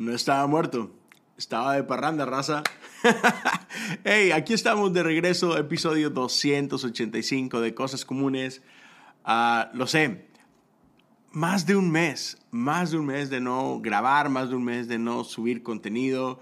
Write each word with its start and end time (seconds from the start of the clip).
No 0.00 0.14
estaba 0.14 0.46
muerto, 0.46 0.90
estaba 1.36 1.74
de 1.74 1.84
parranda, 1.84 2.24
raza. 2.24 2.62
hey, 4.04 4.32
aquí 4.32 4.54
estamos 4.54 4.94
de 4.94 5.02
regreso, 5.02 5.58
episodio 5.58 6.08
285 6.08 7.60
de 7.60 7.74
Cosas 7.74 8.06
Comunes. 8.06 8.62
Ah, 9.26 9.70
lo 9.74 9.86
sé, 9.86 10.24
más 11.32 11.66
de 11.66 11.76
un 11.76 11.90
mes, 11.90 12.38
más 12.50 12.92
de 12.92 12.96
un 12.96 13.04
mes 13.04 13.28
de 13.28 13.42
no 13.42 13.78
grabar, 13.82 14.30
más 14.30 14.48
de 14.48 14.56
un 14.56 14.64
mes 14.64 14.88
de 14.88 14.98
no 14.98 15.22
subir 15.22 15.62
contenido. 15.62 16.40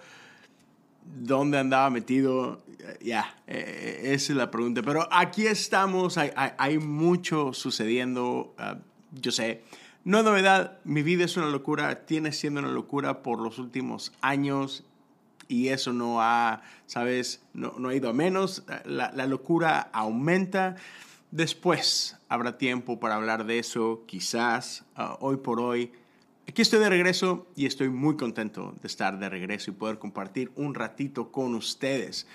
¿Dónde 1.03 1.59
andaba 1.59 1.91
metido? 1.91 2.63
Ya, 3.03 3.43
eh, 3.49 4.03
esa 4.15 4.35
es 4.35 4.37
la 4.39 4.53
pregunta. 4.53 4.83
Pero 4.83 5.09
aquí 5.11 5.49
estamos, 5.49 6.17
hay, 6.17 6.79
mucho 6.79 7.53
sucediendo. 7.53 8.55
Ah, 8.57 8.79
yo 9.21 9.33
sé, 9.33 9.65
no 10.09 10.23
novedad, 10.23 10.79
mi 10.85 11.03
vida 11.03 11.27
es 11.27 11.37
una 11.37 11.49
locura, 11.49 12.07
tiene 12.07 12.33
siendo 12.33 12.61
una 12.61 12.71
locura 12.71 13.23
por 13.23 13.41
los 13.41 13.59
últimos 13.59 14.11
años 14.23 14.83
y 15.49 15.69
eso 15.69 15.93
no 15.93 16.23
ha, 16.23 16.63
sabes, 16.87 17.43
no, 17.53 17.75
ha 17.87 17.95
ido 17.95 18.09
a 18.09 18.15
menos, 18.15 18.65
la, 18.87 19.27
locura 19.27 19.91
aumenta. 19.93 20.77
Después 21.31 22.17
habrá 22.31 22.57
tiempo 22.57 22.99
para 22.99 23.17
hablar 23.17 23.45
de 23.45 23.59
eso, 23.59 24.05
quizás, 24.07 24.87
ah, 24.97 25.19
hoy 25.21 25.37
por 25.37 25.61
hoy. 25.61 25.93
Aquí 26.49 26.63
estoy 26.63 26.81
de 26.81 26.89
regreso 26.89 27.47
y 27.55 27.67
estoy 27.67 27.91
muy 27.91 28.17
contento 28.17 28.75
de 28.81 28.89
estar 28.89 29.19
de 29.19 29.29
regreso 29.29 29.73
y 29.73 29.75
poder 29.75 29.99
compartir 29.99 30.51
un 30.57 30.75
ratito 30.75 31.31
con 31.31 31.55
ustedes. 31.55 32.27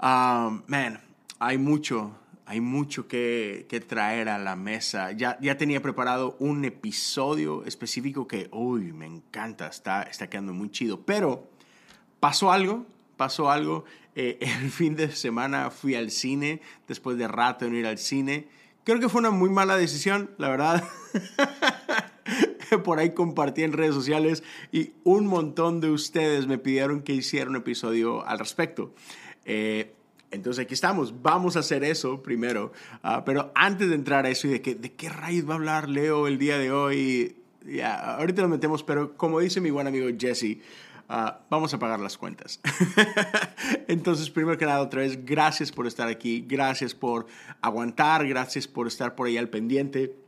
Ah, 0.00 0.50
man, 0.66 1.00
hay 1.38 1.58
mucho, 1.58 2.16
hay 2.46 2.60
mucho 2.60 3.08
que, 3.08 3.66
traer 3.88 4.28
a 4.28 4.38
la 4.38 4.56
mesa. 4.56 5.12
Ya, 5.12 5.38
ya 5.40 5.56
tenía 5.56 5.80
preparado 5.80 6.36
un 6.38 6.64
episodio 6.64 7.64
específico 7.64 8.26
que, 8.28 8.48
uy, 8.52 8.92
me 8.92 9.06
encanta, 9.06 9.66
está, 9.68 10.02
está 10.02 10.28
quedando 10.28 10.52
muy 10.52 10.70
chido. 10.70 11.00
Pero 11.00 11.48
pasó 12.20 12.52
algo, 12.52 12.86
pasó 13.16 13.50
algo. 13.50 13.84
Eh, 14.14 14.38
el 14.62 14.70
fin 14.70 14.94
de 14.94 15.10
semana 15.12 15.70
fui 15.70 15.94
al 15.94 16.10
cine, 16.10 16.60
después 16.86 17.16
de 17.16 17.28
rato 17.28 17.64
en 17.64 17.74
ir 17.74 17.86
al 17.86 17.98
cine. 17.98 18.48
Creo 18.84 19.00
que 19.00 19.08
fue 19.08 19.20
una 19.20 19.30
muy 19.30 19.48
mala 19.48 19.76
decisión, 19.76 20.30
la 20.36 20.50
verdad. 20.50 20.84
Por 22.84 22.98
ahí 22.98 23.14
compartí 23.14 23.62
en 23.62 23.72
redes 23.72 23.94
sociales 23.94 24.42
y 24.72 24.92
un 25.04 25.26
montón 25.26 25.80
de 25.80 25.90
ustedes 25.90 26.46
me 26.46 26.58
pidieron 26.58 27.02
que 27.02 27.14
hiciera 27.14 27.48
un 27.48 27.56
episodio 27.56 28.26
al 28.26 28.38
respecto. 28.38 28.94
Eh, 29.46 29.93
entonces 30.34 30.64
aquí 30.64 30.74
estamos, 30.74 31.22
vamos 31.22 31.56
a 31.56 31.60
hacer 31.60 31.84
eso 31.84 32.22
primero. 32.22 32.72
Ah, 33.02 33.24
pero 33.24 33.52
antes 33.54 33.88
de 33.88 33.94
entrar 33.94 34.26
a 34.26 34.30
eso 34.30 34.46
y 34.46 34.50
de, 34.50 34.62
que, 34.62 34.74
de 34.74 34.92
qué 34.92 35.08
raíz 35.08 35.48
va 35.48 35.54
a 35.54 35.56
hablar 35.56 35.88
Leo 35.88 36.26
el 36.26 36.38
día 36.38 36.58
de 36.58 36.70
hoy, 36.72 37.36
ya, 37.66 38.16
ahorita 38.16 38.42
lo 38.42 38.48
metemos, 38.48 38.82
pero 38.82 39.16
como 39.16 39.40
dice 39.40 39.60
mi 39.60 39.70
buen 39.70 39.86
amigo 39.86 40.08
Jesse, 40.18 40.58
ah, 41.08 41.40
vamos 41.50 41.72
a 41.74 41.78
pagar 41.78 42.00
las 42.00 42.18
cuentas. 42.18 42.60
Entonces, 43.88 44.30
primero 44.30 44.58
que 44.58 44.66
nada, 44.66 44.80
otra 44.80 45.00
vez, 45.00 45.24
gracias 45.24 45.72
por 45.72 45.86
estar 45.86 46.08
aquí, 46.08 46.44
gracias 46.46 46.94
por 46.94 47.26
aguantar, 47.60 48.26
gracias 48.26 48.68
por 48.68 48.86
estar 48.86 49.14
por 49.14 49.28
ahí 49.28 49.38
al 49.38 49.48
pendiente. 49.48 50.23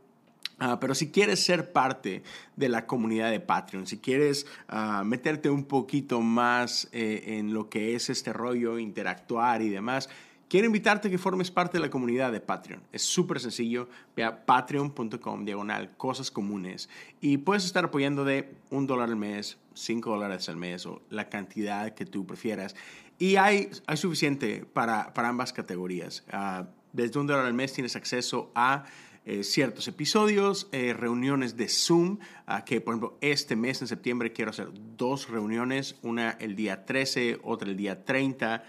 Ah, 0.59 0.79
pero 0.79 0.95
si 0.95 1.11
quieres 1.11 1.43
ser 1.43 1.71
parte 1.71 2.23
de 2.55 2.69
la 2.69 2.87
comunidad 2.87 3.29
de 3.29 3.39
Patreon, 3.39 3.85
si 3.85 3.99
quieres 3.99 4.47
ah, 4.67 5.03
meterte 5.05 5.51
un 5.51 5.65
poquito 5.65 6.21
más 6.21 6.89
eh, 6.91 7.37
en 7.37 7.53
lo 7.53 7.69
que 7.69 7.93
es 7.93 8.09
este 8.09 8.33
rollo, 8.33 8.79
interactuar 8.79 9.61
y 9.61 9.69
demás, 9.69 10.09
quiero 10.49 10.65
invitarte 10.65 11.09
a 11.09 11.11
que 11.11 11.19
formes 11.19 11.51
parte 11.51 11.77
de 11.77 11.81
la 11.81 11.91
comunidad 11.91 12.31
de 12.31 12.39
Patreon. 12.39 12.81
Es 12.91 13.03
súper 13.03 13.39
sencillo. 13.39 13.87
Ve 14.15 14.23
a 14.23 14.45
patreon.com 14.47 15.45
diagonal 15.45 15.95
cosas 15.95 16.31
comunes 16.31 16.89
y 17.21 17.37
puedes 17.37 17.63
estar 17.63 17.85
apoyando 17.85 18.25
de 18.25 18.55
un 18.71 18.87
dólar 18.87 19.09
al 19.09 19.15
mes, 19.15 19.59
cinco 19.75 20.09
dólares 20.09 20.49
al 20.49 20.57
mes 20.57 20.87
o 20.87 21.03
la 21.11 21.29
cantidad 21.29 21.93
que 21.93 22.05
tú 22.05 22.25
prefieras. 22.25 22.75
Y 23.19 23.35
hay, 23.35 23.69
hay 23.85 23.97
suficiente 23.97 24.65
para, 24.73 25.13
para 25.13 25.29
ambas 25.29 25.53
categorías. 25.53 26.23
Ah, 26.31 26.65
desde 26.93 27.19
un 27.19 27.27
dólar 27.27 27.45
al 27.45 27.53
mes 27.53 27.73
tienes 27.73 27.95
acceso 27.95 28.51
a 28.55 28.85
eh, 29.29 29.43
ciertos 29.43 29.89
episodios, 29.89 30.69
eh, 30.71 30.93
reuniones 30.93 31.57
de 31.57 31.67
Zoom, 31.67 32.19
ah, 32.45 32.63
que 32.63 32.79
por 32.79 32.93
ejemplo 32.93 33.17
este 33.19 33.57
mes 33.57 33.81
en 33.81 33.89
septiembre 33.89 34.31
quiero 34.31 34.51
hacer 34.51 34.69
dos 34.95 35.27
reuniones, 35.27 35.97
una 36.01 36.31
el 36.39 36.55
día 36.55 36.85
13, 36.85 37.41
otra 37.43 37.69
el 37.69 37.75
día 37.75 38.05
30, 38.05 38.63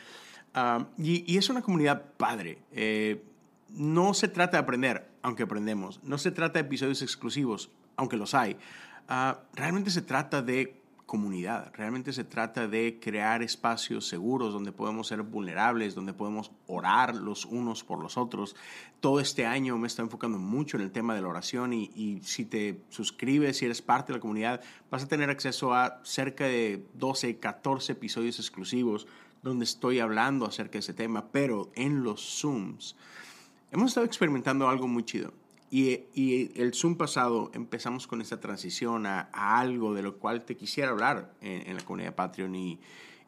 ah, 0.54 0.88
y, 0.98 1.36
es 1.36 1.48
una 1.48 1.62
comunidad 1.62 2.10
padre. 2.16 2.58
Eh, 2.72 3.22
no 3.68 4.14
se 4.14 4.26
trata 4.26 4.56
de 4.56 4.64
aprender, 4.64 5.08
aunque 5.22 5.44
aprendemos, 5.44 6.00
no 6.02 6.18
se 6.18 6.32
trata 6.32 6.54
de 6.54 6.66
episodios 6.66 7.02
exclusivos, 7.02 7.70
aunque 7.94 8.16
los 8.16 8.34
hay, 8.34 8.56
ah, 9.06 9.42
realmente 9.54 9.90
se 9.92 10.02
trata 10.02 10.42
de 10.42 10.77
comunidad. 11.08 11.72
Realmente 11.74 12.12
se 12.12 12.22
trata 12.22 12.68
de 12.68 13.00
crear 13.00 13.42
espacios 13.42 14.06
seguros 14.06 14.52
donde 14.52 14.72
podemos 14.72 15.08
ser 15.08 15.22
vulnerables, 15.22 15.94
donde 15.94 16.12
podemos 16.12 16.52
orar 16.66 17.16
los 17.16 17.46
unos 17.46 17.82
por 17.82 17.98
los 17.98 18.18
otros. 18.18 18.54
Todo 19.00 19.18
este 19.18 19.46
año 19.46 19.78
me 19.78 19.86
está 19.86 20.02
enfocando 20.02 20.38
mucho 20.38 20.76
en 20.76 20.82
el 20.82 20.92
tema 20.92 21.14
de 21.14 21.22
la 21.22 21.28
oración 21.28 21.72
y, 21.72 22.20
si 22.22 22.44
te 22.44 22.82
suscribes, 22.90 23.56
si 23.56 23.64
eres 23.64 23.80
parte 23.80 24.12
de 24.12 24.18
la 24.18 24.20
comunidad, 24.20 24.60
vas 24.90 25.02
a 25.02 25.08
tener 25.08 25.30
acceso 25.30 25.72
a 25.72 25.98
cerca 26.04 26.44
de 26.44 26.84
12, 26.94 27.38
14 27.38 27.92
episodios 27.92 28.38
exclusivos 28.38 29.06
donde 29.42 29.64
estoy 29.64 30.00
hablando 30.00 30.44
acerca 30.44 30.74
de 30.74 30.80
ese 30.80 30.92
tema, 30.92 31.30
pero 31.32 31.72
en 31.74 32.04
los 32.04 32.20
Zooms 32.20 32.96
hemos 33.72 33.88
estado 33.88 34.04
experimentando 34.04 34.68
algo 34.68 34.86
muy 34.86 35.04
chido. 35.04 35.32
Y, 35.70 36.60
el 36.60 36.72
Zoom 36.74 36.96
pasado 36.96 37.50
empezamos 37.52 38.06
con 38.06 38.20
esta 38.20 38.40
transición 38.40 39.06
a, 39.06 39.28
algo 39.32 39.94
de 39.94 40.02
lo 40.02 40.18
cual 40.18 40.44
te 40.44 40.56
quisiera 40.56 40.90
hablar 40.90 41.34
en, 41.40 41.76
la 41.76 41.82
comunidad 41.82 42.14
Patreon 42.14 42.54
y, 42.54 42.80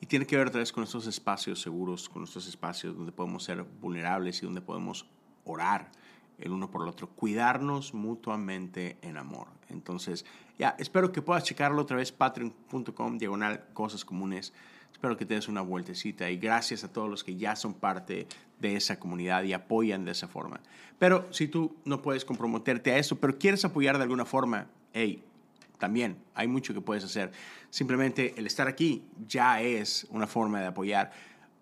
tiene 0.08 0.26
que 0.26 0.34
ver 0.34 0.46
otra 0.46 0.60
vez 0.60 0.72
con 0.72 0.82
estos 0.82 1.06
espacios 1.06 1.60
seguros, 1.60 2.08
con 2.08 2.24
estos 2.24 2.48
espacios 2.48 2.96
donde 2.96 3.12
podemos 3.12 3.44
ser 3.44 3.62
vulnerables 3.82 4.42
y 4.42 4.46
donde 4.46 4.62
podemos 4.62 5.04
orar 5.44 5.92
el 6.38 6.52
uno 6.52 6.70
por 6.70 6.82
el 6.82 6.88
otro, 6.88 7.10
cuidarnos 7.10 7.92
mutuamente 7.92 8.96
en 9.02 9.18
amor. 9.18 9.48
Entonces, 9.68 10.24
ya, 10.58 10.74
espero 10.78 11.12
que 11.12 11.20
puedas 11.20 11.44
checarlo 11.44 11.82
otra 11.82 11.98
vez, 11.98 12.12
patreon.com, 12.12 13.18
diagonal, 13.18 13.66
cosas 13.74 14.06
comunes. 14.06 14.54
Espero 15.00 15.16
que 15.16 15.24
te 15.24 15.32
des 15.32 15.48
una 15.48 15.62
vueltecita 15.62 16.28
y 16.28 16.36
gracias 16.36 16.84
a 16.84 16.92
todos 16.92 17.08
los 17.08 17.24
que 17.24 17.34
ya 17.34 17.56
son 17.56 17.72
parte 17.72 18.26
de 18.58 18.76
esa 18.76 19.00
comunidad 19.00 19.44
y 19.44 19.54
apoyan 19.54 20.04
de 20.04 20.12
esa 20.12 20.28
forma. 20.28 20.60
Pero 20.98 21.26
si 21.32 21.48
tú 21.48 21.74
no 21.86 22.02
puedes 22.02 22.26
comprometerte 22.26 22.92
a 22.92 22.98
eso, 22.98 23.18
pero 23.18 23.38
quieres 23.38 23.64
apoyar 23.64 23.96
de 23.96 24.02
alguna 24.02 24.26
forma, 24.26 24.66
hey, 24.92 25.24
también 25.78 26.18
hay 26.34 26.48
mucho 26.48 26.74
que 26.74 26.82
puedes 26.82 27.02
hacer. 27.02 27.32
Simplemente 27.70 28.34
el 28.36 28.46
estar 28.46 28.68
aquí 28.68 29.02
ya 29.26 29.62
es 29.62 30.06
una 30.10 30.26
forma 30.26 30.60
de 30.60 30.66
apoyar. 30.66 31.12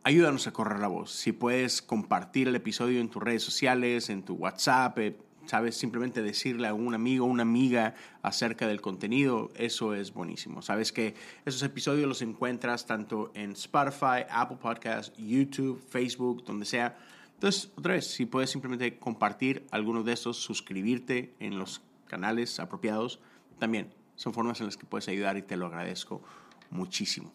Ayúdanos 0.02 0.48
a 0.48 0.52
correr 0.52 0.80
la 0.80 0.88
voz. 0.88 1.12
Si 1.12 1.30
puedes 1.30 1.80
compartir 1.80 2.48
el 2.48 2.56
episodio 2.56 3.00
en 3.00 3.08
tus 3.08 3.22
redes 3.22 3.44
sociales, 3.44 4.10
en 4.10 4.24
tu 4.24 4.34
WhatsApp, 4.34 4.98
eh, 4.98 5.16
¿sabes? 5.48 5.76
Simplemente 5.76 6.22
decirle 6.22 6.68
a 6.68 6.74
un 6.74 6.94
amigo 6.94 7.24
o 7.24 7.28
una 7.28 7.42
amiga 7.42 7.94
acerca 8.22 8.68
del 8.68 8.82
contenido, 8.82 9.50
eso 9.56 9.94
es 9.94 10.12
buenísimo. 10.12 10.60
Sabes 10.60 10.92
que 10.92 11.14
esos 11.46 11.62
episodios 11.62 12.06
los 12.06 12.20
encuentras 12.20 12.86
tanto 12.86 13.32
en 13.34 13.52
Spotify, 13.52 14.26
Apple 14.28 14.58
Podcasts, 14.60 15.16
YouTube, 15.16 15.82
Facebook, 15.88 16.44
donde 16.44 16.66
sea. 16.66 16.98
Entonces, 17.32 17.72
otra 17.76 17.94
vez, 17.94 18.06
si 18.06 18.26
puedes 18.26 18.50
simplemente 18.50 18.98
compartir 18.98 19.66
algunos 19.70 20.04
de 20.04 20.12
estos, 20.12 20.36
suscribirte 20.36 21.34
en 21.40 21.58
los 21.58 21.80
canales 22.06 22.60
apropiados, 22.60 23.20
también 23.58 23.88
son 24.16 24.34
formas 24.34 24.60
en 24.60 24.66
las 24.66 24.76
que 24.76 24.84
puedes 24.84 25.08
ayudar 25.08 25.38
y 25.38 25.42
te 25.42 25.56
lo 25.56 25.66
agradezco 25.66 26.22
muchísimo. 26.68 27.32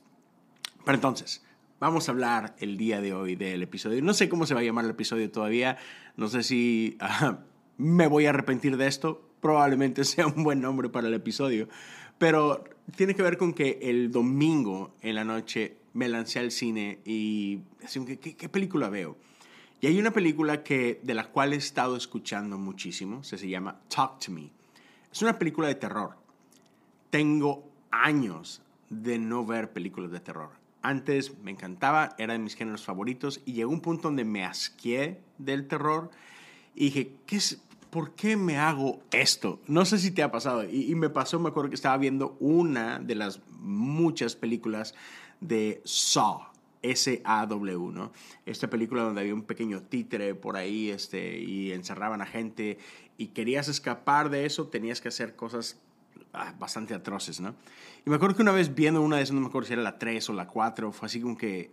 Pero 0.85 0.95
entonces, 0.95 1.43
vamos 1.79 2.07
a 2.07 2.11
hablar 2.11 2.55
el 2.59 2.77
día 2.77 3.01
de 3.01 3.13
hoy 3.13 3.35
del 3.35 3.63
episodio. 3.63 4.03
No 4.03 4.13
sé 4.13 4.29
cómo 4.29 4.45
se 4.45 4.53
va 4.53 4.59
a 4.59 4.63
llamar 4.63 4.85
el 4.85 4.91
episodio 4.91 5.31
todavía. 5.31 5.77
No 6.15 6.27
sé 6.27 6.43
si 6.43 6.97
me 7.77 8.07
voy 8.07 8.25
a 8.25 8.29
arrepentir 8.29 8.77
de 8.77 8.87
esto. 8.87 9.21
Probablemente 9.41 10.03
sea 10.05 10.27
un 10.27 10.43
buen 10.43 10.61
nombre 10.61 10.89
para 10.89 11.07
el 11.07 11.13
episodio. 11.13 11.67
Pero 12.17 12.63
tiene 12.95 13.15
que 13.15 13.23
ver 13.23 13.37
con 13.37 13.53
que 13.53 13.79
el 13.81 14.11
domingo 14.11 14.93
en 15.01 15.15
la 15.15 15.23
noche 15.23 15.77
me 15.93 16.07
lancé 16.07 16.39
al 16.39 16.51
cine 16.51 16.99
y 17.05 17.59
¿qué, 18.19 18.35
qué 18.35 18.49
película 18.49 18.89
veo? 18.89 19.17
Y 19.83 19.87
hay 19.87 19.99
una 19.99 20.11
película 20.11 20.63
que, 20.63 21.01
de 21.03 21.13
la 21.13 21.29
cual 21.29 21.51
he 21.51 21.57
estado 21.57 21.97
escuchando 21.97 22.57
muchísimo, 22.57 23.21
se, 23.23 23.37
se 23.37 23.49
llama 23.49 23.81
Talk 23.89 24.17
to 24.19 24.31
Me. 24.31 24.49
Es 25.11 25.21
una 25.21 25.37
película 25.37 25.67
de 25.67 25.75
terror. 25.75 26.15
Tengo 27.09 27.69
años 27.91 28.61
de 28.89 29.19
no 29.19 29.45
ver 29.45 29.73
películas 29.73 30.11
de 30.11 30.21
terror. 30.21 30.51
Antes 30.81 31.37
me 31.39 31.51
encantaba, 31.51 32.15
era 32.17 32.31
de 32.33 32.39
mis 32.39 32.55
géneros 32.55 32.83
favoritos 32.85 33.41
y 33.45 33.53
llegó 33.53 33.71
un 33.71 33.81
punto 33.81 34.07
donde 34.07 34.23
me 34.23 34.45
asqué 34.45 35.21
del 35.37 35.67
terror 35.67 36.11
y 36.75 36.85
dije, 36.85 37.15
¿qué 37.25 37.37
es, 37.37 37.61
¿por 37.89 38.11
qué 38.15 38.35
me 38.35 38.57
hago 38.57 39.01
esto? 39.11 39.59
No 39.67 39.85
sé 39.85 39.99
si 39.99 40.11
te 40.11 40.23
ha 40.23 40.31
pasado. 40.31 40.63
Y, 40.67 40.95
me 40.95 41.09
pasó, 41.09 41.39
me 41.39 41.49
acuerdo 41.49 41.69
que 41.69 41.75
estaba 41.75 41.97
viendo 41.97 42.35
una 42.39 42.99
de 42.99 43.15
las 43.15 43.39
muchas 43.59 44.35
películas 44.35 44.95
de 45.39 45.81
Saw. 45.85 46.53
S-A-W, 46.83 47.93
¿no? 47.93 48.11
Esta 48.45 48.69
película 48.69 49.03
donde 49.03 49.21
había 49.21 49.33
un 49.33 49.43
pequeño 49.43 49.83
títere 49.83 50.35
por 50.35 50.57
ahí 50.57 50.89
este, 50.89 51.39
y 51.39 51.71
encerraban 51.71 52.21
a 52.21 52.25
gente 52.25 52.77
y 53.17 53.27
querías 53.27 53.69
escapar 53.69 54.29
de 54.29 54.45
eso, 54.45 54.67
tenías 54.67 54.99
que 54.99 55.07
hacer 55.07 55.37
cosas 55.37 55.79
ah, 56.33 56.53
bastante 56.59 56.93
atroces, 56.93 57.39
¿no? 57.39 57.55
Y 58.05 58.09
me 58.09 58.17
acuerdo 58.17 58.35
que 58.35 58.41
una 58.41 58.51
vez 58.51 58.75
viendo 58.75 59.01
una 59.01 59.15
de 59.15 59.23
esas, 59.23 59.33
no 59.33 59.39
me 59.39 59.47
acuerdo 59.47 59.67
si 59.67 59.73
era 59.73 59.81
la 59.81 59.97
3 59.97 60.29
o 60.29 60.33
la 60.33 60.47
4, 60.47 60.91
fue 60.91 61.05
así 61.05 61.21
como 61.21 61.37
que, 61.37 61.71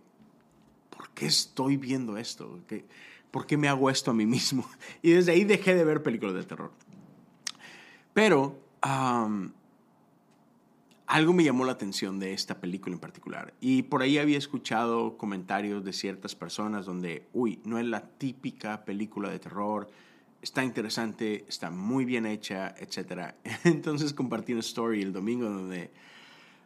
¿por 0.95 1.09
qué 1.09 1.25
estoy 1.25 1.75
viendo 1.75 2.15
esto? 2.15 2.59
¿Por 3.31 3.47
qué 3.47 3.57
me 3.57 3.69
hago 3.69 3.89
esto 3.89 4.11
a 4.11 4.13
mí 4.13 4.25
mismo? 4.25 4.69
Y 5.01 5.11
desde 5.11 5.31
ahí 5.31 5.45
dejé 5.45 5.73
de 5.73 5.83
ver 5.83 6.03
películas 6.03 6.35
de 6.35 6.43
terror. 6.43 6.71
Pero 8.13 8.59
algo 11.07 11.33
me 11.33 11.43
llamó 11.43 11.65
la 11.65 11.73
atención 11.73 12.19
de 12.19 12.33
esta 12.33 12.59
película 12.59 12.95
en 12.95 12.99
particular. 12.99 13.53
Y 13.59 13.83
por 13.83 14.01
ahí 14.01 14.17
había 14.17 14.37
escuchado 14.37 15.17
comentarios 15.17 15.83
de 15.83 15.93
ciertas 15.93 16.35
personas 16.35 16.85
donde, 16.85 17.27
uy, 17.33 17.59
no 17.65 17.79
es 17.79 17.85
la 17.85 18.01
típica 18.01 18.85
película 18.85 19.29
de 19.29 19.39
terror, 19.39 19.89
está 20.41 20.63
interesante, 20.63 21.45
está 21.47 21.69
muy 21.69 22.05
bien 22.05 22.25
hecha, 22.25 22.73
etc. 22.77 23.33
Entonces 23.63 24.13
compartí 24.13 24.53
una 24.53 24.61
story 24.61 25.01
el 25.01 25.13
domingo 25.13 25.49
donde, 25.49 25.91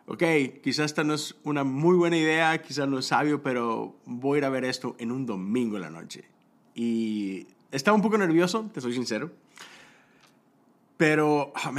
ok, 0.05 0.23
quizás 0.63 0.85
esta 0.85 1.03
no 1.03 1.15
es 1.15 1.35
una 1.43 1.63
muy 1.63 1.95
buena 1.95 2.17
idea, 2.17 2.61
quizás 2.61 2.87
no 2.87 2.99
es 2.99 3.07
sabio, 3.07 3.41
pero 3.41 3.97
voy 4.05 4.35
a 4.35 4.39
ir 4.39 4.45
a 4.45 4.49
ver 4.49 4.65
esto 4.65 4.95
en 4.99 5.11
un 5.11 5.25
domingo 5.25 5.75
en 5.77 5.81
la 5.81 5.89
noche. 5.89 6.34
Y 6.75 7.47
estaba 7.71 7.95
un 7.95 8.03
poco 8.03 8.17
nervioso, 8.17 8.69
te 8.71 8.81
soy 8.81 8.93
sincero. 8.93 9.31
Pero. 10.97 11.53
Oh, 11.53 11.71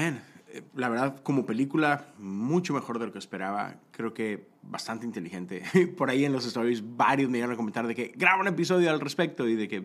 la 0.75 0.88
verdad, 0.88 1.20
como 1.22 1.44
película, 1.44 2.06
mucho 2.19 2.72
mejor 2.72 2.98
de 2.98 3.06
lo 3.06 3.12
que 3.12 3.19
esperaba. 3.19 3.76
Creo 3.90 4.14
que 4.14 4.46
bastante 4.62 5.06
inteligente. 5.06 5.62
Por 5.96 6.10
ahí 6.10 6.25
en 6.25 6.32
los 6.32 6.46
stories, 6.46 6.82
varios 6.96 7.31
me 7.31 7.38
iban 7.38 7.50
a 7.50 7.56
comentar 7.56 7.87
de 7.87 7.94
que 7.94 8.12
graba 8.16 8.40
un 8.40 8.48
episodio 8.48 8.90
al 8.90 9.00
respecto 9.00 9.46
y 9.46 9.54
de 9.54 9.69
que, 9.69 9.84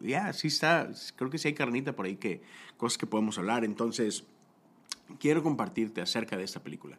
ya, 0.00 0.32
sí 0.32 0.48
está. 0.48 0.90
Creo 1.16 1.30
que 1.30 1.38
sí 1.38 1.48
hay 1.48 1.54
carnita 1.54 1.94
por 1.94 2.06
ahí, 2.06 2.16
que 2.16 2.42
cosas 2.76 2.98
que 2.98 3.06
podemos 3.06 3.38
hablar. 3.38 3.64
Entonces, 3.64 4.24
quiero 5.18 5.42
compartirte 5.42 6.00
acerca 6.00 6.36
de 6.36 6.44
esta 6.44 6.62
película. 6.62 6.98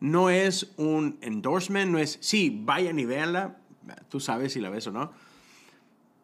No 0.00 0.30
es 0.30 0.72
un 0.76 1.18
endorsement, 1.20 1.90
no 1.90 1.98
es, 1.98 2.18
sí, 2.20 2.60
vayan 2.64 2.98
y 2.98 3.04
véanla. 3.04 3.58
Tú 4.08 4.20
sabes 4.20 4.52
si 4.52 4.60
la 4.60 4.70
ves 4.70 4.86
o 4.86 4.92
no. 4.92 5.12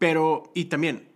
Pero, 0.01 0.51
y 0.55 0.65
también, 0.65 1.07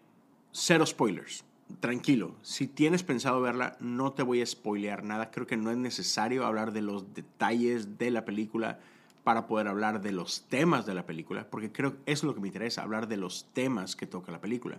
cero 0.53 0.87
spoilers 0.87 1.45
tranquilo, 1.81 2.35
si 2.43 2.67
tienes 2.67 3.03
pensado 3.03 3.41
verla, 3.41 3.77
no 3.81 4.13
te 4.13 4.23
voy 4.23 4.43
a 4.43 4.47
spoilear 4.47 5.05
nada. 5.05 5.31
Creo 5.31 5.47
que 5.47 5.57
no 5.57 5.71
es 5.71 5.77
necesario 5.77 6.45
hablar 6.45 6.73
de 6.73 6.83
los 6.83 7.15
detalles 7.15 7.99
de 7.99 8.11
la 8.11 8.25
película 8.25 8.79
para 9.25 9.47
poder 9.47 9.69
hablar 9.69 10.03
de 10.03 10.13
los 10.13 10.43
temas 10.49 10.85
de 10.85 10.95
la 10.95 11.07
película, 11.07 11.49
porque 11.49 11.73
creo 11.73 11.93
que 11.93 12.13
eso 12.13 12.21
es 12.21 12.25
lo 12.25 12.35
que 12.35 12.43
me 12.43 12.49
interesa, 12.49 12.83
hablar 12.83 13.09
de 13.09 13.17
los 13.17 13.47
temas 13.55 13.97
que 13.97 14.07
toca 14.07 14.31
la 14.31 14.41
película. 14.41 14.79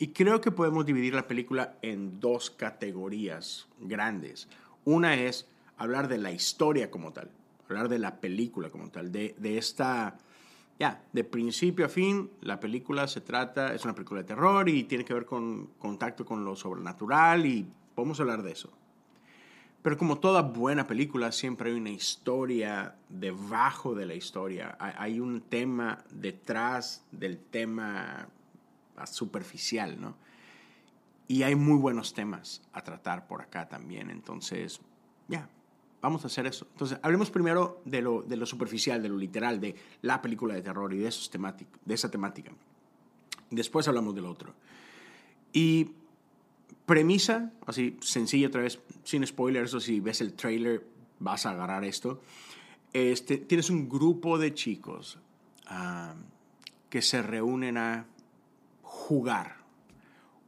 Y 0.00 0.08
creo 0.08 0.40
que 0.40 0.50
podemos 0.50 0.84
dividir 0.84 1.14
la 1.14 1.28
película 1.28 1.76
en 1.82 2.18
dos 2.18 2.50
categorías 2.50 3.68
grandes. 3.78 4.48
Una 4.84 5.14
es 5.14 5.46
hablar 5.76 6.08
de 6.08 6.18
la 6.18 6.32
historia 6.32 6.90
como 6.90 7.12
tal, 7.12 7.30
hablar 7.68 7.88
de 7.88 8.00
la 8.00 8.20
película 8.20 8.70
como 8.70 8.90
tal, 8.90 9.12
de, 9.12 9.36
de 9.38 9.58
esta 9.58 10.18
ya, 10.78 11.02
de 11.12 11.24
principio 11.24 11.86
a 11.86 11.88
fin, 11.88 12.30
la 12.40 12.60
película 12.60 13.08
se 13.08 13.20
trata, 13.20 13.74
es 13.74 13.84
una 13.84 13.94
película 13.94 14.20
de 14.20 14.28
terror 14.28 14.68
y 14.68 14.84
tiene 14.84 15.04
que 15.04 15.12
ver 15.12 15.26
con 15.26 15.70
contacto 15.78 16.24
con 16.24 16.44
lo 16.44 16.54
sobrenatural 16.54 17.46
y 17.46 17.66
podemos 17.94 18.20
hablar 18.20 18.42
de 18.42 18.52
eso. 18.52 18.72
Pero 19.82 19.96
como 19.96 20.18
toda 20.18 20.42
buena 20.42 20.86
película, 20.86 21.32
siempre 21.32 21.70
hay 21.70 21.76
una 21.76 21.90
historia 21.90 22.96
debajo 23.08 23.94
de 23.94 24.06
la 24.06 24.14
historia. 24.14 24.76
Hay 24.78 25.20
un 25.20 25.40
tema 25.40 26.04
detrás 26.10 27.04
del 27.12 27.38
tema 27.38 28.28
superficial, 29.04 30.00
¿no? 30.00 30.16
Y 31.28 31.42
hay 31.42 31.54
muy 31.54 31.78
buenos 31.78 32.12
temas 32.14 32.62
a 32.72 32.82
tratar 32.82 33.26
por 33.28 33.40
acá 33.40 33.68
también. 33.68 34.10
Entonces, 34.10 34.80
ya, 35.28 35.48
vamos 36.00 36.24
a 36.24 36.28
hacer 36.28 36.46
eso. 36.46 36.66
Entonces, 36.72 36.98
hablemos 37.02 37.30
primero 37.30 37.80
de 37.84 38.02
lo, 38.02 38.22
de 38.22 38.36
lo 38.36 38.46
superficial, 38.46 39.02
de 39.02 39.08
lo 39.08 39.16
literal, 39.16 39.60
de 39.60 39.74
la 40.02 40.22
película 40.22 40.54
de 40.54 40.62
terror 40.62 40.92
y 40.92 40.98
de, 40.98 41.08
esos 41.08 41.30
de 41.84 41.94
esa 41.94 42.10
temática. 42.10 42.52
Después 43.50 43.88
hablamos 43.88 44.14
del 44.14 44.26
otro. 44.26 44.54
Y 45.52 45.90
premisa, 46.86 47.52
así 47.66 47.96
sencilla 48.00 48.48
otra 48.48 48.62
vez, 48.62 48.80
sin 49.04 49.26
spoilers, 49.26 49.74
o 49.74 49.80
si 49.80 50.00
ves 50.00 50.20
el 50.20 50.34
trailer 50.34 50.86
vas 51.18 51.46
a 51.46 51.50
agarrar 51.50 51.84
esto. 51.84 52.20
Este, 52.92 53.38
tienes 53.38 53.70
un 53.70 53.88
grupo 53.88 54.38
de 54.38 54.54
chicos 54.54 55.18
ah, 55.66 56.14
que 56.88 57.02
se 57.02 57.22
reúnen 57.22 57.76
a 57.76 58.06
jugar 58.82 59.56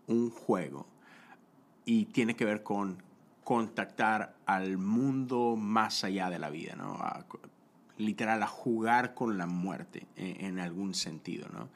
un 0.07 0.31
juego 0.31 0.87
y 1.85 2.07
tiene 2.07 2.35
que 2.37 2.45
ver 2.45 2.63
con 2.63 3.03
contactar 3.51 4.37
al 4.47 4.79
mundo 4.79 5.57
más 5.57 6.05
allá 6.05 6.31
de 6.31 6.39
la 6.39 6.51
vida, 6.51 6.77
¿no? 6.77 7.01
literal, 7.99 8.41
a 8.45 8.47
jugar 8.47 9.13
con 9.13 9.39
la 9.39 9.47
muerte 9.47 10.07
en, 10.15 10.45
en, 10.45 10.61
algún 10.61 10.95
sentido, 10.95 11.49
¿no? 11.53 11.69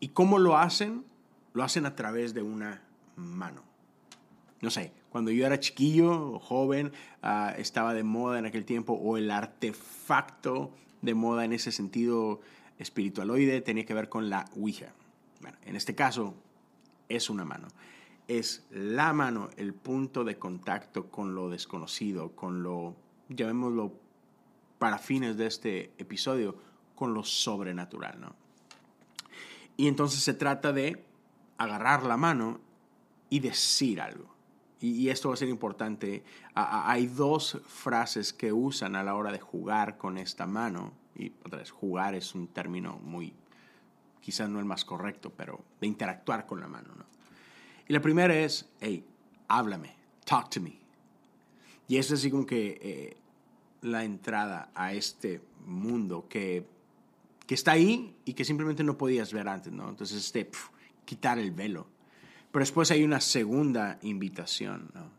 ¿Y 0.00 0.08
cómo 0.08 0.40
lo 0.40 0.58
hacen? 0.58 1.04
Lo 1.52 1.62
hacen 1.62 1.86
a 1.86 1.94
través 1.94 2.34
de 2.34 2.42
una 2.42 2.82
mano. 3.14 3.62
No 4.60 4.70
sé, 4.70 4.90
cuando 5.08 5.30
yo 5.30 5.46
era 5.46 5.60
chiquillo 5.60 6.40
joven, 6.40 6.90
uh, 7.22 7.50
estaba 7.58 7.94
de 7.94 8.02
moda 8.02 8.40
en 8.40 8.46
aquel 8.46 8.64
tiempo, 8.64 8.94
o 8.94 9.16
el 9.16 9.30
artefacto 9.30 10.72
de 11.00 11.14
moda 11.14 11.44
en 11.44 11.52
ese 11.52 11.70
sentido 11.70 12.40
espiritualoide 12.80 13.60
tenía 13.60 13.86
que 13.86 13.94
ver 13.94 14.08
con 14.08 14.30
la 14.30 14.46
Ouija. 14.56 14.92
Bueno, 15.40 15.58
en 15.64 15.76
este 15.76 15.94
caso 15.94 16.34
es 17.08 17.30
una 17.30 17.44
mano 17.44 17.68
es 18.28 18.66
la 18.70 19.12
mano 19.12 19.50
el 19.56 19.74
punto 19.74 20.24
de 20.24 20.38
contacto 20.38 21.10
con 21.10 21.34
lo 21.34 21.50
desconocido, 21.50 22.34
con 22.34 22.62
lo, 22.62 22.96
llamémoslo 23.28 23.92
para 24.78 24.98
fines 24.98 25.36
de 25.36 25.46
este 25.46 25.92
episodio, 25.98 26.56
con 26.94 27.14
lo 27.14 27.22
sobrenatural, 27.24 28.20
¿no? 28.20 28.34
Y 29.76 29.88
entonces 29.88 30.20
se 30.22 30.34
trata 30.34 30.72
de 30.72 31.04
agarrar 31.58 32.04
la 32.04 32.16
mano 32.16 32.60
y 33.28 33.40
decir 33.40 34.00
algo. 34.00 34.32
Y, 34.80 35.08
esto 35.08 35.28
va 35.28 35.34
a 35.34 35.38
ser 35.38 35.48
importante. 35.48 36.22
hay 36.54 37.06
dos 37.06 37.58
frases 37.66 38.34
que 38.34 38.52
usan 38.52 38.96
a 38.96 39.02
la 39.02 39.14
hora 39.14 39.32
de 39.32 39.40
jugar 39.40 39.96
con 39.96 40.18
esta 40.18 40.46
mano. 40.46 40.92
Y 41.16 41.32
otra 41.44 41.60
vez, 41.60 41.70
jugar 41.70 42.14
es 42.14 42.34
un 42.34 42.48
término 42.48 42.98
muy, 42.98 43.32
quizás 44.20 44.50
no 44.50 44.58
el 44.58 44.66
más 44.66 44.84
correcto, 44.84 45.32
pero 45.34 45.64
de 45.80 45.86
interactuar 45.86 46.46
con 46.46 46.60
la 46.60 46.68
mano, 46.68 46.94
¿no? 46.94 47.13
Y 47.88 47.92
la 47.92 48.00
primera 48.00 48.36
es, 48.38 48.68
hey, 48.80 49.04
háblame, 49.48 49.94
talk 50.24 50.50
to 50.50 50.60
me. 50.60 50.78
Y 51.86 51.98
es 51.98 52.10
así 52.10 52.30
como 52.30 52.46
que 52.46 52.78
eh, 52.80 53.16
la 53.82 54.04
entrada 54.04 54.70
a 54.74 54.94
este 54.94 55.42
mundo 55.66 56.26
que, 56.28 56.66
que, 57.46 57.54
está 57.54 57.72
ahí 57.72 58.14
y 58.24 58.32
que 58.32 58.44
simplemente 58.44 58.82
no 58.82 58.96
podías 58.96 59.32
ver 59.32 59.48
antes, 59.48 59.72
¿no? 59.72 59.88
Entonces, 59.88 60.24
este, 60.24 60.50
quitar 61.04 61.38
el 61.38 61.50
velo. 61.50 61.86
Pero 62.50 62.62
después 62.62 62.90
hay 62.90 63.04
una 63.04 63.20
segunda 63.20 63.98
invitación, 64.02 64.90
¿no? 64.94 65.10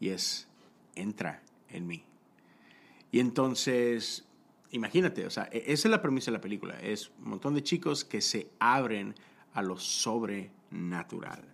Y 0.00 0.08
es, 0.08 0.48
entra 0.94 1.42
en 1.68 1.86
mí. 1.86 2.04
Y 3.10 3.20
entonces, 3.20 4.24
imagínate, 4.70 5.26
o 5.26 5.30
sea, 5.30 5.48
e-, 5.52 5.64
esa 5.66 5.88
es 5.88 5.90
la 5.90 6.00
premisa 6.00 6.30
de 6.30 6.38
la 6.38 6.40
película. 6.40 6.80
Es 6.80 7.10
un 7.18 7.30
montón 7.30 7.54
de 7.54 7.62
chicos 7.62 8.04
que 8.04 8.20
se 8.20 8.48
abren 8.58 9.14
a 9.52 9.62
lo 9.62 9.78
sobrenatural. 9.78 11.44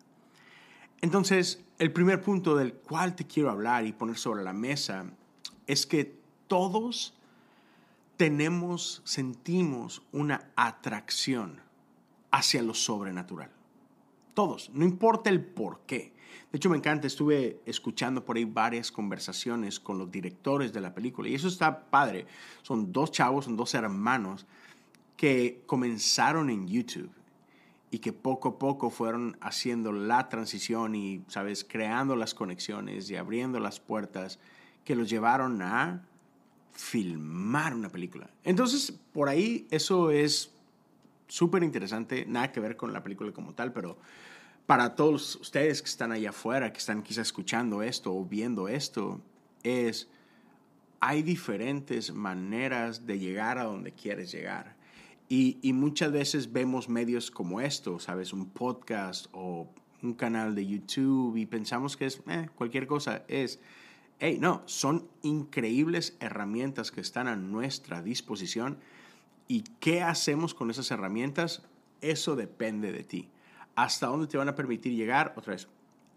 Entonces, 1.01 1.65
el 1.79 1.93
primer 1.93 2.21
punto 2.21 2.57
del 2.57 2.75
cual 2.75 3.15
te 3.15 3.27
quiero 3.27 3.51
hablar 3.51 3.87
y 3.87 3.93
poner 3.93 4.19
sobre 4.19 4.43
la 4.43 4.53
mesa 4.53 5.05
es 5.67 5.87
que 5.87 6.17
todos 6.49 7.15
tenemos, 8.17 9.01
sentimos 9.05 10.03
una 10.11 10.51
atracción 10.57 11.61
hacia 12.33 12.63
lo 12.63 12.75
sobrenatural. 12.75 13.51
Todos, 14.35 14.71
no 14.73 14.85
importa 14.85 15.31
el 15.31 15.45
por 15.45 15.81
qué. 15.87 16.13
De 16.51 16.57
hecho, 16.57 16.71
me 16.71 16.77
encanta, 16.77 17.07
estuve 17.07 17.61
escuchando 17.65 18.25
por 18.25 18.37
ahí 18.37 18.45
varias 18.45 18.91
conversaciones 18.91 19.79
con 19.79 19.99
los 19.99 20.11
directores 20.11 20.73
de 20.73 20.81
la 20.81 20.95
película 20.95 21.29
y 21.29 21.35
eso 21.35 21.47
está 21.47 21.91
padre. 21.91 22.27
Son 22.63 22.93
dos 22.93 23.13
chavos, 23.13 23.45
son 23.45 23.57
dos 23.57 23.75
hermanos 23.75 24.47
que 25.17 25.63
comenzaron 25.67 26.51
en 26.51 26.67
YouTube 26.67 27.18
y 27.91 28.01
que 28.01 28.13
poco 28.13 28.49
a 28.49 28.59
poco 28.59 28.91
fueron 28.91 29.37
haciendo 29.41 29.93
la 29.93 30.29
transición 30.29 30.95
y, 30.95 31.23
sabes, 31.29 31.65
creando 31.65 32.17
las 32.17 32.35
conexiones 32.35 33.11
y 33.11 33.17
abriendo 33.17 33.61
las 33.61 33.81
puertas 33.81 34.39
que 34.85 34.95
los 34.95 35.09
llevaron 35.09 35.63
a 35.63 36.05
filmar 36.73 37.75
una 37.75 37.89
película. 37.89 38.31
Entonces, 38.45 38.93
por 39.13 39.29
ahí 39.29 39.67
eso 39.71 40.11
es 40.11 40.53
súper 41.27 41.63
interesante, 41.63 42.25
nada 42.27 42.53
que 42.53 42.61
ver 42.61 42.77
con 42.77 42.93
la 42.93 43.03
película 43.03 43.33
como 43.33 43.53
tal, 43.55 43.73
pero 43.73 43.99
para 44.67 44.95
todos 44.95 45.37
ustedes 45.37 45.83
que 45.83 45.89
están 45.89 46.13
allá 46.13 46.31
afuera, 46.31 46.73
que 46.73 46.79
están 46.79 47.03
quizás 47.03 47.29
escuchando 47.29 47.83
esto 47.83 48.15
o 48.15 48.25
viendo 48.25 48.69
esto, 48.69 49.21
es, 49.63 50.09
hay 51.01 51.23
diferentes 51.23 52.13
maneras 52.13 53.07
de 53.07 53.19
llegar 53.19 53.59
a 53.59 53.65
donde 53.65 53.93
quieres 53.93 54.31
llegar. 54.31 54.78
Y, 55.31 55.73
muchas 55.75 56.11
veces 56.11 56.53
vemos 56.53 56.89
medios 56.89 57.31
como 57.31 57.61
esto, 57.61 57.99
¿sabes? 57.99 58.33
Un 58.33 58.49
podcast 58.49 59.27
o 59.33 59.69
un 60.03 60.15
canal 60.15 60.55
de 60.55 60.67
YouTube 60.67 61.37
y 61.37 61.45
pensamos 61.45 61.99
que 61.99 62.07
es 62.07 62.23
eh, 62.29 62.49
cualquier 62.55 62.87
cosa. 62.87 63.25
Es, 63.29 63.61
hey, 64.21 64.39
no, 64.41 64.63
son 64.65 65.07
increíbles 65.23 66.17
herramientas 66.21 66.91
que 66.91 67.03
están 67.03 67.29
a 67.29 67.37
nuestra 67.37 68.01
disposición 68.01 68.79
y 69.49 69.65
qué 69.81 70.03
hacemos 70.03 70.55
con 70.55 70.71
esas 70.71 70.91
herramientas, 70.91 71.63
eso 72.01 72.35
depende 72.35 72.91
de 72.91 73.05
ti. 73.05 73.29
Hasta 73.75 74.07
dónde 74.07 74.29
te 74.29 74.39
van 74.39 74.49
a 74.49 74.55
permitir 74.55 74.95
llegar, 74.95 75.35
otra 75.37 75.53
vez, 75.53 75.69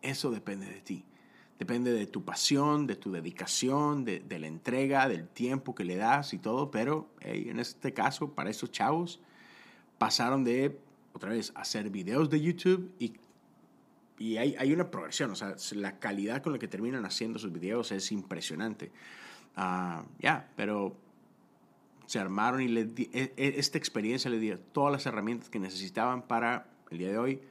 eso 0.02 0.32
depende 0.32 0.68
de 0.68 0.82
ti. 0.82 1.04
Depende 1.62 1.94
de 1.94 2.08
tu 2.08 2.26
pasión, 2.26 2.88
de 2.88 2.96
tu 2.96 3.12
dedicación, 3.12 4.04
de, 4.04 4.40
la 4.40 4.48
entrega, 4.48 5.08
del 5.08 5.28
tiempo 5.28 5.76
que 5.76 5.84
le 5.84 5.96
das 5.96 6.34
y 6.34 6.40
todo, 6.40 6.72
pero 6.72 7.12
en 7.20 7.60
este 7.60 7.94
caso, 7.94 8.32
para 8.32 8.50
estos 8.50 8.72
chavos, 8.72 9.20
pasaron 10.00 10.44
de, 10.44 10.80
otra 11.14 11.30
vez, 11.30 11.52
hacer 11.54 11.92
videos 11.92 12.32
de 12.32 12.42
YouTube 12.42 12.92
y, 12.98 14.38
hay, 14.38 14.74
una 14.74 14.90
progresión, 14.90 15.30
o 15.30 15.36
sea, 15.36 15.56
la 15.74 16.00
calidad 16.00 16.42
con 16.42 16.54
la 16.54 16.58
que 16.58 16.68
terminan 16.68 17.06
haciendo 17.06 17.38
sus 17.38 17.52
videos 17.52 17.92
es 17.92 18.12
impresionante. 18.12 18.92
Ah, 19.56 20.04
ya, 20.18 20.50
pero 20.56 20.96
se 22.08 22.18
armaron 22.18 22.64
y 22.64 22.76
e, 22.76 23.12
e, 23.14 23.34
esta 23.38 23.78
experiencia 23.78 24.32
le 24.32 24.40
dio 24.40 24.60
todas 24.60 24.92
las 24.92 25.06
herramientas 25.06 25.52
que 25.52 25.60
necesitaban 25.60 26.24
para 26.24 26.72
el 26.90 26.98
día 26.98 27.12
de 27.12 27.20
hoy 27.20 27.42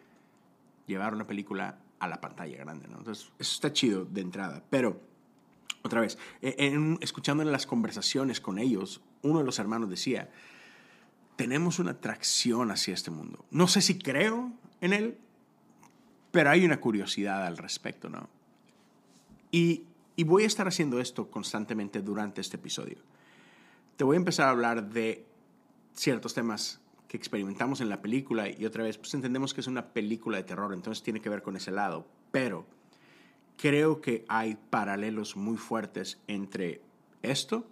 llevar 0.88 1.14
una 1.14 1.28
película 1.28 1.78
a 2.00 2.08
la 2.08 2.20
pantalla 2.20 2.56
grande, 2.56 2.88
¿no? 2.88 2.98
Entonces, 2.98 3.30
eso 3.38 3.54
está 3.54 3.72
chido 3.72 4.04
de 4.04 4.22
entrada. 4.22 4.64
Pero, 4.70 5.00
otra 5.82 6.00
vez, 6.00 6.18
e, 6.42 6.56
en, 6.58 6.98
escuchando 7.00 7.44
las 7.44 7.66
conversaciones 7.66 8.40
con 8.40 8.58
ellos, 8.58 9.02
uno 9.22 9.38
de 9.38 9.44
los 9.44 9.58
hermanos 9.58 9.88
decía, 9.88 10.30
tenemos 11.36 11.78
una 11.78 11.92
atracción 11.92 12.70
hacia 12.70 12.94
este 12.94 13.10
mundo. 13.10 13.44
No 13.50 13.68
sé 13.68 13.82
si 13.82 13.98
creo 13.98 14.52
en 14.80 14.92
él, 14.92 15.18
pero 16.32 16.50
hay 16.50 16.64
una 16.64 16.80
curiosidad 16.80 17.46
al 17.46 17.56
respecto, 17.56 18.08
¿no? 18.08 18.28
Y 19.52 19.84
voy 20.24 20.44
a 20.44 20.46
estar 20.46 20.68
haciendo 20.68 21.00
esto 21.00 21.30
constantemente 21.30 22.02
durante 22.02 22.40
este 22.40 22.56
episodio. 22.56 22.98
Te 23.96 24.04
voy 24.04 24.16
a 24.16 24.18
empezar 24.18 24.48
a 24.48 24.50
hablar 24.50 24.90
de 24.90 25.26
ciertos 25.94 26.34
temas 26.34 26.80
que 27.10 27.16
experimentamos 27.16 27.80
en 27.80 27.88
la 27.88 28.00
película 28.00 28.48
y 28.48 28.64
otra 28.64 28.84
vez, 28.84 28.96
pues 28.96 29.12
entendemos 29.14 29.52
que 29.52 29.62
es 29.62 29.66
una 29.66 29.88
película 29.88 30.36
de 30.36 30.44
terror, 30.44 30.72
entonces 30.72 31.02
tiene 31.02 31.20
que 31.20 31.28
ver 31.28 31.42
con 31.42 31.56
ese 31.56 31.72
lado, 31.72 32.06
pero 32.30 32.66
creo 33.56 34.00
que 34.00 34.24
hay 34.28 34.56
paralelos 34.70 35.34
muy 35.34 35.56
fuertes 35.56 36.20
entre 36.28 36.80
esto 37.22 37.66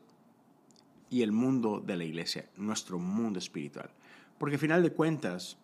y 1.08 1.22
el 1.22 1.30
mundo 1.30 1.78
de 1.78 1.96
la 1.96 2.02
iglesia, 2.02 2.48
nuestro 2.56 2.98
mundo 2.98 3.38
espiritual. 3.38 3.90
Porque 4.38 4.56
al 4.56 4.60
final 4.60 4.82
de 4.82 4.90
cuentas, 4.90 5.56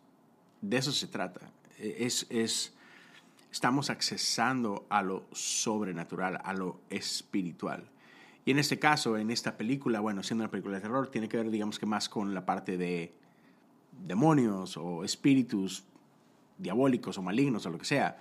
de 0.61 0.76
eso 0.76 0.93
se 0.93 1.09
trata. 1.09 1.40
Es, 1.76 2.28
es, 2.31 2.75
estamos 3.50 3.90
accesando 3.90 4.87
a 4.88 5.02
lo 5.02 5.26
sobrenatural, 5.33 6.40
a 6.45 6.54
lo 6.54 6.81
espiritual. 6.90 7.90
Y 8.45 8.52
en 8.52 8.61
este 8.61 8.78
caso, 8.78 9.19
en 9.19 9.33
esta 9.33 9.57
película, 9.57 9.99
bueno, 9.99 10.23
siendo 10.23 10.45
una 10.45 10.50
película 10.52 10.76
de 10.76 10.83
terror, 10.83 11.11
tiene 11.11 11.28
que 11.28 11.38
ver, 11.38 11.50
digamos 11.50 11.81
que 11.81 11.87
más 11.87 12.09
con 12.09 12.35
la 12.35 12.47
parte 12.47 12.76
de 12.78 13.24
demonios 14.06 14.76
o 14.76 15.04
espíritus 15.04 15.84
diabólicos 16.58 17.18
o 17.18 17.22
malignos 17.22 17.66
o 17.66 17.70
lo 17.70 17.78
que 17.78 17.84
sea, 17.84 18.16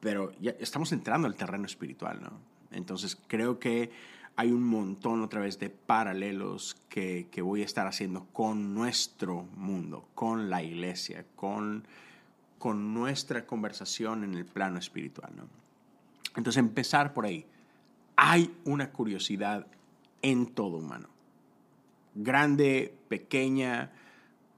pero 0.00 0.32
ya 0.40 0.52
estamos 0.58 0.92
entrando 0.92 1.26
al 1.26 1.34
terreno 1.34 1.66
espiritual, 1.66 2.20
¿no? 2.22 2.32
Entonces 2.70 3.18
creo 3.26 3.58
que 3.58 3.90
hay 4.36 4.52
un 4.52 4.62
montón 4.62 5.22
otra 5.22 5.40
vez 5.40 5.58
de 5.58 5.68
paralelos 5.70 6.76
que, 6.88 7.28
que, 7.30 7.42
voy 7.42 7.62
a 7.62 7.64
estar 7.64 7.86
haciendo 7.86 8.26
con 8.32 8.74
nuestro 8.74 9.42
mundo, 9.56 10.08
con 10.14 10.48
la 10.48 10.62
iglesia, 10.62 11.26
con, 11.36 11.84
con 12.58 12.94
nuestra 12.94 13.44
conversación 13.46 14.24
en 14.24 14.34
el 14.34 14.46
plano 14.46 14.78
espiritual, 14.78 15.32
¿no? 15.36 15.48
Entonces 16.36 16.58
empezar 16.58 17.12
por 17.12 17.26
ahí. 17.26 17.44
Hay 18.16 18.54
una 18.64 18.92
curiosidad 18.92 19.66
en 20.22 20.46
todo 20.46 20.76
humano. 20.76 21.08
Grande, 22.14 22.94
pequeña, 23.08 23.92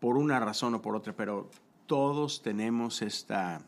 por 0.02 0.16
una 0.16 0.40
razón 0.40 0.74
o 0.74 0.82
por 0.82 0.96
otra, 0.96 1.14
pero 1.14 1.48
todos 1.86 2.42
tenemos 2.42 3.02
esta, 3.02 3.62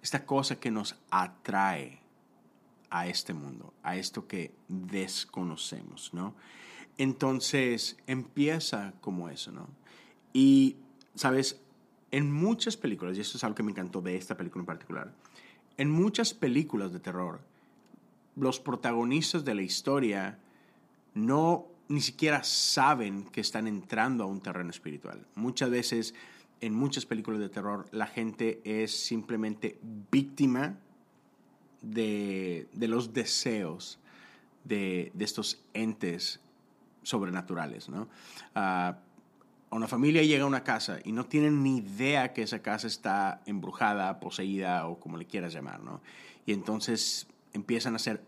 esta 0.00 0.24
cosa 0.24 0.60
que 0.60 0.70
nos 0.70 0.94
atrae 1.10 1.98
a 2.88 3.08
este 3.08 3.34
mundo, 3.34 3.74
a 3.82 3.96
esto 3.96 4.28
que 4.28 4.54
desconocemos, 4.68 6.14
¿no? 6.14 6.36
Entonces 6.98 7.96
empieza 8.06 8.94
como 9.00 9.28
eso, 9.28 9.50
¿no? 9.50 9.66
Y, 10.32 10.76
¿sabes? 11.16 11.60
En 12.12 12.30
muchas 12.30 12.76
películas, 12.76 13.18
y 13.18 13.20
esto 13.20 13.36
es 13.36 13.42
algo 13.42 13.56
que 13.56 13.64
me 13.64 13.72
encantó 13.72 14.00
de 14.00 14.14
esta 14.14 14.36
película 14.36 14.62
en 14.62 14.66
particular, 14.66 15.12
en 15.78 15.90
muchas 15.90 16.32
películas 16.32 16.92
de 16.92 17.00
terror, 17.00 17.40
los 18.36 18.60
protagonistas 18.60 19.44
de 19.44 19.56
la 19.56 19.62
historia 19.62 20.38
no 21.12 21.73
ni 21.88 22.00
siquiera 22.00 22.42
saben 22.44 23.24
que 23.24 23.40
están 23.40 23.66
entrando 23.66 24.24
a 24.24 24.26
un 24.26 24.40
terreno 24.40 24.70
espiritual. 24.70 25.26
Muchas 25.34 25.70
veces 25.70 26.14
en 26.60 26.74
muchas 26.74 27.04
películas 27.04 27.40
de 27.40 27.48
terror 27.48 27.86
la 27.92 28.06
gente 28.06 28.60
es 28.64 28.96
simplemente 28.96 29.78
víctima 30.10 30.78
de, 31.82 32.68
los 32.74 33.12
deseos 33.12 33.98
de, 34.64 35.12
estos 35.18 35.62
entes 35.74 36.40
sobrenaturales. 37.02 37.88
¿no? 37.88 38.08
Uh, 38.56 38.94
una 39.70 39.88
familia 39.88 40.22
llega 40.22 40.44
a 40.44 40.46
una 40.46 40.64
casa 40.64 41.00
y 41.04 41.12
no 41.12 41.26
tienen 41.26 41.62
ni 41.62 41.78
idea 41.78 42.32
que 42.32 42.42
esa 42.42 42.62
casa 42.62 42.86
está 42.86 43.42
embrujada, 43.44 44.20
poseída 44.20 44.86
o 44.86 44.98
como 44.98 45.18
le 45.18 45.26
quieras 45.26 45.52
llamar. 45.52 45.82
¿no? 45.82 46.00
Y 46.46 46.52
entonces 46.52 47.26
empiezan 47.52 47.94
a 47.94 47.98
ser 47.98 48.24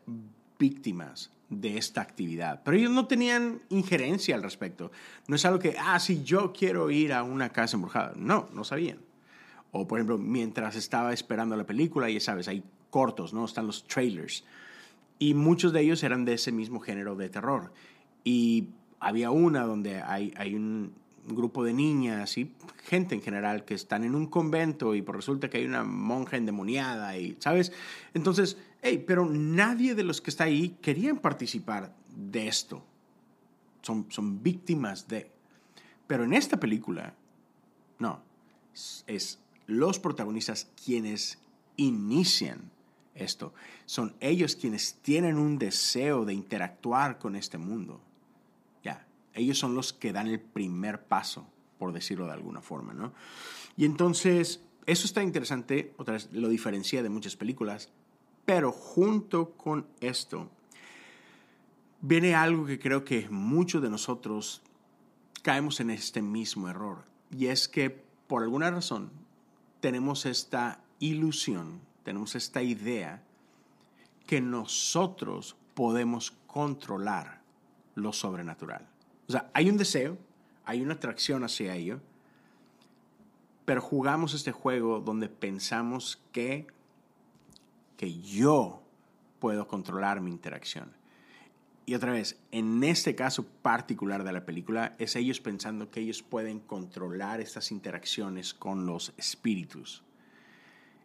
víctimas 0.58 1.30
de 1.48 1.78
esta 1.78 2.00
actividad. 2.00 2.62
Pero 2.64 2.76
ellos 2.76 2.90
no 2.90 3.06
tenían 3.06 3.62
injerencia 3.68 4.34
al 4.34 4.42
respecto. 4.42 4.90
No 5.28 5.36
es 5.36 5.44
algo 5.44 5.58
que, 5.58 5.76
ah, 5.78 5.98
si 6.00 6.22
yo 6.24 6.52
quiero 6.52 6.90
ir 6.90 7.12
a 7.12 7.22
una 7.22 7.50
casa 7.50 7.76
embrujada. 7.76 8.12
No, 8.16 8.48
no 8.52 8.64
sabían. 8.64 8.98
O, 9.72 9.86
por 9.86 9.98
ejemplo, 9.98 10.18
mientras 10.18 10.76
estaba 10.76 11.12
esperando 11.12 11.56
la 11.56 11.66
película, 11.66 12.10
ya 12.10 12.20
sabes, 12.20 12.48
hay 12.48 12.64
cortos, 12.90 13.32
¿no? 13.32 13.44
Están 13.44 13.66
los 13.66 13.86
trailers. 13.86 14.44
Y 15.18 15.34
muchos 15.34 15.72
de 15.72 15.80
ellos 15.80 16.02
eran 16.02 16.24
de 16.24 16.34
ese 16.34 16.52
mismo 16.52 16.80
género 16.80 17.14
de 17.14 17.28
terror. 17.28 17.72
Y 18.24 18.68
había 19.00 19.30
una 19.30 19.62
donde 19.64 20.02
hay, 20.02 20.32
hay 20.36 20.54
un, 20.54 20.94
grupo 21.28 21.64
de 21.64 21.72
niñas 21.72 22.38
y 22.38 22.52
gente 22.84 23.16
en 23.16 23.20
general 23.20 23.64
que 23.64 23.74
están 23.74 24.04
en 24.04 24.14
un 24.14 24.26
convento 24.26 24.94
y 24.94 25.02
por 25.02 25.16
resulta 25.16 25.50
que 25.50 25.58
hay 25.58 25.64
una 25.64 25.82
monja 25.82 26.36
endemoniada 26.36 27.18
y, 27.18 27.36
¿sabes? 27.40 27.72
Entonces, 28.14 28.58
hey, 28.86 29.04
pero 29.06 29.26
nadie 29.26 29.94
de 29.94 30.04
los 30.04 30.20
que 30.20 30.30
está 30.30 30.44
ahí 30.44 30.76
querían 30.80 31.18
participar 31.18 31.94
de 32.14 32.48
esto. 32.48 32.84
Son, 33.82 34.06
son 34.10 34.42
víctimas 34.42 35.08
de... 35.08 35.30
Pero 36.06 36.24
en 36.24 36.32
esta 36.32 36.58
película, 36.58 37.14
no, 37.98 38.22
es 39.06 39.40
los 39.66 39.98
protagonistas 39.98 40.70
quienes 40.84 41.38
inician 41.76 42.70
esto. 43.14 43.52
Son 43.86 44.14
ellos 44.20 44.56
quienes 44.56 44.94
tienen 45.02 45.36
un 45.36 45.58
deseo 45.58 46.24
de 46.24 46.34
interactuar 46.34 47.18
con 47.18 47.36
este 47.36 47.58
mundo. 47.58 48.00
Ellos 49.36 49.58
son 49.58 49.74
los 49.74 49.92
que 49.92 50.12
dan 50.12 50.28
el 50.28 50.40
primer 50.40 51.04
paso, 51.04 51.46
por 51.78 51.92
decirlo 51.92 52.24
de 52.26 52.32
alguna 52.32 52.62
forma, 52.62 52.94
¿no? 52.94 53.12
Y 53.76 53.84
entonces, 53.84 54.62
eso 54.86 55.06
está 55.06 55.22
interesante, 55.22 55.92
otra 55.98 56.14
vez 56.14 56.30
lo 56.32 56.48
diferencia 56.48 57.02
de 57.02 57.10
muchas 57.10 57.36
películas, 57.36 57.90
pero 58.46 58.72
junto 58.72 59.50
con 59.52 59.86
esto 60.00 60.48
viene 62.00 62.34
algo 62.34 62.64
que 62.64 62.78
creo 62.78 63.04
que 63.04 63.28
muchos 63.28 63.82
de 63.82 63.90
nosotros 63.90 64.62
caemos 65.42 65.80
en 65.80 65.90
este 65.90 66.22
mismo 66.22 66.68
error, 66.68 67.04
y 67.30 67.46
es 67.46 67.68
que 67.68 67.90
por 67.90 68.42
alguna 68.42 68.70
razón 68.70 69.10
tenemos 69.80 70.26
esta 70.26 70.80
ilusión, 70.98 71.80
tenemos 72.02 72.34
esta 72.34 72.62
idea 72.62 73.22
que 74.26 74.40
nosotros 74.40 75.56
podemos 75.74 76.32
controlar 76.46 77.42
lo 77.94 78.12
sobrenatural. 78.12 78.88
O 79.28 79.32
sea, 79.32 79.50
hay 79.52 79.68
un 79.68 79.76
deseo, 79.76 80.16
hay 80.64 80.82
una 80.82 80.94
atracción 80.94 81.44
hacia 81.44 81.74
ello, 81.74 82.00
pero 83.64 83.80
jugamos 83.80 84.34
este 84.34 84.52
juego 84.52 85.00
donde 85.00 85.28
pensamos 85.28 86.22
que, 86.32 86.66
que 87.96 88.20
yo 88.20 88.82
puedo 89.38 89.66
controlar 89.68 90.20
mi 90.20 90.30
interacción. 90.30 90.92
Y 91.86 91.94
otra 91.94 92.10
vez, 92.10 92.36
en 92.50 92.82
este 92.82 93.14
caso 93.14 93.46
particular 93.62 94.24
de 94.24 94.32
la 94.32 94.44
película, 94.44 94.96
es 94.98 95.14
ellos 95.14 95.40
pensando 95.40 95.88
que 95.90 96.00
ellos 96.00 96.22
pueden 96.22 96.58
controlar 96.58 97.40
estas 97.40 97.70
interacciones 97.70 98.54
con 98.54 98.86
los 98.86 99.12
espíritus. 99.16 100.02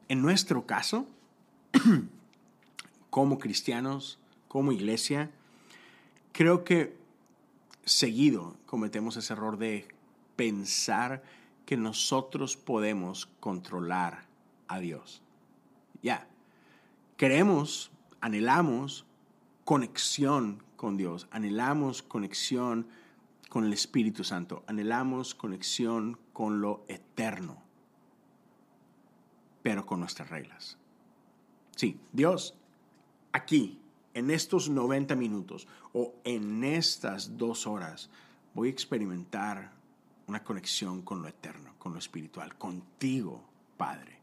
En 0.08 0.24
nuestro 0.24 0.66
caso, 0.66 1.08
como 3.12 3.38
cristianos, 3.38 4.18
como 4.48 4.72
iglesia, 4.72 5.30
creo 6.32 6.64
que 6.64 6.98
seguido 7.86 8.58
cometemos 8.66 9.18
ese 9.18 9.34
error 9.34 9.58
de 9.58 9.88
pensar 10.36 11.22
que 11.68 11.78
nosotros 11.78 12.58
podemos 12.58 13.28
controlar 13.40 14.26
a 14.68 14.80
Dios. 14.80 15.22
Ya, 16.02 16.28
queremos, 17.22 17.92
anhelamos 18.20 19.06
conexión 19.64 20.64
con 20.76 20.98
Dios, 20.98 21.28
anhelamos 21.30 22.02
conexión 22.02 22.88
con 23.48 23.64
el 23.64 23.74
Espíritu 23.74 24.24
Santo, 24.24 24.64
anhelamos 24.66 25.36
conexión 25.36 26.18
con 26.34 26.62
lo 26.62 26.84
eterno, 26.88 27.62
pero 29.62 29.86
con 29.86 30.00
nuestras 30.00 30.32
reglas. 30.32 30.80
Sí, 31.76 32.00
Dios, 32.12 32.58
aquí, 33.34 33.80
en 34.16 34.32
estos 34.32 34.72
90 34.72 35.16
minutos 35.16 35.68
o 35.94 36.16
en 36.24 36.64
estas 36.64 37.38
dos 37.38 37.68
horas, 37.68 38.10
voy 38.56 38.70
a 38.70 38.72
experimentar 38.72 39.74
una 40.26 40.44
conexión 40.44 41.04
con 41.04 41.22
lo 41.22 41.28
eterno, 41.28 41.76
con 41.78 41.94
lo 41.94 42.00
espiritual, 42.00 42.58
contigo, 42.58 43.44
Padre. 43.78 44.18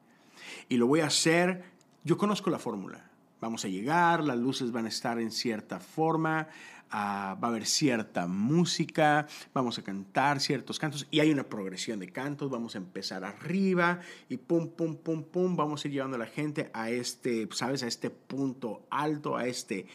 Y 0.68 0.78
lo 0.78 0.88
voy 0.88 0.98
a 0.98 1.06
hacer, 1.06 1.77
yo 2.04 2.16
conozco 2.16 2.50
la 2.50 2.58
fórmula. 2.58 3.10
Vamos 3.40 3.64
a 3.64 3.68
llegar, 3.68 4.24
las 4.24 4.36
luces 4.36 4.72
van 4.72 4.86
a 4.86 4.88
estar 4.88 5.20
en 5.20 5.30
cierta 5.30 5.78
forma, 5.78 6.48
ah, 6.90 7.38
va 7.42 7.48
a 7.48 7.50
haber 7.52 7.66
cierta 7.66 8.26
música, 8.26 9.28
vamos 9.54 9.78
a 9.78 9.82
cantar 9.82 10.40
ciertos 10.40 10.80
cantos 10.80 11.06
y 11.12 11.20
hay 11.20 11.30
una 11.30 11.44
progresión 11.44 12.00
de 12.00 12.10
cantos, 12.10 12.50
vamos 12.50 12.74
a 12.74 12.78
empezar 12.78 13.24
arriba 13.24 14.00
y 14.28 14.38
pum, 14.38 14.68
pum, 14.70 14.96
pum, 14.96 15.22
pum, 15.22 15.54
vamos 15.54 15.84
a 15.84 15.88
ir 15.88 15.94
llevando 15.94 16.16
a 16.16 16.18
la 16.18 16.26
gente 16.26 16.68
a 16.74 16.90
este, 16.90 17.48
¿sabes? 17.52 17.84
A 17.84 17.86
este 17.86 18.10
punto 18.10 18.86
alto, 18.90 19.36
a 19.36 19.46
este 19.46 19.86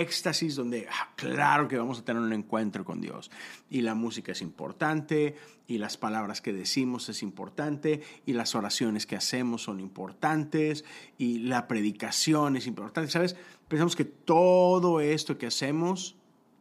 éxtasis 0.00 0.56
donde, 0.56 0.86
ah, 0.90 1.12
claro 1.16 1.68
que 1.68 1.76
vamos 1.76 1.98
a 1.98 2.04
tener 2.04 2.22
un 2.22 2.32
encuentro 2.32 2.84
con 2.84 3.00
Dios. 3.00 3.30
Y 3.70 3.80
la 3.80 3.94
música 3.94 4.32
es 4.32 4.42
importante, 4.42 5.36
y 5.66 5.78
las 5.78 5.96
palabras 5.96 6.40
que 6.40 6.52
decimos 6.52 7.08
es 7.08 7.22
importante, 7.22 8.02
y 8.24 8.32
las 8.32 8.54
oraciones 8.54 9.06
que 9.06 9.16
hacemos 9.16 9.62
son 9.62 9.80
importantes, 9.80 10.84
y 11.18 11.38
la 11.40 11.66
predicación 11.68 12.56
es 12.56 12.66
importante. 12.66 13.10
¿Sabes? 13.10 13.36
Pensamos 13.68 13.96
que 13.96 14.04
todo 14.04 15.00
esto 15.00 15.38
que 15.38 15.46
hacemos, 15.46 16.16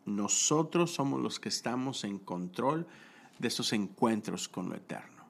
nosotros 0.05 0.93
somos 0.93 1.21
los 1.21 1.39
que 1.39 1.49
estamos 1.49 2.03
en 2.03 2.19
control 2.19 2.87
de 3.39 3.47
estos 3.47 3.73
encuentros 3.73 4.47
con 4.47 4.69
lo 4.69 4.75
eterno. 4.75 5.25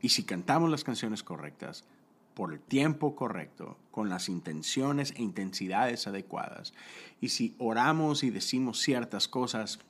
Y 0.00 0.08
si 0.08 0.24
cantamos 0.24 0.70
las 0.70 0.84
canciones 0.84 1.22
correctas, 1.22 1.84
por 2.34 2.52
el 2.52 2.60
tiempo 2.60 3.14
correcto, 3.14 3.76
con 3.90 4.08
las 4.08 4.28
intenciones 4.28 5.12
e 5.16 5.22
intensidades 5.22 6.06
adecuadas. 6.06 6.72
Y 7.20 7.28
si 7.28 7.54
oramos 7.58 8.22
y 8.22 8.30
decimos 8.30 8.80
ciertas 8.80 9.28
cosas, 9.28 9.80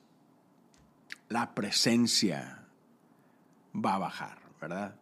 la 1.29 1.53
presencia 1.53 2.65
va 3.73 3.95
a 3.95 3.99
bajar, 3.99 4.39
¿verdad? 4.59 4.95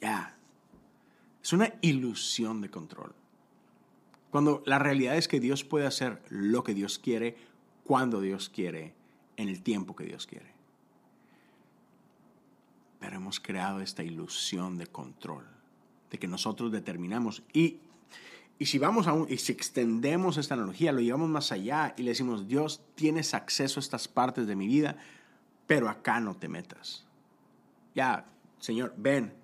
Ya. 0.00 0.36
Es 1.42 1.52
una 1.52 1.72
ilusión 1.80 2.60
de 2.60 2.70
control. 2.70 3.14
Cuando 4.30 4.62
la 4.66 4.78
realidad 4.78 5.16
es 5.16 5.28
que 5.28 5.40
Dios 5.40 5.64
puede 5.64 5.86
hacer 5.86 6.22
lo 6.28 6.64
que 6.64 6.74
Dios 6.74 6.98
quiere, 6.98 7.36
cuando 7.84 8.20
Dios 8.20 8.48
quiere, 8.48 8.94
en 9.36 9.48
el 9.48 9.62
tiempo 9.62 9.96
que 9.96 10.04
Dios 10.04 10.26
quiere 10.26 10.53
pero 13.04 13.18
hemos 13.18 13.38
creado 13.38 13.82
esta 13.82 14.02
ilusión 14.02 14.78
de 14.78 14.86
control, 14.86 15.44
de 16.10 16.18
que 16.18 16.26
nosotros 16.26 16.72
determinamos. 16.72 17.42
Y, 17.52 17.76
y 18.58 18.64
si 18.64 18.78
vamos 18.78 19.06
a 19.08 19.14
y 19.28 19.36
si 19.36 19.52
extendemos 19.52 20.38
esta 20.38 20.54
analogía, 20.54 20.90
lo 20.90 21.02
llevamos 21.02 21.28
más 21.28 21.52
allá 21.52 21.92
y 21.98 22.02
le 22.02 22.12
decimos, 22.12 22.48
Dios, 22.48 22.80
tienes 22.94 23.34
acceso 23.34 23.78
a 23.78 23.82
estas 23.82 24.08
partes 24.08 24.46
de 24.46 24.56
mi 24.56 24.66
vida, 24.66 24.96
pero 25.66 25.90
acá 25.90 26.18
no 26.18 26.34
te 26.34 26.48
metas. 26.48 27.04
Ya, 27.94 28.24
Señor, 28.58 28.94
ven, 28.96 29.34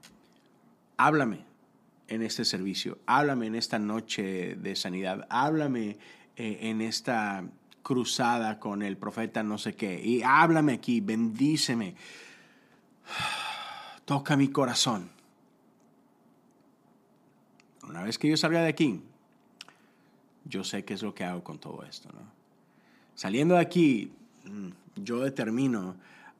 háblame 0.97 1.45
en 2.09 2.23
este 2.23 2.47
servicio, 2.47 2.97
háblame 3.05 3.49
en 3.49 3.57
esta 3.57 3.79
noche 3.79 4.57
de 4.57 4.75
sanidad, 4.75 5.27
háblame 5.29 5.99
eh, 6.37 6.61
en 6.63 6.81
esta 6.81 7.45
cruzada 7.83 8.59
con 8.59 8.83
el 8.83 8.97
profeta 8.97 9.43
no 9.43 9.59
sé 9.59 9.75
qué, 9.75 10.03
y 10.03 10.23
háblame 10.23 10.73
aquí, 10.73 11.03
bendíceme 11.03 11.95
toca 14.11 14.37
mi 14.37 14.49
corazón. 14.49 15.09
Una 17.89 18.03
vez 18.03 18.19
que 18.19 18.29
yo 18.29 18.37
salga 18.37 18.61
de 18.61 18.69
aquí, 18.69 19.01
yo 20.45 20.65
sé 20.65 20.85
qué 20.85 20.95
es 20.95 21.03
lo 21.05 21.15
que 21.15 21.23
hago 21.23 21.45
con 21.45 21.61
todo 21.61 21.85
esto. 21.85 22.09
Saliendo 23.15 23.55
de 23.55 23.61
aquí, 23.61 24.11
mm, 24.47 25.03
yo 25.05 25.21
determino 25.21 25.95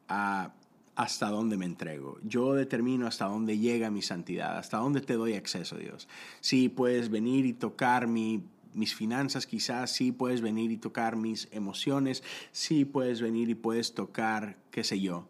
hasta 0.09 1.29
dónde 1.29 1.57
me 1.57 1.65
entrego. 1.65 2.19
Yo 2.25 2.55
determino 2.55 3.07
hasta 3.07 3.27
dónde 3.27 3.57
llega 3.57 3.89
mi 3.89 4.03
santidad, 4.03 4.59
hasta 4.59 4.79
dónde 4.79 5.01
te 5.01 5.15
doy 5.15 5.35
acceso, 5.35 5.77
Dios. 5.77 6.09
Sí, 6.41 6.69
puedes 6.69 7.09
venir 7.09 7.47
y 7.47 7.53
tocar 7.53 8.09
mi, 8.09 8.43
mis 8.75 8.97
finanzas, 8.97 9.47
quizás 9.47 9.93
sí 9.93 10.11
puedes 10.11 10.41
venir 10.41 10.73
y 10.73 10.77
tocar 10.77 11.15
mis 11.15 11.47
emociones, 11.53 12.25
sí 12.51 12.85
puedes 12.85 13.23
venir 13.23 13.49
y 13.49 13.55
puedes 13.55 13.95
tocar, 13.95 14.57
qué 14.73 14.83
sé 14.83 15.01
yo, 15.01 15.29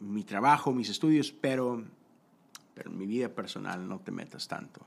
mi 0.00 0.24
trabajo, 0.24 0.72
mis 0.72 0.88
estudios, 0.88 1.32
pero, 1.32 1.84
pero 2.74 2.90
en 2.90 2.98
mi 2.98 3.06
vida 3.06 3.28
personal 3.28 3.88
no 3.88 4.00
te 4.00 4.10
metas 4.10 4.48
tanto. 4.48 4.86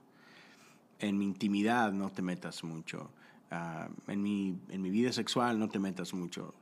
En 1.00 1.18
mi 1.18 1.26
intimidad 1.26 1.92
no 1.92 2.10
te 2.10 2.22
metas 2.22 2.64
mucho. 2.64 3.10
Ah, 3.52 3.90
en, 4.08 4.22
mi, 4.22 4.58
en 4.70 4.82
mi 4.82 4.90
vida 4.90 5.12
sexual 5.12 5.60
no 5.60 5.70
te 5.70 5.80
metas 5.80 6.14
mucho. 6.14 6.54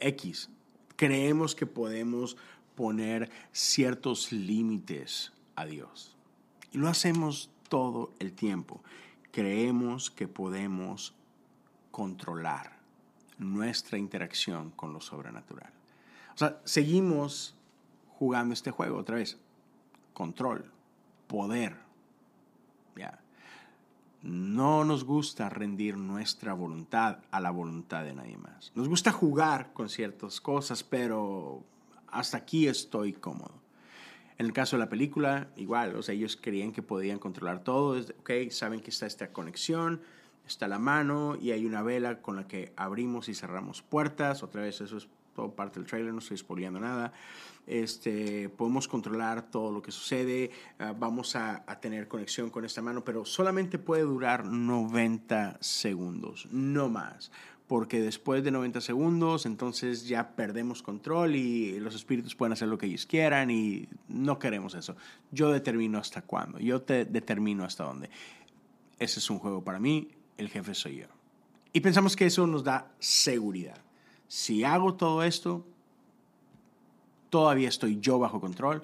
X. 0.00 0.50
Creemos 0.96 1.54
que 1.54 1.66
podemos 1.66 2.36
poner 2.74 3.30
ciertos 3.52 4.32
límites 4.32 5.32
a 5.56 5.66
Dios. 5.66 6.16
Y 6.72 6.78
lo 6.78 6.88
hacemos 6.88 7.50
todo 7.68 8.12
el 8.18 8.32
tiempo. 8.32 8.82
Creemos 9.32 10.10
que 10.10 10.28
podemos 10.28 11.14
controlar 11.90 12.78
nuestra 13.38 13.98
interacción 13.98 14.70
con 14.70 14.92
lo 14.92 15.00
sobrenatural. 15.00 15.72
O 16.34 16.38
sea, 16.38 16.60
seguimos 16.64 17.56
jugando 18.18 18.52
este 18.52 18.72
juego 18.72 18.98
otra 18.98 19.16
vez. 19.16 19.38
Control, 20.12 20.64
poder. 21.28 21.76
Ya. 22.96 23.20
No 24.22 24.84
nos 24.84 25.04
gusta 25.04 25.48
rendir 25.48 25.96
nuestra 25.96 26.52
voluntad 26.52 27.18
a 27.30 27.40
la 27.40 27.52
voluntad 27.52 28.02
de 28.02 28.14
nadie 28.14 28.36
más. 28.36 28.72
Nos 28.74 28.88
gusta 28.88 29.12
jugar 29.12 29.72
con 29.72 29.88
ciertas 29.88 30.40
cosas, 30.40 30.82
pero 30.82 31.62
hasta 32.08 32.38
aquí 32.38 32.66
estoy 32.66 33.12
cómodo. 33.12 33.54
En 34.36 34.46
el 34.46 34.52
caso 34.52 34.76
de 34.76 34.80
la 34.80 34.88
película, 34.88 35.48
igual, 35.56 35.94
o 35.94 36.02
sea, 36.02 36.14
ellos 36.14 36.36
creían 36.40 36.72
que 36.72 36.82
podían 36.82 37.18
controlar 37.18 37.62
todo, 37.62 38.00
ok, 38.20 38.50
saben 38.50 38.80
que 38.80 38.90
está 38.90 39.06
esta 39.06 39.32
conexión, 39.32 40.00
está 40.46 40.66
la 40.66 40.78
mano 40.78 41.36
y 41.40 41.52
hay 41.52 41.66
una 41.66 41.82
vela 41.82 42.20
con 42.20 42.36
la 42.36 42.48
que 42.48 42.72
abrimos 42.76 43.28
y 43.28 43.34
cerramos 43.34 43.82
puertas, 43.82 44.42
otra 44.42 44.62
vez 44.62 44.80
eso 44.80 44.96
es 44.96 45.08
todo 45.38 45.52
parte 45.52 45.78
del 45.78 45.88
trailer, 45.88 46.12
no 46.12 46.18
estoy 46.18 46.36
spoileando 46.36 46.80
nada. 46.80 47.12
Este, 47.68 48.48
podemos 48.48 48.88
controlar 48.88 49.50
todo 49.50 49.70
lo 49.70 49.82
que 49.82 49.92
sucede, 49.92 50.50
ah, 50.78 50.94
vamos 50.98 51.36
a, 51.36 51.64
a, 51.66 51.80
tener 51.80 52.08
conexión 52.08 52.50
con 52.50 52.64
esta 52.64 52.82
mano, 52.82 53.04
pero 53.04 53.24
solamente 53.24 53.78
puede 53.78 54.02
durar 54.02 54.46
90 54.46 55.58
segundos, 55.60 56.48
no 56.50 56.88
más. 56.88 57.30
Porque 57.66 58.00
después 58.00 58.42
de 58.42 58.50
90 58.50 58.80
segundos, 58.80 59.44
entonces 59.44 60.08
ya 60.08 60.34
perdemos 60.34 60.82
control 60.82 61.36
y 61.36 61.78
los 61.78 61.94
espíritus 61.94 62.34
pueden 62.34 62.54
hacer 62.54 62.68
lo 62.68 62.78
que 62.78 62.86
ellos 62.86 63.04
quieran 63.04 63.50
y 63.50 63.86
no 64.08 64.38
queremos 64.38 64.74
eso. 64.74 64.96
Yo 65.30 65.52
determino 65.52 65.98
hasta 65.98 66.22
cuándo, 66.22 66.58
yo 66.58 66.80
te 66.80 67.04
determino 67.04 67.64
hasta 67.64 67.84
dónde. 67.84 68.08
Ese 68.98 69.18
es 69.18 69.28
un 69.28 69.38
juego 69.38 69.62
para 69.62 69.78
mí, 69.78 70.08
el 70.38 70.48
jefe 70.48 70.74
soy 70.74 70.96
yo. 71.00 71.06
Y 71.74 71.80
pensamos 71.80 72.16
que 72.16 72.24
eso 72.24 72.46
nos 72.46 72.64
da 72.64 72.90
seguridad 72.98 73.82
si 74.28 74.62
hago 74.62 74.94
todo 74.94 75.22
esto, 75.24 75.66
todavía 77.30 77.68
estoy 77.68 78.00
yo 78.00 78.18
bajo 78.18 78.40
control, 78.40 78.82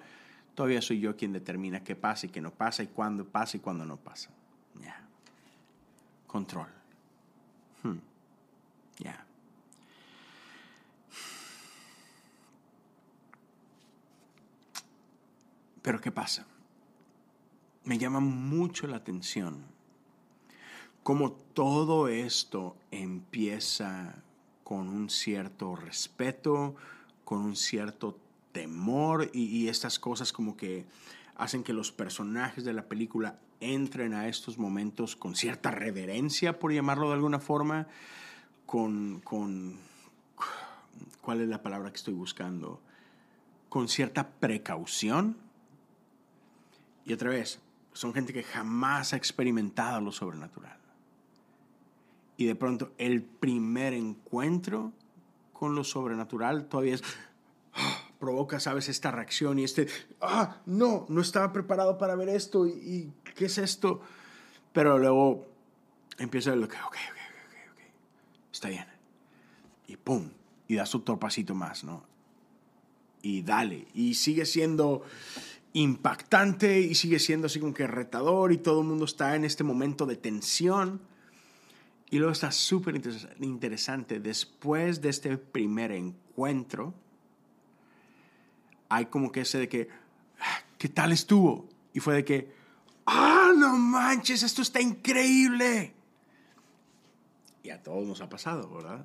todavía 0.55 0.83
soy 0.83 1.01
yo 1.01 1.17
quien 1.17 1.33
determina 1.33 1.83
qué 1.83 1.97
pasa 1.97 2.27
y 2.27 2.29
qué 2.29 2.41
no 2.41 2.51
pasa 2.51 2.83
y 2.83 2.87
cuándo 2.89 3.25
pasa 3.25 3.57
y 3.57 3.61
cuándo 3.61 3.85
no 3.85 3.97
pasa. 3.97 4.31
Control. 6.27 6.67
Hmm. 7.85 7.99
Ya. 8.99 9.25
Pero 15.81 16.01
¿qué 16.01 16.11
pasa? 16.11 16.45
Me 17.85 17.99
llama 17.99 18.19
mucho 18.19 18.89
la 18.89 18.97
atención 18.97 19.63
cómo 21.05 21.33
todo 21.33 22.09
esto 22.09 22.77
empieza 22.91 24.25
con 24.65 24.89
un 24.89 25.11
cierto 25.11 25.77
respeto, 25.77 26.75
con 27.25 27.43
un 27.43 27.55
cierto 27.55 28.19
temor 28.55 29.31
y, 29.35 29.69
estas 29.69 29.99
cosas 29.99 30.33
como 30.33 30.57
que 30.57 30.87
hacen 31.35 31.64
que 31.64 31.73
los 31.73 31.90
personajes 31.90 32.64
de 32.64 32.73
la 32.73 32.87
película 32.87 33.40
entren 33.61 34.14
a 34.14 34.29
estos 34.29 34.59
momentos 34.59 35.17
con 35.17 35.35
cierta 35.35 35.73
reverencia, 35.73 36.59
por 36.61 36.73
llamarlo 36.73 37.09
de 37.09 37.14
alguna 37.14 37.40
forma, 37.40 37.88
con, 38.64 39.21
con 39.25 39.77
¿cuál 41.21 41.40
es 41.40 41.49
la 41.49 41.62
palabra 41.62 41.90
que 41.90 41.97
estoy 41.97 42.14
buscando? 42.14 42.81
Con 43.69 43.88
cierta 43.88 44.29
precaución. 44.29 45.37
Y 47.05 47.12
otra 47.12 47.31
vez, 47.31 47.61
son 47.93 48.14
gente 48.14 48.33
que 48.33 48.45
jamás 48.45 49.12
ha 49.12 49.17
experimentado 49.17 50.01
lo 50.01 50.12
sobrenatural. 50.12 50.79
Y 52.37 52.45
de 52.47 52.55
pronto 52.55 52.93
el 52.99 53.23
primer 53.23 53.95
encuentro 53.95 54.93
con 55.53 55.75
lo 55.75 55.83
sobrenatural 55.83 56.67
todavía 56.67 56.95
es, 56.95 57.03
provoca, 58.25 58.59
sabes, 58.59 58.89
esta 58.89 59.11
reacción 59.11 59.59
y 59.59 59.65
este, 59.65 59.87
ah, 60.23 60.63
no, 60.65 61.05
no 61.11 61.21
estaba 61.21 61.53
preparado 61.53 61.99
para 61.99 62.15
ver 62.15 62.31
esto 62.31 62.67
y, 62.67 63.13
¿qué 63.37 63.45
es 63.45 63.59
esto? 63.59 64.01
Pero 64.73 64.99
luego 64.99 65.47
empieza 66.19 66.57
lo 66.57 66.67
que, 66.67 66.77
ok, 66.77 66.85
ok, 66.87 66.97
ok, 66.97 67.73
ok, 67.73 67.81
está 68.51 68.69
bien. 68.71 68.87
Y 69.89 69.97
pum, 69.99 70.31
y 70.67 70.77
das 70.77 70.95
otro 70.95 71.21
pasito 71.21 71.55
más, 71.55 71.85
¿no? 71.85 72.07
Y 73.21 73.43
dale, 73.43 73.89
y 73.93 74.15
sigue 74.15 74.47
siendo 74.47 75.03
impactante 75.75 76.81
y 76.81 76.95
sigue 76.95 77.19
siendo 77.19 77.49
así 77.49 77.61
como 77.61 77.75
que 77.75 77.87
retador 77.87 78.53
y 78.53 78.57
todo 78.57 78.81
el 78.81 78.87
mundo 78.87 79.05
está 79.05 79.37
en 79.37 79.45
este 79.45 79.65
momento 79.65 80.07
de 80.07 80.17
tensión. 80.17 81.03
Y 82.11 82.17
luego 82.17 82.33
está 82.33 82.53
súper 82.53 83.03
interesante, 83.41 84.19
después 84.19 85.03
de 85.03 85.11
este 85.11 85.37
primer 85.37 85.91
encuentro, 85.93 86.95
hay 88.95 89.07
como 89.07 89.33
que 89.33 89.41
ese 89.41 89.59
de 89.59 89.69
que, 89.69 89.89
ah, 90.39 90.61
¿qué 90.79 90.89
tal 90.89 91.11
estuvo? 91.11 91.69
Y 91.93 92.01
fue 92.01 92.15
de 92.15 92.25
que, 92.25 92.55
ah, 93.07 93.53
no 93.57 93.77
manches, 93.77 94.45
esto 94.45 94.63
está 94.63 94.81
increíble. 94.81 95.93
Y 97.65 97.71
a 97.71 97.83
todos 97.83 98.07
nos 98.07 98.21
ha 98.21 98.29
pasado, 98.29 98.71
¿verdad? 98.71 99.05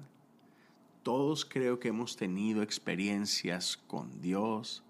Todos 1.01 1.43
creo 1.43 1.79
que 1.79 1.87
hemos 1.87 2.17
tenido 2.17 2.61
experiencias 2.61 3.77
con 3.87 4.21
Dios 4.21 4.83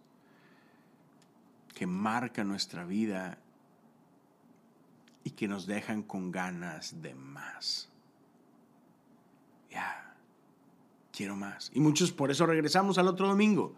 que 1.75 1.87
marcan 1.87 2.49
nuestra 2.49 2.83
vida 2.83 3.37
y 5.23 5.31
que 5.31 5.47
nos 5.47 5.65
dejan 5.65 6.03
con 6.03 6.31
ganas 6.31 7.01
de 7.01 7.15
más. 7.15 7.87
Ya, 9.71 10.13
quiero 11.13 11.37
más. 11.37 11.71
Y 11.73 11.79
muchos 11.79 12.11
por 12.11 12.31
eso 12.31 12.45
regresamos 12.45 12.97
al 12.97 13.07
otro 13.07 13.29
domingo 13.29 13.75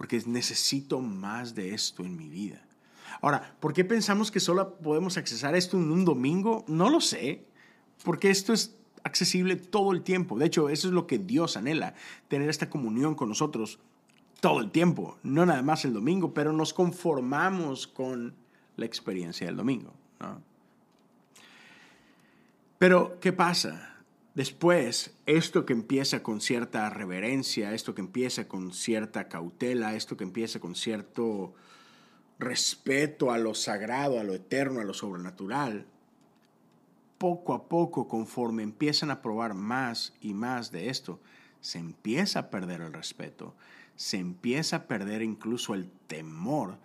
porque 0.00 0.22
necesito 0.24 0.98
más 1.02 1.54
de 1.54 1.74
esto 1.74 2.02
en 2.02 2.16
mi 2.16 2.30
vida. 2.30 2.62
Ahora, 3.20 3.54
¿por 3.60 3.74
qué 3.74 3.84
pensamos 3.84 4.30
que 4.30 4.40
solo 4.40 4.76
podemos 4.76 5.18
accesar 5.18 5.54
esto 5.54 5.76
en 5.76 5.92
un 5.92 6.06
domingo? 6.06 6.64
No 6.68 6.88
lo 6.88 7.02
sé, 7.02 7.44
porque 8.02 8.30
esto 8.30 8.54
es 8.54 8.74
accesible 9.04 9.56
todo 9.56 9.92
el 9.92 10.00
tiempo. 10.00 10.38
De 10.38 10.46
hecho, 10.46 10.70
eso 10.70 10.88
es 10.88 10.94
lo 10.94 11.06
que 11.06 11.18
Dios 11.18 11.58
anhela, 11.58 11.92
tener 12.28 12.48
esta 12.48 12.70
comunión 12.70 13.14
con 13.14 13.28
nosotros 13.28 13.78
todo 14.40 14.60
el 14.60 14.70
tiempo, 14.70 15.18
no 15.22 15.44
nada 15.44 15.60
más 15.60 15.84
el 15.84 15.92
domingo, 15.92 16.32
pero 16.32 16.54
nos 16.54 16.72
conformamos 16.72 17.86
con 17.86 18.34
la 18.78 18.86
experiencia 18.86 19.48
del 19.48 19.56
domingo. 19.56 19.92
Pero, 22.78 23.20
¿qué 23.20 23.34
pasa? 23.34 23.89
Después, 24.34 25.16
esto 25.26 25.66
que 25.66 25.72
empieza 25.72 26.22
con 26.22 26.40
cierta 26.40 26.88
reverencia, 26.88 27.74
esto 27.74 27.96
que 27.96 28.00
empieza 28.00 28.46
con 28.46 28.72
cierta 28.72 29.28
cautela, 29.28 29.96
esto 29.96 30.16
que 30.16 30.22
empieza 30.22 30.60
con 30.60 30.76
cierto 30.76 31.54
respeto 32.38 33.32
a 33.32 33.38
lo 33.38 33.54
sagrado, 33.54 34.20
a 34.20 34.24
lo 34.24 34.34
eterno, 34.34 34.80
a 34.80 34.84
lo 34.84 34.94
sobrenatural, 34.94 35.86
poco 37.18 37.54
a 37.54 37.68
poco, 37.68 38.06
conforme 38.06 38.62
empiezan 38.62 39.10
a 39.10 39.20
probar 39.20 39.54
más 39.54 40.14
y 40.20 40.32
más 40.32 40.70
de 40.70 40.90
esto, 40.90 41.20
se 41.60 41.78
empieza 41.78 42.38
a 42.38 42.50
perder 42.50 42.82
el 42.82 42.92
respeto, 42.92 43.56
se 43.96 44.16
empieza 44.18 44.76
a 44.76 44.86
perder 44.86 45.22
incluso 45.22 45.74
el 45.74 45.90
temor. 46.06 46.78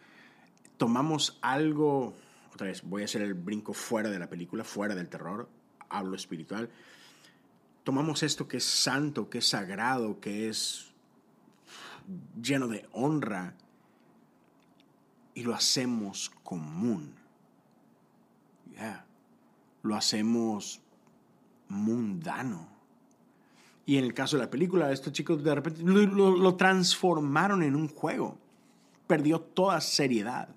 Tomamos 0.78 1.38
algo, 1.42 2.16
otra 2.54 2.68
vez, 2.68 2.82
voy 2.82 3.04
a 3.04 3.06
hacer 3.06 3.22
el 3.22 3.36
brinco 3.36 3.74
fuera 3.74 4.10
de 4.10 4.20
la 4.20 4.30
película, 4.30 4.64
fuera 4.64 4.96
del 4.96 5.10
terror, 5.10 5.48
hablo 5.90 6.16
espiritual 6.16 6.72
tomamos 7.86 8.24
esto 8.24 8.48
que 8.48 8.58
es 8.58 8.66
santo, 8.66 9.30
que 9.30 9.38
es 9.38 9.48
sagrado, 9.48 10.20
que 10.20 10.50
es 10.50 10.92
lleno 12.42 12.68
de 12.68 12.86
honra, 12.92 13.54
y 15.36 15.44
lo 15.44 15.54
hacemos 15.54 16.32
común. 16.44 17.14
Lo 19.84 19.96
hacemos 19.96 20.82
mundano. 21.70 22.68
Y 23.86 23.98
en 23.98 24.04
el 24.04 24.16
caso 24.16 24.36
de 24.36 24.44
la 24.44 24.50
película, 24.50 24.92
estos 24.92 25.14
chicos 25.14 25.44
de 25.44 25.54
repente 25.54 25.84
lo, 25.84 26.56
transformaron 26.56 27.62
en 27.62 27.76
un 27.76 27.88
juego. 27.88 28.40
Perdió 29.06 29.40
toda 29.40 29.80
seriedad. 29.80 30.50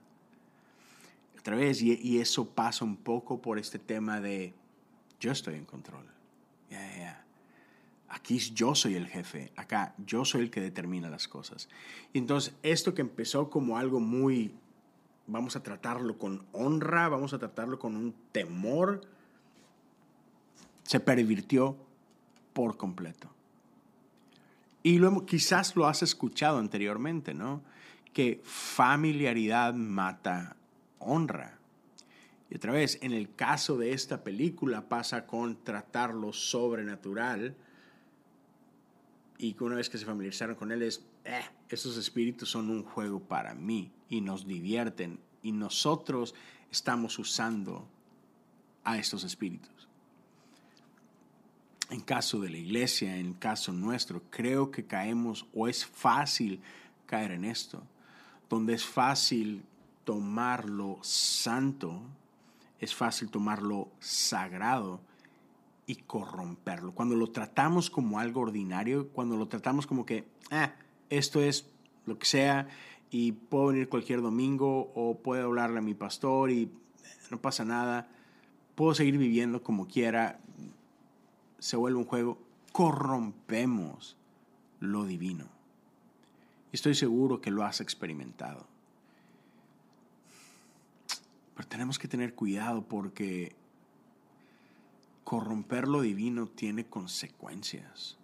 Otra 1.38 1.56
vez, 1.56 1.82
y, 1.82 1.98
y, 2.02 2.20
eso 2.20 2.48
pasa 2.48 2.86
un 2.86 2.96
poco 2.96 3.42
por 3.42 3.58
este 3.58 3.78
tema 3.78 4.20
de 4.20 4.54
yo 5.20 5.30
estoy 5.30 5.56
en 5.56 5.66
control. 5.66 6.17
Aquí 8.10 8.38
yo 8.38 8.74
soy 8.74 8.94
el 8.94 9.06
jefe, 9.06 9.52
acá 9.54 9.94
yo 9.98 10.24
soy 10.24 10.42
el 10.42 10.50
que 10.50 10.60
determina 10.60 11.10
las 11.10 11.28
cosas. 11.28 11.68
Y 12.12 12.18
entonces 12.18 12.54
esto 12.62 12.94
que 12.94 13.02
empezó 13.02 13.50
como 13.50 13.76
algo 13.76 14.00
muy, 14.00 14.54
vamos 15.26 15.56
a 15.56 15.62
tratarlo 15.62 16.16
con 16.16 16.46
honra, 16.52 17.08
vamos 17.08 17.34
a 17.34 17.38
tratarlo 17.38 17.78
con 17.78 17.96
un 17.96 18.14
temor, 18.32 19.02
se 20.84 21.00
pervirtió 21.00 21.76
por 22.54 22.78
completo. 22.78 23.28
Y 24.82 24.98
quizás 25.26 25.76
lo 25.76 25.86
has 25.86 26.02
escuchado 26.02 26.58
anteriormente, 26.58 27.34
¿no? 27.34 27.62
Que 28.14 28.40
familiaridad 28.42 29.74
mata 29.74 30.56
honra. 30.98 31.57
Y 32.50 32.56
otra 32.56 32.72
vez, 32.72 32.98
en 33.02 33.12
el 33.12 33.34
caso 33.34 33.76
de 33.76 33.92
esta 33.92 34.24
película 34.24 34.88
pasa 34.88 35.26
con 35.26 35.62
tratar 35.62 36.14
lo 36.14 36.32
sobrenatural 36.32 37.56
y 39.36 39.52
que 39.52 39.64
una 39.64 39.76
vez 39.76 39.90
que 39.90 39.98
se 39.98 40.06
familiarizaron 40.06 40.56
con 40.56 40.72
él 40.72 40.82
es, 40.82 41.04
eh, 41.24 41.42
esos 41.68 41.96
espíritus 41.96 42.50
son 42.50 42.70
un 42.70 42.82
juego 42.82 43.20
para 43.20 43.54
mí 43.54 43.92
y 44.08 44.20
nos 44.20 44.46
divierten 44.46 45.20
y 45.42 45.52
nosotros 45.52 46.34
estamos 46.70 47.18
usando 47.18 47.86
a 48.84 48.98
estos 48.98 49.24
espíritus. 49.24 49.88
En 51.90 52.00
caso 52.00 52.40
de 52.40 52.50
la 52.50 52.58
iglesia, 52.58 53.16
en 53.16 53.34
caso 53.34 53.72
nuestro, 53.72 54.22
creo 54.30 54.70
que 54.70 54.86
caemos 54.86 55.46
o 55.54 55.68
es 55.68 55.86
fácil 55.86 56.60
caer 57.06 57.32
en 57.32 57.44
esto, 57.44 57.82
donde 58.48 58.74
es 58.74 58.84
fácil 58.84 59.62
tomarlo 60.04 60.98
santo, 61.02 62.02
es 62.80 62.94
fácil 62.94 63.30
tomarlo 63.30 63.88
sagrado 64.00 65.00
y 65.86 65.96
corromperlo. 65.96 66.92
Cuando 66.92 67.16
lo 67.16 67.30
tratamos 67.30 67.90
como 67.90 68.18
algo 68.18 68.42
ordinario, 68.42 69.08
cuando 69.08 69.36
lo 69.36 69.48
tratamos 69.48 69.86
como 69.86 70.04
que, 70.04 70.28
ah, 70.50 70.74
esto 71.10 71.40
es 71.40 71.66
lo 72.06 72.18
que 72.18 72.26
sea 72.26 72.68
y 73.10 73.32
puedo 73.32 73.68
venir 73.68 73.88
cualquier 73.88 74.20
domingo 74.20 74.92
o 74.94 75.18
puedo 75.18 75.46
hablarle 75.46 75.78
a 75.78 75.82
mi 75.82 75.94
pastor 75.94 76.50
y 76.50 76.70
no 77.30 77.40
pasa 77.40 77.64
nada, 77.64 78.08
puedo 78.74 78.94
seguir 78.94 79.18
viviendo 79.18 79.62
como 79.62 79.88
quiera, 79.88 80.40
se 81.58 81.76
vuelve 81.76 81.98
un 81.98 82.04
juego, 82.04 82.38
corrompemos 82.72 84.16
lo 84.80 85.04
divino. 85.04 85.46
Estoy 86.70 86.94
seguro 86.94 87.40
que 87.40 87.50
lo 87.50 87.64
has 87.64 87.80
experimentado. 87.80 88.66
Pero 91.58 91.68
tenemos 91.70 91.98
que 91.98 92.06
tener 92.06 92.36
cuidado 92.36 92.86
porque 92.86 93.56
corromper 95.24 95.88
lo 95.88 96.02
divino 96.02 96.46
tiene 96.46 96.86
consecuencias. 96.86 98.16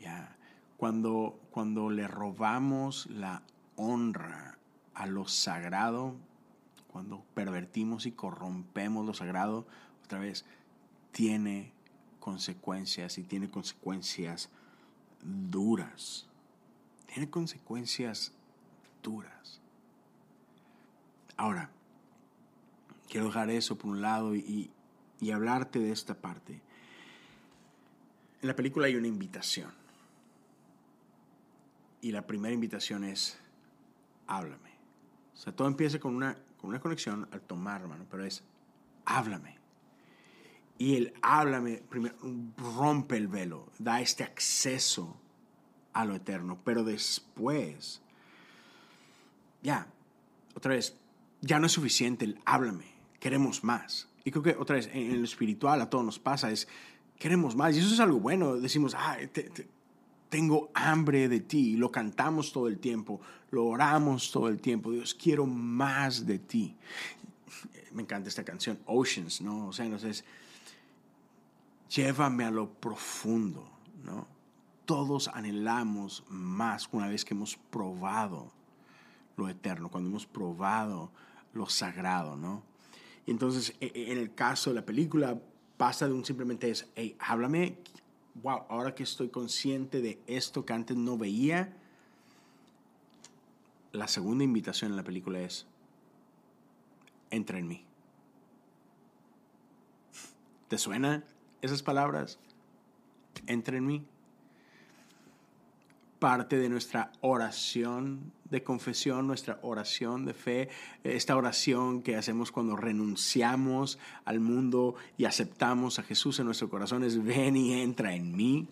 Ya, 0.00 0.36
cuando, 0.78 1.38
cuando 1.52 1.90
le 1.90 2.08
robamos 2.08 3.06
la 3.06 3.44
honra 3.76 4.58
a 4.94 5.06
lo 5.06 5.28
sagrado, 5.28 6.16
cuando 6.88 7.22
pervertimos 7.34 8.04
y 8.04 8.10
corrompemos 8.10 9.06
lo 9.06 9.14
sagrado, 9.14 9.68
otra 10.02 10.18
vez, 10.18 10.44
tiene 11.12 11.70
consecuencias 12.18 13.16
y 13.18 13.22
tiene 13.22 13.48
consecuencias 13.48 14.50
duras. 15.22 16.26
Tiene 17.06 17.30
consecuencias 17.30 18.32
duras. 19.04 19.60
Ahora, 21.36 21.70
quiero 23.08 23.26
dejar 23.26 23.50
eso 23.50 23.76
por 23.76 23.90
un 23.90 24.00
lado 24.00 24.34
y, 24.34 24.70
y 25.20 25.30
hablarte 25.30 25.78
de 25.78 25.92
esta 25.92 26.14
parte. 26.14 26.60
En 28.40 28.48
la 28.48 28.54
película 28.54 28.86
hay 28.86 28.96
una 28.96 29.08
invitación. 29.08 29.72
Y 32.00 32.12
la 32.12 32.26
primera 32.26 32.54
invitación 32.54 33.02
es, 33.02 33.38
háblame. 34.28 34.70
O 35.34 35.36
sea, 35.36 35.54
todo 35.54 35.66
empieza 35.66 35.98
con 35.98 36.14
una, 36.14 36.36
con 36.60 36.70
una 36.70 36.80
conexión 36.80 37.28
al 37.32 37.40
tomar, 37.40 37.80
hermano, 37.80 38.06
pero 38.08 38.24
es, 38.24 38.44
háblame. 39.04 39.56
Y 40.78 40.96
el 40.96 41.14
háblame 41.22 41.82
primero 41.88 42.14
rompe 42.56 43.16
el 43.16 43.26
velo, 43.26 43.66
da 43.78 44.00
este 44.00 44.22
acceso 44.22 45.16
a 45.92 46.04
lo 46.04 46.14
eterno, 46.14 46.60
pero 46.64 46.84
después, 46.84 48.00
ya, 49.60 49.88
otra 50.54 50.74
vez, 50.74 50.96
ya 51.40 51.58
no 51.58 51.66
es 51.66 51.72
suficiente 51.72 52.24
el 52.24 52.40
háblame, 52.44 52.97
queremos 53.18 53.64
más. 53.64 54.08
Y 54.24 54.30
creo 54.30 54.42
que 54.42 54.56
otra 54.58 54.76
vez, 54.76 54.90
en 54.92 55.18
lo 55.18 55.24
espiritual 55.24 55.80
a 55.80 55.90
todos 55.90 56.04
nos 56.04 56.18
pasa, 56.18 56.50
es 56.50 56.68
queremos 57.18 57.56
más. 57.56 57.74
Y 57.74 57.80
eso 57.80 57.92
es 57.92 58.00
algo 58.00 58.20
bueno. 58.20 58.56
Decimos, 58.56 58.94
ah, 58.94 59.16
tengo 60.28 60.70
hambre 60.74 61.28
de 61.28 61.40
ti. 61.40 61.76
Lo 61.76 61.90
cantamos 61.90 62.52
todo 62.52 62.68
el 62.68 62.78
tiempo, 62.78 63.20
lo 63.50 63.66
oramos 63.66 64.30
todo 64.30 64.48
el 64.48 64.60
tiempo. 64.60 64.92
Dios, 64.92 65.14
quiero 65.14 65.46
más 65.46 66.26
de 66.26 66.38
ti. 66.38 66.76
Me 67.92 68.02
encanta 68.02 68.28
esta 68.28 68.44
canción, 68.44 68.78
Oceans, 68.86 69.40
¿no? 69.40 69.68
O 69.68 69.72
sea, 69.72 69.86
entonces, 69.86 70.24
llévame 71.90 72.44
a 72.44 72.50
lo 72.50 72.70
profundo, 72.70 73.68
¿no? 74.04 74.26
Todos 74.84 75.28
anhelamos 75.28 76.24
más 76.28 76.88
una 76.92 77.08
vez 77.08 77.24
que 77.24 77.34
hemos 77.34 77.56
probado 77.56 78.52
lo 79.36 79.48
eterno, 79.48 79.90
cuando 79.90 80.10
hemos 80.10 80.26
probado 80.26 81.10
lo 81.52 81.66
sagrado, 81.68 82.36
¿no? 82.36 82.62
Entonces, 83.30 83.74
e, 83.80 83.92
e, 83.94 84.12
en 84.12 84.18
el 84.18 84.34
caso 84.34 84.70
de 84.70 84.76
la 84.76 84.86
película, 84.86 85.38
pasa 85.76 86.06
de 86.06 86.14
un 86.14 86.24
simplemente 86.24 86.70
es, 86.70 86.88
hey, 86.96 87.14
háblame, 87.18 87.76
wow, 88.42 88.62
ahora 88.68 88.94
que 88.94 89.02
estoy 89.02 89.28
consciente 89.28 90.00
de 90.00 90.18
esto 90.26 90.64
que 90.64 90.72
antes 90.72 90.96
no 90.96 91.18
veía, 91.18 91.76
la 93.92 94.08
segunda 94.08 94.44
invitación 94.44 94.92
en 94.92 94.96
la 94.96 95.04
película 95.04 95.40
es, 95.40 95.66
entra 97.30 97.58
en 97.58 97.68
mí. 97.68 97.84
¿Te 100.68 100.78
suenan 100.78 101.24
esas 101.60 101.82
palabras? 101.82 102.38
Entra 103.46 103.76
en 103.76 103.86
mí 103.86 104.06
parte 106.18 106.58
de 106.58 106.68
nuestra 106.68 107.12
oración 107.20 108.32
de 108.50 108.62
confesión, 108.62 109.26
nuestra 109.26 109.58
oración 109.62 110.24
de 110.24 110.34
fe, 110.34 110.68
esta 111.04 111.36
oración 111.36 112.02
que 112.02 112.16
hacemos 112.16 112.50
cuando 112.50 112.76
renunciamos 112.76 113.98
al 114.24 114.40
mundo 114.40 114.94
y 115.16 115.26
aceptamos 115.26 115.98
a 115.98 116.02
Jesús 116.02 116.38
en 116.38 116.46
nuestro 116.46 116.70
corazón 116.70 117.04
es 117.04 117.22
ven 117.22 117.56
y 117.56 117.80
entra 117.80 118.14
en 118.14 118.34
mí. 118.34 118.66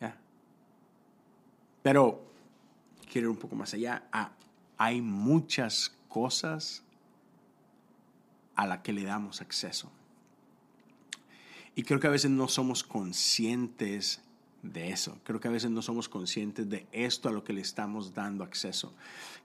Pero 1.82 2.22
quiero 3.10 3.28
ir 3.28 3.30
un 3.30 3.38
poco 3.38 3.56
más 3.56 3.72
allá. 3.74 4.08
Hay 4.76 5.00
muchas 5.00 5.96
cosas 6.08 6.82
a 8.54 8.66
las 8.66 8.80
que 8.80 8.92
le 8.92 9.04
damos 9.04 9.40
acceso. 9.40 9.90
Y 11.74 11.82
creo 11.82 12.00
que 12.00 12.06
a 12.06 12.10
veces 12.10 12.30
no 12.30 12.48
somos 12.48 12.82
conscientes 12.82 14.22
de 14.72 14.90
eso. 14.90 15.18
Creo 15.24 15.40
que 15.40 15.48
a 15.48 15.50
veces 15.50 15.70
no 15.70 15.82
somos 15.82 16.08
conscientes 16.08 16.68
de 16.68 16.86
esto 16.92 17.28
a 17.28 17.32
lo 17.32 17.44
que 17.44 17.52
le 17.52 17.60
estamos 17.60 18.14
dando 18.14 18.44
acceso. 18.44 18.94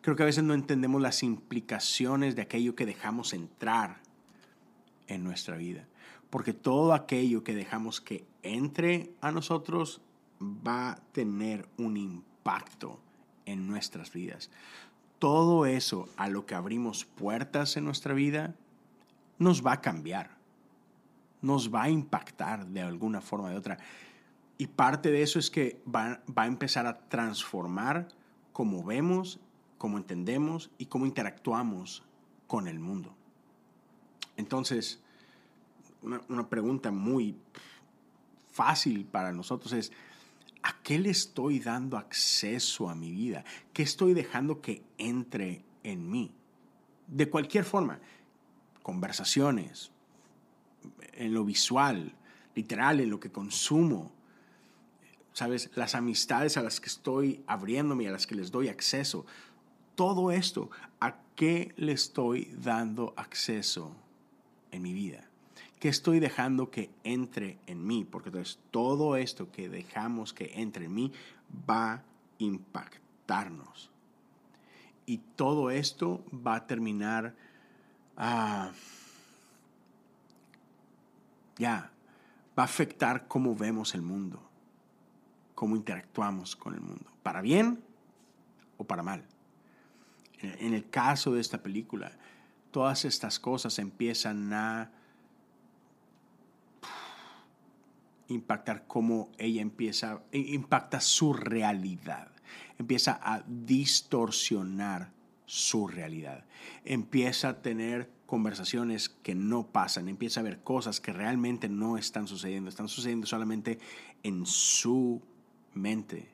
Creo 0.02 0.16
que 0.16 0.24
a 0.24 0.28
veces 0.28 0.44
no 0.44 0.54
entendemos 0.54 1.02
las 1.02 1.24
implicaciones 1.24 2.36
de 2.36 2.44
aquello 2.44 2.76
que 2.76 2.86
dejamos 2.86 3.34
entrar 3.34 4.02
en 5.08 5.24
nuestra 5.24 5.58
vida. 5.58 5.86
Porque 6.30 6.54
todo 6.54 6.94
aquello 6.94 7.44
que 7.44 7.56
dejamos 7.56 8.02
que 8.02 8.26
entre 8.44 9.12
a 9.22 9.32
nosotros 9.32 10.02
va 10.42 10.92
a 10.92 10.96
tener 11.12 11.68
un 11.78 11.98
impacto 11.98 13.00
en 13.46 13.68
nuestras 13.68 14.12
vidas. 14.12 14.50
Todo 15.20 15.66
eso 15.66 16.10
a 16.18 16.28
lo 16.30 16.46
que 16.46 16.56
abrimos 16.56 17.06
puertas 17.06 17.78
en 17.78 17.86
nuestra 17.86 18.14
vida 18.14 18.56
nos 19.38 19.66
va 19.66 19.74
a 19.74 19.82
cambiar, 19.82 20.32
nos 21.42 21.74
va 21.74 21.84
a 21.84 21.90
impactar 21.90 22.66
de 22.68 22.82
alguna 22.82 23.22
forma 23.22 23.48
o 23.48 23.52
de 23.52 23.58
otra. 23.58 23.78
Y 24.62 24.68
parte 24.68 25.10
de 25.10 25.24
eso 25.24 25.40
es 25.40 25.50
que 25.50 25.82
va, 25.88 26.22
a 26.36 26.46
empezar 26.46 26.86
a 26.86 27.00
transformar 27.10 28.10
cómo 28.54 28.84
vemos, 28.84 29.40
cómo 29.80 29.98
entendemos 29.98 30.70
y 30.78 30.86
cómo 30.86 31.08
interactuamos 31.08 32.04
con 32.46 32.68
el 32.68 32.78
mundo. 32.78 33.16
Entonces, 34.38 35.02
una, 36.04 36.22
una, 36.30 36.48
pregunta 36.48 36.92
muy 36.92 37.36
fácil 38.52 39.06
para 39.06 39.32
nosotros 39.32 39.74
es, 39.74 39.92
¿a 40.62 40.80
qué 40.84 41.00
le 41.00 41.10
estoy 41.10 41.60
dando 41.60 41.98
acceso 41.98 42.88
a 42.88 42.94
mi 42.94 43.12
vida? 43.12 43.44
¿Qué 43.74 43.82
estoy 43.82 44.14
dejando 44.14 44.62
que 44.62 44.84
entre 45.00 45.66
en 45.82 46.08
mí? 46.08 46.36
De 47.08 47.32
cualquier 47.32 47.66
forma, 47.66 48.00
conversaciones, 48.84 49.92
en 51.14 51.34
lo 51.34 51.46
visual, 51.46 52.14
literal, 52.54 53.00
en 53.00 53.10
lo 53.10 53.20
que 53.20 53.32
consumo, 53.32 54.21
¿sabes? 55.34 55.70
Las 55.76 55.96
amistades 55.96 56.58
a 56.58 56.62
las 56.62 56.80
que 56.80 56.88
estoy 56.88 57.44
abriéndome, 57.48 58.08
a 58.08 58.12
las 58.12 58.28
que 58.28 58.36
les 58.36 58.52
doy 58.52 58.68
acceso. 58.68 59.26
Todo 59.96 60.32
esto, 60.32 60.70
¿a 61.00 61.18
qué 61.36 61.74
le 61.78 61.94
estoy 61.94 62.54
dando 62.58 63.14
acceso 63.18 63.96
en 64.72 64.82
mi 64.82 64.94
vida? 64.94 65.28
¿Qué 65.80 65.90
estoy 65.90 66.20
dejando 66.20 66.70
que 66.70 66.92
entre 67.04 67.58
en 67.66 67.86
mí? 67.86 68.06
Porque 68.06 68.30
entonces 68.30 68.60
todo 68.70 69.16
esto 69.16 69.52
que 69.52 69.68
dejamos 69.68 70.34
que 70.34 70.52
entre 70.56 70.86
en 70.86 70.94
mí 70.94 71.12
va 71.70 71.94
a 71.94 72.04
impactarnos. 72.38 73.90
Y 75.06 75.18
todo 75.36 75.72
esto 75.72 76.24
va 76.32 76.56
a 76.56 76.68
terminar, 76.68 77.36
ah, 78.16 78.72
ya, 81.58 81.92
va 82.58 82.64
a 82.64 82.66
afectar 82.66 83.28
cómo 83.28 83.56
vemos 83.56 83.96
el 83.96 84.04
mundo 84.04 84.51
cómo 85.62 85.76
interactuamos 85.76 86.56
con 86.56 86.74
el 86.74 86.82
mundo, 86.82 87.06
para 87.22 87.40
bien 87.40 87.84
o 88.78 88.84
para 88.84 89.04
mal. 89.04 89.24
En 90.40 90.74
el 90.74 90.90
caso 90.90 91.36
de 91.36 91.40
esta 91.40 91.62
película, 91.62 92.18
todas 92.72 93.06
estas 93.06 93.40
cosas 93.40 93.78
empiezan 93.78 94.52
a 94.54 94.92
impactar 98.28 98.88
cómo 98.88 99.30
ella 99.38 99.62
empieza, 99.62 100.24
impacta 100.32 101.00
su 101.00 101.32
realidad, 101.32 102.32
empieza 102.80 103.20
a 103.22 103.44
distorsionar 103.46 105.12
su 105.46 105.88
realidad, 105.88 106.44
empieza 106.86 107.50
a 107.50 107.62
tener 107.62 108.10
conversaciones 108.26 109.10
que 109.10 109.36
no 109.36 109.68
pasan, 109.68 110.10
empieza 110.10 110.40
a 110.40 110.44
ver 110.44 110.64
cosas 110.64 111.00
que 111.00 111.14
realmente 111.14 111.70
no 111.70 112.00
están 112.00 112.28
sucediendo, 112.28 112.68
están 112.68 112.88
sucediendo 112.88 113.28
solamente 113.28 113.78
en 114.24 114.48
su 114.48 115.22
mente, 115.74 116.30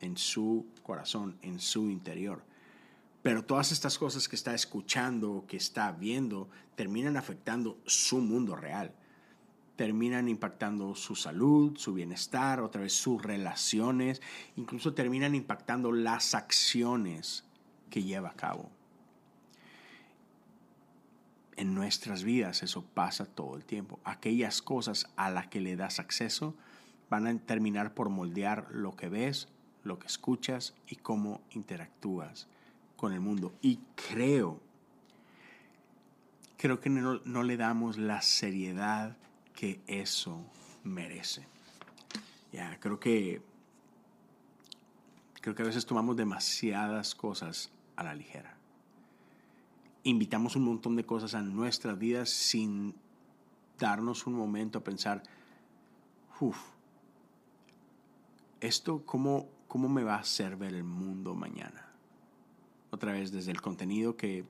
en 0.00 0.16
su 0.16 0.66
corazón, 0.82 1.38
en 1.42 1.60
su 1.60 1.90
interior. 1.90 2.44
Pero 3.22 3.44
todas 3.44 3.70
estas 3.70 3.98
cosas 3.98 4.28
que 4.28 4.36
está 4.36 4.54
escuchando, 4.54 5.44
que 5.46 5.56
está 5.56 5.92
viendo, 5.92 6.48
terminan 6.74 7.16
afectando 7.16 7.78
su 7.86 8.18
mundo 8.18 8.56
real. 8.56 8.92
Terminan 9.76 10.28
impactando 10.28 10.94
su 10.94 11.14
salud, 11.14 11.76
su 11.76 11.94
bienestar, 11.94 12.60
otra 12.60 12.82
vez 12.82 12.92
sus 12.92 13.22
relaciones, 13.22 14.20
incluso 14.56 14.92
terminan 14.92 15.34
impactando 15.34 15.92
las 15.92 16.34
acciones 16.34 17.44
que 17.90 18.02
lleva 18.02 18.30
a 18.30 18.34
cabo. 18.34 18.70
En 21.56 21.74
nuestras 21.74 22.24
vidas 22.24 22.62
eso 22.62 22.84
pasa 22.84 23.24
todo 23.24 23.56
el 23.56 23.64
tiempo. 23.64 24.00
Aquellas 24.04 24.62
cosas 24.62 25.06
a 25.16 25.30
las 25.30 25.46
que 25.46 25.60
le 25.60 25.76
das 25.76 26.00
acceso, 26.00 26.56
van 27.12 27.26
a 27.26 27.38
terminar 27.38 27.92
por 27.92 28.08
moldear 28.08 28.68
lo 28.70 28.96
que 28.96 29.10
ves, 29.10 29.46
lo 29.84 29.98
que 29.98 30.06
escuchas 30.06 30.74
y 30.88 30.96
cómo 30.96 31.42
interactúas 31.50 32.48
con 32.96 33.12
el 33.12 33.20
mundo. 33.20 33.52
Y 33.60 33.80
creo, 34.08 34.58
creo 36.56 36.80
que 36.80 36.88
no, 36.88 37.42
le 37.42 37.56
damos 37.58 37.98
la 37.98 38.22
seriedad 38.22 39.18
que 39.54 39.82
eso 39.86 40.42
merece. 40.84 41.46
Ya, 42.50 42.80
creo 42.80 42.98
que 42.98 43.42
creo 45.42 45.54
que 45.54 45.62
a 45.62 45.66
veces 45.66 45.84
tomamos 45.84 46.16
demasiadas 46.16 47.14
cosas 47.14 47.70
a 47.94 48.04
la 48.04 48.14
ligera. 48.14 48.56
Invitamos 50.04 50.56
un 50.56 50.64
montón 50.64 50.96
de 50.96 51.04
cosas 51.04 51.34
a 51.34 51.42
nuestras 51.42 51.98
vidas 51.98 52.30
sin 52.30 52.94
darnos 53.78 54.26
un 54.26 54.32
momento 54.32 54.78
a 54.78 54.84
pensar, 54.84 55.22
uff, 56.40 56.72
¿esto 58.62 59.02
cómo, 59.04 59.48
cómo 59.68 59.88
me 59.88 60.02
va 60.02 60.14
a 60.14 60.20
hacer 60.20 60.56
ver 60.56 60.74
el 60.74 60.84
mundo 60.84 61.34
mañana? 61.34 61.88
Otra 62.90 63.12
vez, 63.12 63.32
desde 63.32 63.50
el 63.50 63.60
contenido 63.60 64.16
que, 64.16 64.44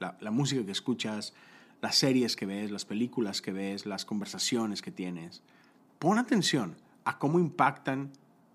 la, 0.00 0.16
la 0.20 0.30
música 0.30 0.64
que 0.64 0.72
escuchas, 0.72 1.34
las 1.80 1.96
series 1.96 2.34
que 2.34 2.46
ves, 2.46 2.70
las 2.70 2.84
películas 2.84 3.40
que 3.40 3.52
ves, 3.52 3.86
las 3.86 4.04
conversaciones 4.04 4.82
que 4.82 4.90
tienes. 4.90 5.42
Pon 5.98 6.18
atención 6.18 6.76
a 7.04 7.18
cómo 7.18 7.38
impactan 7.38 8.12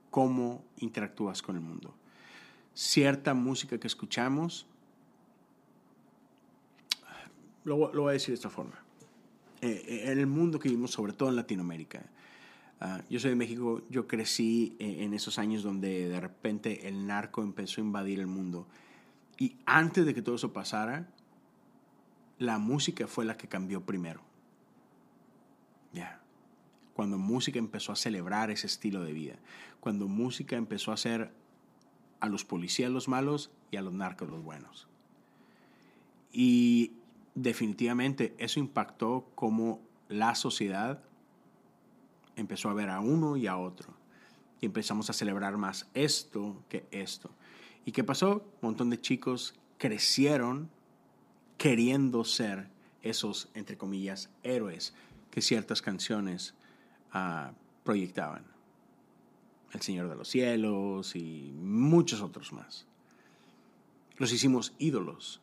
cómo 0.10 0.64
interactúas 0.78 1.42
con 1.42 1.56
el 1.56 1.62
mundo. 1.62 1.96
Cierta 2.76 3.34
música 3.34 3.80
que 3.80 3.88
escuchamos, 3.88 4.68
lo, 7.64 7.94
lo 7.94 8.04
voy 8.04 8.12
a 8.12 8.14
decir 8.14 8.30
de 8.30 8.36
esta 8.36 8.50
forma. 8.50 8.84
Eh, 9.62 9.84
eh, 9.88 10.12
el 10.12 10.28
mundo 10.28 10.60
que 10.60 10.70
vivimos, 10.70 10.92
sobre 10.92 11.14
todo 11.14 11.30
en 11.30 11.36
Latinoamérica, 11.36 12.04
Ah, 12.86 13.02
yo 13.10 13.18
soy 13.18 13.30
de 13.30 13.38
México, 13.38 13.82
yo 13.90 14.08
crecí 14.08 14.76
eh, 14.78 15.06
en 15.06 15.14
esos 15.14 15.40
años 15.40 15.64
donde 15.64 16.10
de 16.10 16.20
repente 16.20 16.90
el 16.90 17.08
narco 17.08 17.42
empezó 17.42 17.80
a 17.80 17.86
invadir 17.86 18.20
el 18.20 18.28
mundo. 18.28 18.68
Y 19.40 19.56
antes 19.66 20.06
de 20.06 20.14
que 20.14 20.22
todo 20.22 20.36
eso 20.36 20.52
pasara, 20.52 21.08
la 22.40 22.60
música 22.60 23.08
fue 23.08 23.24
la 23.24 23.38
que 23.38 23.48
cambió 23.48 23.86
primero. 23.86 24.22
Ya. 25.94 26.20
cuando 26.94 27.18
música 27.18 27.58
empezó 27.58 27.94
a 27.94 27.96
celebrar 27.96 28.52
ese 28.52 28.68
estilo 28.68 29.02
de 29.04 29.14
vida, 29.14 29.36
cuando 29.80 30.10
música 30.10 30.58
empezó 30.58 30.92
a 30.92 30.96
hacer 30.96 31.32
a 32.20 32.28
los 32.28 32.44
policías 32.44 32.92
los 32.92 33.08
malos 33.08 33.50
y 33.72 33.78
a 33.78 33.82
los 33.82 33.94
narcos 33.94 34.30
los 34.30 34.44
buenos. 34.44 34.90
Y 36.34 36.92
definitivamente 37.34 38.36
eso 38.40 38.60
impactó 38.60 39.32
como 39.36 39.80
la 40.10 40.36
sociedad 40.36 41.02
empezó 42.36 42.70
a 42.70 42.74
ver 42.74 42.90
a 42.90 43.00
uno 43.00 43.38
y 43.38 43.48
a 43.48 43.58
otro. 43.58 43.94
Y 44.62 44.66
empezamos 44.66 45.10
a 45.10 45.14
celebrar 45.14 45.58
más 45.58 45.88
esto 45.94 46.64
que 46.70 46.86
esto. 46.92 47.30
¿Y 47.86 47.92
qué 47.92 48.04
pasó? 48.04 48.46
Un 48.62 48.70
montón 48.70 48.90
de 48.90 49.00
chicos 49.00 49.56
crecieron 49.78 50.70
queriendo 51.58 52.24
ser 52.24 52.70
esos, 53.02 53.50
entre 53.54 53.78
comillas, 53.78 54.30
héroes 54.44 54.94
que 55.30 55.42
ciertas 55.42 55.82
canciones 55.82 56.54
uh, 57.14 57.54
proyectaban. 57.84 58.46
El 59.74 59.82
Señor 59.82 60.08
de 60.10 60.16
los 60.16 60.30
Cielos 60.30 61.16
y 61.16 61.52
muchos 61.58 62.22
otros 62.22 62.54
más. 62.54 62.86
Los 64.18 64.32
hicimos 64.32 64.74
ídolos. 64.78 65.42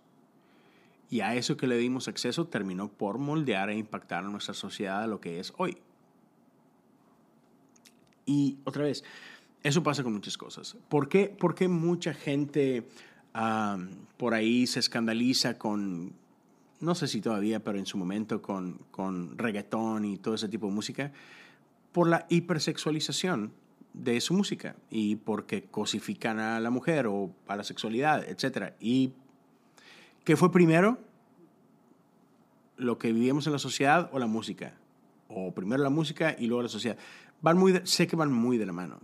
Y 1.10 1.20
a 1.20 1.34
eso 1.34 1.56
que 1.56 1.66
le 1.66 1.76
dimos 1.76 2.06
acceso 2.06 2.46
terminó 2.46 2.88
por 2.88 3.18
moldear 3.18 3.68
e 3.70 3.76
impactar 3.76 4.24
a 4.24 4.28
nuestra 4.28 4.54
sociedad 4.54 5.02
a 5.02 5.08
lo 5.08 5.20
que 5.20 5.40
es 5.40 5.52
hoy. 5.58 5.78
Y 8.30 8.58
otra 8.62 8.84
vez, 8.84 9.02
eso 9.64 9.82
pasa 9.82 10.04
con 10.04 10.12
muchas 10.12 10.38
cosas. 10.38 10.76
¿Por 10.88 11.08
qué, 11.08 11.26
por 11.26 11.56
qué 11.56 11.66
mucha 11.66 12.14
gente 12.14 12.86
por 14.16 14.34
ahí 14.34 14.68
se 14.68 14.78
escandaliza 14.78 15.58
con, 15.58 16.12
no 16.78 16.94
sé 16.94 17.08
si 17.08 17.20
todavía, 17.20 17.58
pero 17.58 17.76
en 17.76 17.86
su 17.86 17.98
momento 17.98 18.40
con, 18.40 18.78
con 18.92 19.36
reggaetón 19.36 20.04
y 20.04 20.16
todo 20.16 20.36
ese 20.36 20.48
tipo 20.48 20.68
de 20.68 20.72
música? 20.72 21.12
Por 21.90 22.06
la 22.06 22.26
hipersexualización 22.28 23.52
de 23.94 24.20
su 24.20 24.32
música 24.32 24.76
y 24.90 25.16
porque 25.16 25.64
cosifican 25.64 26.38
a 26.38 26.60
la 26.60 26.70
mujer 26.70 27.08
o 27.08 27.34
a 27.48 27.56
la 27.56 27.64
sexualidad, 27.64 28.22
etc. 28.28 28.74
¿Y 28.78 29.12
qué 30.22 30.36
fue 30.36 30.52
primero? 30.52 30.98
¿Lo 32.76 32.96
que 32.96 33.12
vivíamos 33.12 33.48
en 33.48 33.54
la 33.54 33.58
sociedad 33.58 34.08
o 34.12 34.20
la 34.20 34.28
música? 34.28 34.74
O 35.26 35.52
primero 35.52 35.82
la 35.82 35.90
música 35.90 36.36
y 36.38 36.46
luego 36.46 36.62
la 36.62 36.68
sociedad. 36.68 36.96
Van 37.42 37.58
muy 37.58 37.80
sé 37.84 38.06
que 38.06 38.16
van 38.16 38.32
muy 38.32 38.58
de 38.58 38.66
la 38.66 38.72
mano, 38.72 39.00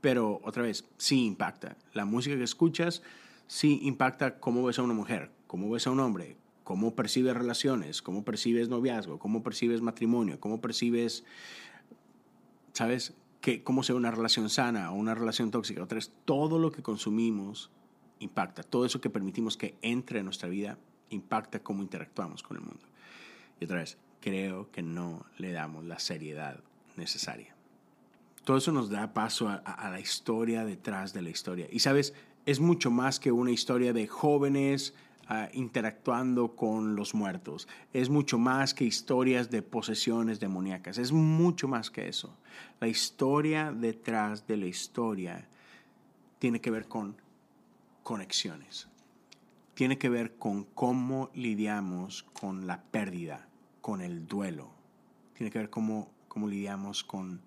pero 0.00 0.40
otra 0.44 0.62
vez, 0.62 0.84
sí 0.96 1.24
impacta. 1.24 1.76
La 1.92 2.04
música 2.04 2.36
que 2.36 2.44
escuchas 2.44 3.02
sí 3.46 3.80
impacta 3.82 4.38
cómo 4.40 4.64
ves 4.64 4.78
a 4.78 4.82
una 4.82 4.94
mujer, 4.94 5.30
cómo 5.46 5.70
ves 5.70 5.86
a 5.86 5.90
un 5.90 6.00
hombre, 6.00 6.36
cómo 6.64 6.94
percibes 6.94 7.36
relaciones, 7.36 8.02
cómo 8.02 8.24
percibes 8.24 8.68
noviazgo, 8.68 9.18
cómo 9.18 9.42
percibes 9.42 9.80
matrimonio, 9.80 10.40
cómo 10.40 10.60
percibes, 10.60 11.24
¿sabes? 12.72 13.14
Que, 13.40 13.62
cómo 13.62 13.82
se 13.82 13.92
ve 13.92 13.98
una 13.98 14.10
relación 14.10 14.50
sana 14.50 14.90
o 14.92 14.94
una 14.94 15.14
relación 15.14 15.50
tóxica. 15.50 15.82
Otra 15.82 15.96
vez, 15.96 16.12
todo 16.24 16.58
lo 16.58 16.72
que 16.72 16.82
consumimos 16.82 17.70
impacta. 18.18 18.62
Todo 18.62 18.84
eso 18.84 19.00
que 19.00 19.10
permitimos 19.10 19.56
que 19.56 19.76
entre 19.82 20.18
en 20.18 20.24
nuestra 20.24 20.48
vida 20.48 20.78
impacta 21.10 21.62
cómo 21.62 21.82
interactuamos 21.82 22.42
con 22.42 22.56
el 22.56 22.64
mundo. 22.64 22.84
Y 23.60 23.64
otra 23.64 23.78
vez, 23.78 23.98
creo 24.20 24.70
que 24.70 24.82
no 24.82 25.24
le 25.38 25.52
damos 25.52 25.84
la 25.84 25.98
seriedad 25.98 26.60
necesaria. 26.96 27.57
Todo 28.48 28.56
eso 28.56 28.72
nos 28.72 28.88
da 28.88 29.12
paso 29.12 29.46
a, 29.46 29.90
la 29.90 30.00
historia 30.00 30.64
detrás 30.64 31.12
de 31.12 31.20
la 31.20 31.28
historia. 31.28 31.68
Y 31.70 31.80
sabes, 31.80 32.14
es 32.46 32.60
mucho 32.60 32.90
más 32.90 33.20
que 33.20 33.30
una 33.30 33.50
historia 33.50 33.92
de 33.92 34.06
jóvenes 34.06 34.94
ah, 35.26 35.50
interactuando 35.52 36.56
con 36.56 36.96
los 36.96 37.12
muertos. 37.12 37.68
Es 37.92 38.08
mucho 38.08 38.38
más 38.38 38.72
que 38.72 38.86
historias 38.86 39.50
de 39.50 39.60
posesiones 39.60 40.40
demoníacas. 40.40 40.96
Es 40.96 41.12
mucho 41.12 41.68
más 41.68 41.90
que 41.90 42.08
eso. 42.08 42.38
La 42.80 42.88
historia 42.88 43.70
detrás 43.70 44.46
de 44.46 44.56
la 44.56 44.64
historia 44.64 45.46
tiene 46.38 46.62
que 46.62 46.70
ver 46.70 46.88
con 46.88 47.20
conexiones. 48.02 48.88
Tiene 49.74 49.98
que 49.98 50.08
ver 50.08 50.36
con 50.36 50.64
cómo 50.64 51.28
lidiamos 51.34 52.22
con 52.32 52.66
la 52.66 52.80
pérdida, 52.80 53.46
con 53.82 54.00
el 54.00 54.26
duelo. 54.26 54.70
Tiene 55.34 55.50
que 55.50 55.58
ver 55.58 55.68
cómo, 55.68 56.10
cómo 56.28 56.48
lidiamos 56.48 57.04
con 57.04 57.46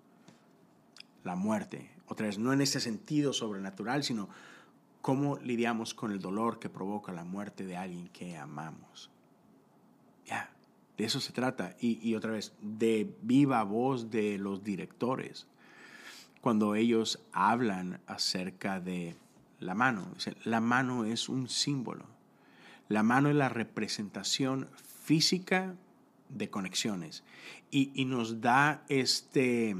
la 1.24 1.36
muerte. 1.36 1.90
Otra 2.06 2.26
vez, 2.26 2.38
no 2.38 2.52
en 2.52 2.60
ese 2.60 2.80
sentido 2.80 3.32
sobrenatural, 3.32 4.04
sino 4.04 4.28
cómo 5.00 5.38
lidiamos 5.38 5.94
con 5.94 6.12
el 6.12 6.20
dolor 6.20 6.58
que 6.58 6.68
provoca 6.68 7.12
la 7.12 7.24
muerte 7.24 7.66
de 7.66 7.76
alguien 7.76 8.08
que 8.08 8.36
amamos. 8.36 9.10
Ya, 10.26 10.50
de 10.96 11.04
eso 11.04 11.20
se 11.20 11.32
trata. 11.32 11.76
Y, 11.80 12.14
otra 12.14 12.32
vez, 12.32 12.54
de 12.60 13.14
viva 13.22 13.62
voz 13.64 14.10
de 14.10 14.38
los 14.38 14.62
directores, 14.62 15.46
cuando 16.40 16.74
ellos 16.74 17.20
hablan 17.32 18.00
acerca 18.06 18.80
de 18.80 19.16
la 19.58 19.74
mano. 19.74 20.14
La 20.44 20.60
mano 20.60 21.04
es 21.04 21.28
un 21.28 21.48
símbolo. 21.48 22.06
La 22.88 23.02
mano 23.02 23.28
es 23.28 23.36
la 23.36 23.48
representación 23.48 24.68
física 25.04 25.74
de 26.28 26.50
conexiones. 26.50 27.24
Y, 27.70 27.90
y 27.94 28.04
nos 28.04 28.40
da 28.40 28.84
este, 28.88 29.74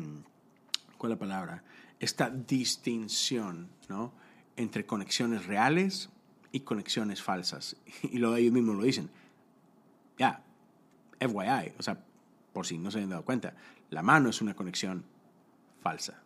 ¿cuál 1.02 1.14
es 1.14 1.18
la 1.18 1.20
palabra? 1.20 1.64
Esta 1.98 2.30
distinción, 2.30 3.68
¿no? 3.88 4.12
entre 4.56 4.86
conexiones 4.86 5.46
reales 5.46 6.10
y 6.52 6.60
conexiones 6.60 7.20
falsas. 7.20 7.76
Y 8.04 8.18
lo, 8.18 8.36
ellos 8.36 8.52
mismos 8.52 8.76
lo 8.76 8.84
dicen. 8.84 9.10
Ya, 10.16 10.44
FYI, 11.18 11.72
o 11.76 11.82
sea, 11.82 11.98
por 12.52 12.64
si 12.64 12.78
no 12.78 12.92
se 12.92 13.00
han 13.00 13.10
dado 13.10 13.24
cuenta, 13.24 13.54
la 13.90 14.04
mano 14.04 14.30
es 14.30 14.40
una 14.40 14.54
conexión 14.54 15.02
falsa. 15.80 16.22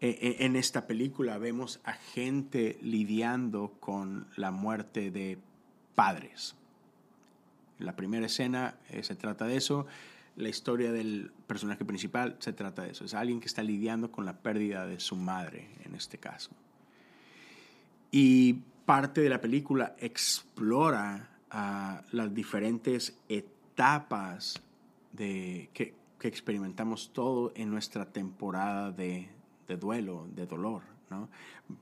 E, 0.00 0.08
e, 0.08 0.46
en 0.46 0.56
esta 0.56 0.86
película 0.86 1.36
vemos 1.36 1.80
a 1.84 1.92
gente 1.92 2.78
lidiando 2.80 3.76
con 3.78 4.26
la 4.36 4.50
muerte 4.52 5.10
de 5.10 5.36
padres. 5.94 6.54
la 7.78 7.94
primera 7.94 8.24
escena 8.24 8.76
eh, 8.88 9.02
se 9.02 9.16
trata 9.16 9.44
de 9.44 9.58
eso. 9.58 9.86
La 10.40 10.48
historia 10.48 10.90
del 10.90 11.30
personaje 11.46 11.84
principal 11.84 12.36
se 12.38 12.52
trata 12.52 12.82
de 12.82 12.92
eso. 12.92 13.04
Es 13.04 13.14
alguien 13.14 13.40
que 13.40 13.46
está 13.46 13.62
lidiando 13.62 14.10
con 14.10 14.24
la 14.24 14.38
pérdida 14.38 14.86
de 14.86 14.98
su 14.98 15.16
madre, 15.16 15.68
en 15.84 15.94
este 15.94 16.18
caso. 16.18 16.50
Y 18.10 18.54
parte 18.86 19.20
de 19.20 19.28
la 19.28 19.40
película 19.40 19.94
explora 19.98 21.28
ah, 21.50 22.02
las 22.12 22.34
diferentes 22.34 23.18
etapas 23.28 24.60
de, 25.12 25.70
que, 25.74 25.94
experimentamos 26.22 27.12
todo 27.12 27.52
en 27.54 27.70
nuestra 27.70 28.06
temporada 28.06 28.92
de, 28.92 29.28
duelo, 29.78 30.26
de 30.34 30.46
dolor. 30.46 30.82
¿no? 31.10 31.28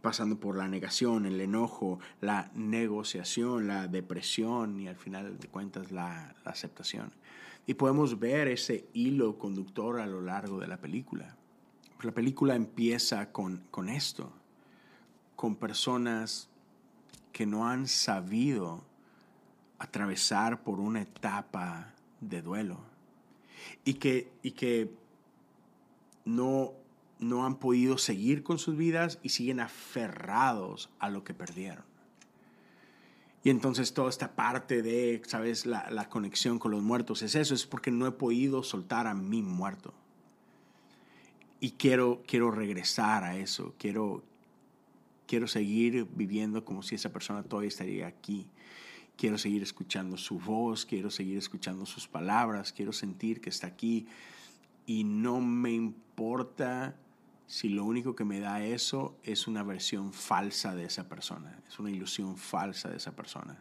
pasando 0.01 0.38
por 0.38 0.57
la 0.57 0.68
negación, 0.68 1.27
el 1.27 1.40
enojo, 1.40 1.99
la 2.21 2.51
negociación, 2.55 3.66
la 3.66 3.88
depresión 3.88 4.81
y 4.81 4.88
al 4.88 4.97
final 4.97 5.38
de 5.38 5.49
cuentas 5.49 5.92
la, 5.92 6.35
aceptación. 6.44 7.12
Y 7.69 7.75
podemos 7.75 8.19
ver 8.19 8.49
ese 8.49 8.89
hilo 8.95 9.39
conductor 9.39 10.01
a 10.01 10.07
lo 10.07 10.21
largo 10.21 10.59
de 10.59 10.67
la 10.67 10.79
película. 10.79 11.37
La 12.03 12.13
película 12.13 12.57
empieza 12.57 13.31
con, 13.31 13.63
con 13.71 13.89
esto 13.89 14.33
con 15.37 15.55
personas 15.55 16.49
que 17.31 17.47
no 17.47 17.69
han 17.69 17.87
sabido 17.87 18.83
atravesar 19.79 20.65
por 20.65 20.81
una 20.81 21.03
etapa 21.03 21.95
de 22.21 22.43
duelo 22.43 22.81
y 23.85 23.95
que, 23.95 24.33
y 24.43 24.51
que 24.51 24.91
no, 26.25 26.73
no 27.21 27.47
han 27.47 27.55
podido 27.55 27.99
seguir 27.99 28.43
con 28.43 28.59
sus 28.59 28.77
vidas 28.77 29.21
y 29.23 29.29
siguen 29.29 29.61
aferrados 29.61 30.91
a 30.99 31.09
lo 31.09 31.23
que 31.23 31.35
perdieron. 31.35 31.88
Y 33.44 33.51
entonces 33.51 33.94
toda 33.94 34.11
esta 34.11 34.35
parte 34.35 34.83
de, 34.83 35.22
¿sabes? 35.27 35.64
La, 35.64 35.91
la, 35.91 36.09
conexión 36.09 36.59
con 36.59 36.72
los 36.72 36.82
muertos 36.82 37.22
es 37.22 37.34
eso, 37.34 37.55
es 37.55 37.66
porque 37.66 37.91
no 37.91 38.07
he 38.07 38.11
podido 38.11 38.62
soltar 38.62 39.07
a 39.07 39.14
mi 39.14 39.43
muerto. 39.43 39.95
Y 41.61 41.72
quiero, 41.72 42.22
quiero 42.26 42.51
regresar 42.51 43.24
a 43.24 43.36
eso, 43.36 43.74
quiero, 43.78 44.22
quiero 45.26 45.47
seguir 45.47 46.07
viviendo 46.14 46.64
como 46.64 46.82
si 46.82 46.95
esa 46.95 47.12
persona 47.12 47.43
todavía 47.43 47.68
estaría 47.68 48.07
aquí. 48.07 48.47
Quiero 49.16 49.39
seguir 49.39 49.62
escuchando 49.62 50.16
su 50.16 50.39
voz, 50.39 50.84
quiero 50.86 51.11
seguir 51.11 51.39
escuchando 51.39 51.86
sus 51.86 52.07
palabras, 52.07 52.72
quiero 52.72 52.93
sentir 52.93 53.41
que 53.41 53.51
está 53.51 53.66
aquí 53.66 54.07
y 54.86 55.05
no 55.05 55.41
me 55.41 55.72
importa 55.72 56.97
si 57.49 57.70
lo 57.70 57.84
único 57.86 58.14
que 58.14 58.26
me 58.26 58.40
da 58.40 58.62
eso 58.62 59.16
es 59.24 59.49
una 59.49 59.62
versión 59.62 60.12
falsa 60.12 60.74
de 60.76 60.84
esa 60.84 61.09
persona, 61.09 61.59
es 61.66 61.78
una 61.78 61.90
ilusión 61.90 62.36
falsa 62.36 62.90
de 62.90 62.99
esa 62.99 63.16
persona. 63.16 63.57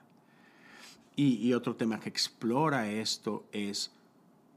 Y, 1.15 1.51
otro 1.53 1.75
tema 1.75 1.99
que 1.99 2.09
explora 2.09 2.91
esto 2.91 3.47
es 3.51 3.91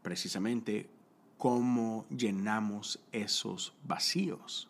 precisamente 0.03 0.91
cómo 1.39 2.05
llenamos 2.11 3.01
esos 3.13 3.73
vacíos. 3.85 4.69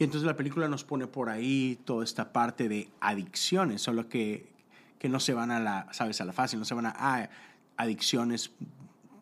Y 0.00 0.04
entonces 0.04 0.26
la 0.26 0.36
película 0.36 0.66
nos 0.68 0.82
pone 0.82 1.06
por 1.06 1.28
ahí 1.28 1.78
toda 1.84 2.02
esta 2.02 2.32
parte 2.32 2.68
de 2.68 2.88
adicciones, 2.98 3.82
solo 3.82 4.08
que, 4.08 4.50
que 4.98 5.08
no 5.08 5.20
se 5.20 5.32
van 5.32 5.52
a 5.52 5.60
la, 5.60 5.86
sabes, 5.92 6.20
a 6.20 6.24
la 6.24 6.32
fácil, 6.32 6.58
no 6.58 6.64
se 6.64 6.74
van 6.74 6.86
a, 6.86 7.30
adicciones 7.76 8.50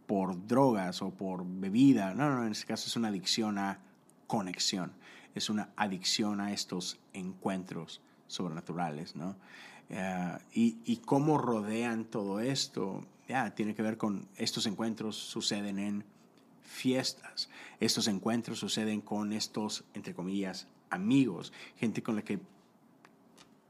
por 0.06 0.46
drogas 0.46 1.02
o 1.02 1.10
por 1.10 1.44
bebida. 1.44 2.14
No, 2.14 2.30
no, 2.30 2.46
en 2.46 2.52
este 2.52 2.66
caso 2.66 2.86
es 2.86 2.96
una 2.96 3.08
adicción 3.08 3.58
a 3.58 3.80
conexión. 4.26 4.92
Es 5.34 5.50
una 5.50 5.70
adicción 5.76 6.40
a 6.40 6.52
estos 6.52 6.98
encuentros 7.12 8.00
sobrenaturales, 8.26 9.16
¿no? 9.16 9.36
Eh, 9.90 10.38
y, 10.52 10.78
y, 10.84 10.96
cómo 10.98 11.36
rodean 11.36 12.04
todo 12.06 12.40
esto, 12.40 13.04
ya, 13.28 13.54
tiene 13.54 13.74
que 13.74 13.82
ver 13.82 13.98
con 13.98 14.26
estos 14.36 14.66
encuentros 14.66 15.16
suceden 15.16 15.78
en 15.78 16.04
fiestas. 16.62 17.50
Estos 17.80 18.08
encuentros 18.08 18.58
suceden 18.58 19.00
con 19.00 19.32
estos, 19.32 19.84
entre 19.92 20.14
comillas, 20.14 20.66
amigos, 20.90 21.52
gente 21.76 22.02
con 22.02 22.16
la 22.16 22.22
que 22.22 22.40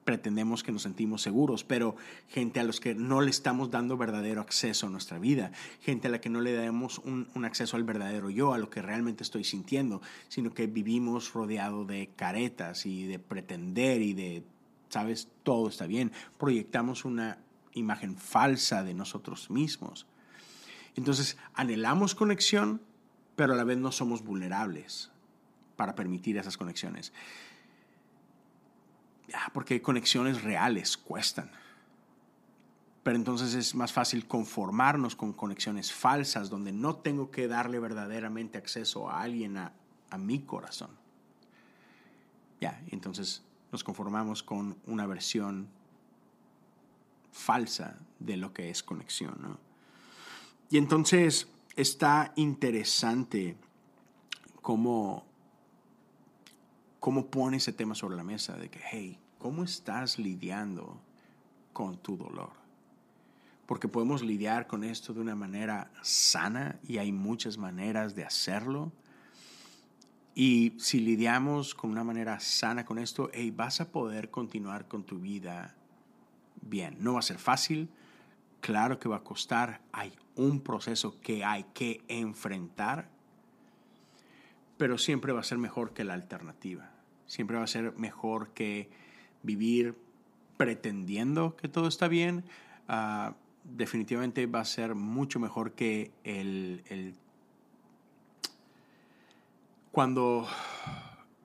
pretendemos 0.05 0.63
que 0.63 0.73
nos 0.73 0.83
sentimos 0.83 1.23
seguros, 1.23 1.65
pero 1.65 1.97
gente 2.29 2.61
a 2.61 2.65
los 2.65 2.81
que 2.81 2.95
no 2.95 3.21
le 3.21 3.31
estamos 3.31 3.71
dando 3.71 3.97
verdadero 3.97 4.41
acceso 4.41 4.87
a 4.87 4.91
nuestra 4.91 5.19
vida, 5.19 5.53
gente 5.81 6.09
a 6.09 6.11
la 6.11 6.21
que 6.21 6.29
no 6.29 6.41
le 6.41 6.53
damos 6.53 6.99
un, 6.99 7.29
un, 7.35 7.45
acceso 7.45 7.77
al 7.77 7.85
verdadero 7.85 8.31
yo, 8.31 8.53
a 8.53 8.59
lo 8.59 8.71
que 8.71 8.83
realmente 8.83 9.23
estoy 9.23 9.45
sintiendo, 9.45 10.03
sino 10.29 10.53
que 10.53 10.67
vivimos 10.67 11.33
rodeado 11.33 11.85
de 11.85 12.11
caretas 12.17 12.87
y 12.87 13.07
de 13.07 13.19
pretender 13.19 14.03
y 14.03 14.13
de, 14.13 14.45
sabes, 14.89 15.29
todo 15.43 15.69
está 15.69 15.87
bien. 15.87 16.13
Proyectamos 16.39 17.05
una 17.05 17.39
imagen 17.73 18.17
falsa 18.17 18.83
de 18.85 18.95
nosotros 18.95 19.51
mismos. 19.51 20.07
Entonces, 20.97 21.37
anhelamos 21.55 22.15
conexión, 22.15 22.81
pero 23.37 23.55
a 23.55 23.57
la 23.57 23.65
vez 23.65 23.79
no 23.79 23.91
somos 23.91 24.23
vulnerables 24.23 25.11
para 25.77 25.95
permitir 25.95 26.39
esas 26.39 26.57
conexiones. 26.57 27.13
Porque 29.53 29.83
conexiones 29.83 30.43
reales 30.43 30.97
cuestan. 30.97 31.51
Pero 33.03 33.17
entonces 33.17 33.55
es 33.55 33.75
más 33.75 33.93
fácil 33.93 34.27
conformarnos 34.27 35.15
con 35.15 35.33
conexiones 35.33 35.93
falsas 35.93 36.49
donde 36.49 36.73
no 36.73 36.97
tengo 36.97 37.31
que 37.31 37.49
darle 37.49 37.79
verdaderamente 37.79 38.57
acceso 38.57 39.11
a 39.11 39.21
alguien 39.21 39.59
a, 39.59 39.73
a 40.11 40.19
mi 40.19 40.41
corazón. 40.41 40.91
Ya, 42.61 42.83
entonces 42.91 43.43
nos 43.73 43.85
conformamos 43.85 44.43
con 44.43 44.79
una 44.87 45.07
versión 45.07 45.69
falsa 47.33 47.99
de 48.21 48.37
lo 48.37 48.53
que 48.55 48.71
es 48.71 48.83
conexión. 48.83 49.37
¿no? 49.41 49.59
Y 50.71 50.79
entonces 50.79 51.49
está 51.77 52.33
interesante 52.37 53.57
cómo, 54.63 55.27
cómo 57.05 57.27
pone 57.27 57.59
ese 57.59 57.75
tema 57.75 57.95
sobre 57.95 58.17
la 58.17 58.25
mesa 58.25 58.57
de 58.57 58.71
que, 58.71 58.81
hey, 58.91 59.19
¿cómo 59.37 59.63
estás 59.63 60.19
lidiando 60.19 60.99
con 61.75 61.99
tu 61.99 62.17
dolor? 62.17 62.53
Porque 63.67 63.89
podemos 63.89 64.23
lidiar 64.23 64.67
con 64.67 64.85
esto 64.85 65.13
de 65.13 65.21
una 65.21 65.35
manera 65.35 65.91
sana 66.01 66.81
y 66.83 66.97
hay 66.97 67.13
muchas 67.13 67.59
maneras 67.59 68.15
de 68.15 68.25
hacerlo. 68.25 68.91
Y 70.35 70.73
si 70.79 70.99
lidiamos 70.99 71.75
con 71.75 71.91
una 71.91 72.05
manera 72.05 72.41
sana 72.41 72.87
con 72.87 72.97
esto, 72.97 73.29
hey, 73.35 73.51
vas 73.51 73.83
a 73.83 73.93
poder 73.93 74.31
continuar 74.31 74.89
con 74.89 75.05
tu 75.05 75.19
vida 75.19 75.75
bien. 76.63 76.97
No 77.01 77.13
va 77.13 77.19
a 77.19 77.23
ser 77.23 77.39
fácil, 77.39 77.91
claro 78.63 78.99
que 78.99 79.11
va 79.11 79.17
a 79.17 79.25
costar, 79.25 79.83
hay 79.93 80.15
un 80.37 80.63
proceso 80.63 81.21
que 81.21 81.45
hay 81.45 81.67
que 81.75 82.03
enfrentar, 82.09 83.11
pero 84.79 84.97
siempre 84.97 85.35
va 85.35 85.41
a 85.41 85.45
ser 85.45 85.59
mejor 85.59 85.93
que 85.93 86.05
la 86.05 86.15
alternativa. 86.15 86.94
Siempre 87.27 87.57
va 87.57 87.65
a 87.65 87.69
ser 87.69 87.97
mejor 87.97 88.51
que 88.51 88.89
vivir 89.43 89.97
pretendiendo 90.57 91.57
que 91.57 91.69
todo 91.69 91.89
está 91.89 92.09
bien. 92.09 92.45
Uh, 92.89 93.35
definitivamente 93.65 94.47
va 94.47 94.61
a 94.61 94.65
ser 94.65 94.95
mucho 94.95 95.41
mejor 95.41 95.73
que 95.73 96.13
el, 96.23 96.83
el 96.89 97.15
cuando 99.91 100.47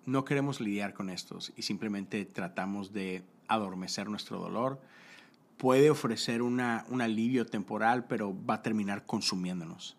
no 0.05 0.25
queremos 0.25 0.59
lidiar 0.59 0.93
con 0.93 1.09
estos 1.09 1.53
y 1.55 1.61
simplemente 1.61 2.25
tratamos 2.25 2.91
de 2.91 3.23
adormecer 3.47 4.09
nuestro 4.09 4.39
dolor, 4.39 4.81
puede 5.57 5.89
ofrecer 5.89 6.41
una, 6.41 6.85
un 6.89 7.01
alivio 7.01 7.45
temporal, 7.45 8.05
pero 8.05 8.35
va 8.45 8.55
a 8.55 8.61
terminar 8.63 9.05
consumiéndonos. 9.05 9.97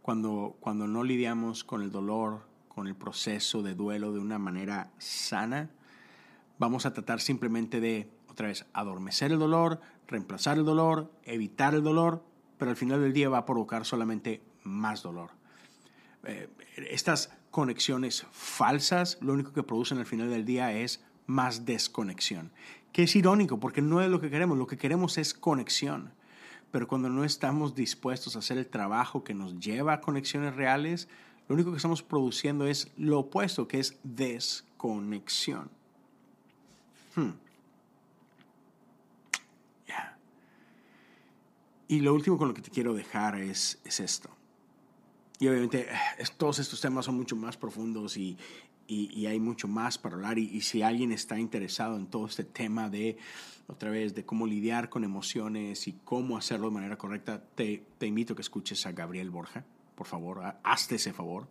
Cuando, 0.00 0.56
cuando 0.60 0.86
no 0.86 1.02
lidiamos 1.02 1.64
con 1.64 1.82
el 1.82 1.90
dolor, 1.90 2.42
con 2.74 2.86
el 2.86 2.94
proceso 2.94 3.62
de 3.62 3.74
duelo 3.74 4.12
de 4.12 4.20
una 4.20 4.38
manera 4.38 4.90
sana, 4.98 5.70
vamos 6.58 6.86
a 6.86 6.92
tratar 6.92 7.20
simplemente 7.20 7.80
de, 7.80 8.10
otra 8.28 8.48
vez, 8.48 8.66
adormecer 8.72 9.32
el 9.32 9.38
dolor, 9.38 9.80
reemplazar 10.06 10.58
el 10.58 10.64
dolor, 10.64 11.12
evitar 11.24 11.74
el 11.74 11.82
dolor, 11.82 12.24
pero 12.58 12.70
al 12.70 12.76
final 12.76 13.00
del 13.00 13.12
día 13.12 13.28
va 13.28 13.38
a 13.38 13.46
provocar 13.46 13.84
solamente 13.84 14.42
más 14.62 15.02
dolor. 15.02 15.30
Eh, 16.24 16.48
estas 16.90 17.30
conexiones 17.50 18.26
falsas 18.30 19.18
lo 19.20 19.32
único 19.32 19.52
que 19.52 19.62
producen 19.62 19.98
al 19.98 20.06
final 20.06 20.30
del 20.30 20.44
día 20.44 20.72
es 20.72 21.04
más 21.26 21.64
desconexión 21.64 22.52
que 22.92 23.04
es 23.04 23.16
irónico 23.16 23.58
porque 23.58 23.82
no 23.82 24.00
es 24.00 24.10
lo 24.10 24.20
que 24.20 24.30
queremos, 24.30 24.58
lo 24.58 24.66
que 24.66 24.76
queremos 24.76 25.18
es 25.18 25.34
conexión. 25.34 26.12
Pero 26.70 26.86
cuando 26.88 27.08
no 27.08 27.24
estamos 27.24 27.74
dispuestos 27.74 28.36
a 28.36 28.38
hacer 28.38 28.58
el 28.58 28.66
trabajo 28.66 29.24
que 29.24 29.34
nos 29.34 29.58
lleva 29.58 29.94
a 29.94 30.00
conexiones 30.00 30.54
reales, 30.54 31.08
lo 31.48 31.54
único 31.54 31.70
que 31.70 31.76
estamos 31.76 32.02
produciendo 32.02 32.66
es 32.66 32.90
lo 32.96 33.20
opuesto, 33.20 33.68
que 33.68 33.80
es 33.80 33.98
desconexión. 34.02 35.70
Hmm. 37.14 37.32
Y 41.92 42.00
lo 42.00 42.14
último 42.14 42.38
con 42.38 42.48
lo 42.48 42.54
que 42.54 42.62
te 42.62 42.70
quiero 42.70 42.94
dejar 42.94 43.38
es, 43.38 43.78
es 43.84 44.00
esto. 44.00 44.30
Y 45.38 45.46
obviamente 45.46 45.88
eh, 45.90 46.24
todos 46.38 46.58
estos 46.58 46.80
temas 46.80 47.04
son 47.04 47.16
mucho 47.16 47.36
más 47.36 47.58
profundos 47.58 48.16
y, 48.16 48.38
y, 48.86 49.26
hay 49.26 49.38
mucho 49.38 49.68
más 49.68 49.98
para 49.98 50.14
hablar. 50.14 50.38
Y, 50.38 50.62
si 50.62 50.80
alguien 50.80 51.12
está 51.12 51.38
interesado 51.38 51.98
en 51.98 52.06
todo 52.06 52.24
este 52.24 52.44
tema 52.44 52.88
de, 52.88 53.18
otra 53.66 53.90
vez, 53.90 54.14
de 54.14 54.24
cómo 54.24 54.46
lidiar 54.46 54.88
con 54.88 55.04
emociones 55.04 55.86
y 55.86 55.92
cómo 56.02 56.38
hacerlo 56.38 56.68
de 56.68 56.74
manera 56.74 56.96
correcta, 56.96 57.44
te, 57.54 57.84
te 57.98 58.06
invito 58.06 58.32
a 58.32 58.36
que 58.36 58.42
escuches 58.42 58.86
a 58.86 58.92
Gabriel 58.92 59.28
Borja. 59.28 59.66
Por 60.02 60.08
favor, 60.08 60.42
hazte 60.64 60.96
ese 60.96 61.12
favor. 61.12 61.46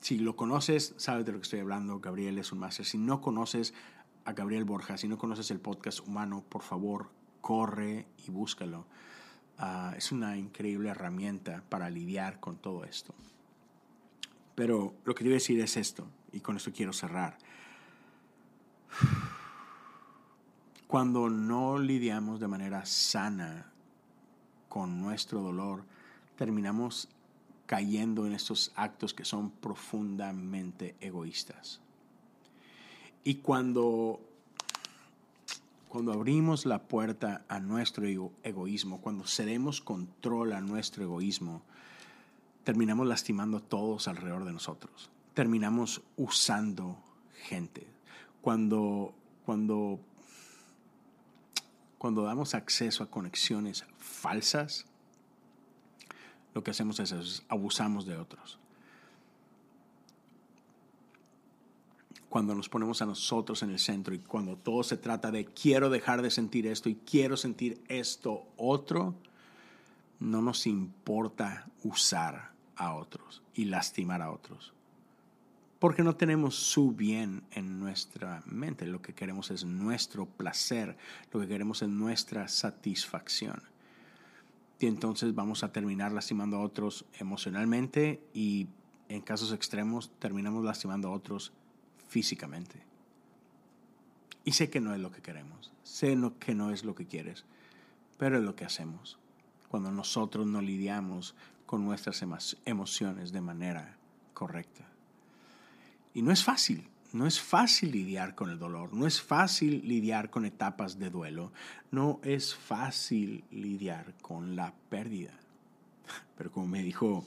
si 0.00 0.18
lo 0.18 0.34
conoces, 0.34 0.92
sabes 0.96 1.24
de 1.24 1.30
lo 1.30 1.38
que 1.38 1.44
estoy 1.44 1.60
hablando. 1.60 2.00
Gabriel 2.00 2.36
es 2.36 2.50
un 2.50 2.58
máster. 2.58 2.84
Si 2.84 2.98
no 2.98 3.20
conoces 3.20 3.74
a 4.24 4.32
Gabriel 4.32 4.64
Borja, 4.64 4.96
si 4.96 5.06
no 5.06 5.16
conoces 5.16 5.52
el 5.52 5.60
podcast 5.60 6.00
humano, 6.00 6.42
por 6.48 6.62
favor, 6.62 7.10
corre 7.40 8.08
y 8.26 8.32
búscalo. 8.32 8.86
Ah, 9.56 9.94
es 9.96 10.10
una 10.10 10.36
increíble 10.36 10.88
herramienta 10.88 11.62
para 11.68 11.88
lidiar 11.90 12.40
con 12.40 12.56
todo 12.56 12.84
esto. 12.84 13.14
Pero 14.56 14.96
lo 15.04 15.14
que 15.14 15.22
te 15.22 15.30
a 15.30 15.34
decir 15.34 15.60
es 15.60 15.76
esto, 15.76 16.08
y 16.32 16.40
con 16.40 16.56
esto 16.56 16.72
quiero 16.72 16.92
cerrar. 16.92 17.38
Cuando 20.88 21.30
no 21.30 21.78
lidiamos 21.78 22.40
de 22.40 22.48
manera 22.48 22.84
sana 22.84 23.70
con 24.68 25.00
nuestro 25.00 25.40
dolor, 25.40 25.84
terminamos 26.36 27.08
cayendo 27.66 28.26
en 28.26 28.32
estos 28.32 28.72
actos 28.76 29.14
que 29.14 29.24
son 29.24 29.50
profundamente 29.50 30.96
egoístas. 31.00 31.80
Y 33.22 33.36
cuando, 33.36 34.20
cuando 35.88 36.12
abrimos 36.12 36.66
la 36.66 36.82
puerta 36.82 37.44
a 37.48 37.58
nuestro 37.58 38.04
egoísmo, 38.42 39.00
cuando 39.00 39.26
cedemos 39.26 39.80
control 39.80 40.52
a 40.52 40.60
nuestro 40.60 41.04
egoísmo, 41.04 41.62
terminamos 42.64 43.06
lastimando 43.06 43.58
a 43.58 43.60
todos 43.60 44.08
alrededor 44.08 44.44
de 44.44 44.52
nosotros. 44.52 45.10
Terminamos 45.32 46.02
usando 46.16 46.98
gente. 47.44 47.86
Cuando, 48.42 49.14
cuando, 49.46 50.00
cuando 51.96 52.24
damos 52.24 52.54
acceso 52.54 53.02
a 53.02 53.10
conexiones 53.10 53.86
falsas, 53.96 54.86
lo 56.54 56.62
que 56.62 56.70
hacemos 56.70 57.00
es, 57.00 57.42
abusamos 57.48 58.06
de 58.06 58.16
otros. 58.16 58.58
Cuando 62.28 62.54
nos 62.54 62.68
ponemos 62.68 63.02
a 63.02 63.06
nosotros 63.06 63.62
en 63.62 63.70
el 63.70 63.78
centro 63.78 64.14
y 64.14 64.18
cuando 64.18 64.56
todo 64.56 64.82
se 64.82 64.96
trata 64.96 65.30
de 65.30 65.44
quiero 65.44 65.90
dejar 65.90 66.22
de 66.22 66.30
sentir 66.30 66.66
esto 66.66 66.88
y 66.88 66.96
quiero 66.96 67.36
sentir 67.36 67.82
esto 67.88 68.44
otro, 68.56 69.14
no 70.20 70.42
nos 70.42 70.66
importa 70.66 71.66
usar 71.82 72.50
a 72.76 72.94
otros 72.94 73.42
y 73.54 73.66
lastimar 73.66 74.22
a 74.22 74.32
otros. 74.32 74.72
Porque 75.78 76.02
no 76.02 76.16
tenemos 76.16 76.54
su 76.54 76.92
bien 76.92 77.42
en 77.50 77.78
nuestra 77.78 78.42
mente. 78.46 78.86
Lo 78.86 79.02
que 79.02 79.12
queremos 79.12 79.50
es 79.50 79.64
nuestro 79.64 80.26
placer. 80.26 80.96
Lo 81.30 81.40
que 81.40 81.46
queremos 81.46 81.82
es 81.82 81.88
nuestra 81.88 82.48
satisfacción. 82.48 83.62
Y 84.84 84.86
entonces 84.86 85.34
vamos 85.34 85.64
a 85.64 85.72
terminar 85.72 86.12
lastimando 86.12 86.58
a 86.58 86.60
otros 86.60 87.06
emocionalmente 87.18 88.22
y 88.34 88.66
en 89.08 89.22
casos 89.22 89.50
extremos 89.50 90.10
terminamos 90.18 90.62
lastimando 90.62 91.08
a 91.08 91.12
otros 91.12 91.54
físicamente. 92.06 92.82
Y 94.44 94.52
sé 94.52 94.68
que 94.68 94.82
no 94.82 94.92
es 94.94 95.00
lo 95.00 95.10
que 95.10 95.22
queremos. 95.22 95.72
Sé 95.84 96.18
que 96.38 96.54
no 96.54 96.70
es 96.70 96.84
lo 96.84 96.94
que 96.94 97.06
quieres. 97.06 97.46
Pero 98.18 98.36
es 98.36 98.44
lo 98.44 98.56
que 98.56 98.66
hacemos 98.66 99.18
cuando 99.68 99.90
nosotros 99.90 100.46
no 100.46 100.60
lidiamos 100.60 101.34
con 101.64 101.82
nuestras 101.86 102.22
emociones 102.66 103.32
de 103.32 103.40
manera 103.40 103.96
correcta. 104.34 104.86
Y 106.12 106.20
no 106.20 106.30
es 106.30 106.44
fácil, 106.44 106.90
no 107.14 107.28
es 107.28 107.40
fácil 107.40 107.92
lidiar 107.92 108.34
con 108.34 108.50
el 108.50 108.58
dolor, 108.58 108.92
no 108.92 109.06
es 109.06 109.22
fácil 109.22 109.86
lidiar 109.86 110.30
con 110.30 110.44
etapas 110.44 110.98
de 110.98 111.10
duelo, 111.10 111.52
no 111.92 112.18
es 112.24 112.56
fácil 112.56 113.44
lidiar 113.52 114.14
con 114.20 114.56
la 114.56 114.74
pérdida. 114.90 115.32
Pero 116.36 116.50
como 116.50 116.66
me 116.66 116.82
dijo 116.82 117.24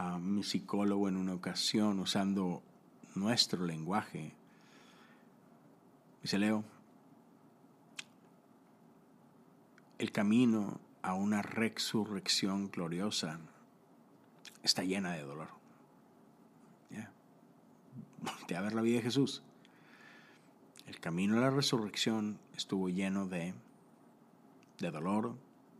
uh, 0.00 0.18
mi 0.18 0.42
psicólogo 0.42 1.10
en 1.10 1.16
una 1.16 1.34
ocasión 1.34 2.00
usando 2.00 2.62
nuestro 3.14 3.66
lenguaje, 3.66 4.32
dice 6.22 6.38
Leo, 6.38 6.64
el 9.98 10.10
camino 10.10 10.80
a 11.02 11.12
una 11.12 11.42
resurrección 11.42 12.70
gloriosa 12.70 13.38
está 14.62 14.84
llena 14.84 15.12
de 15.12 15.22
dolor. 15.22 15.57
Yeah. 18.48 18.58
a 18.58 18.62
ver 18.62 18.74
la 18.74 18.82
vida 18.82 18.96
de 18.96 19.02
Jesús. 19.02 19.42
El 20.86 21.00
camino 21.00 21.36
a 21.36 21.40
la 21.40 21.50
resurrección 21.50 22.38
estuvo 22.56 22.88
lleno 22.88 23.26
de, 23.26 23.54
de 24.78 24.90
dolor, 24.90 25.34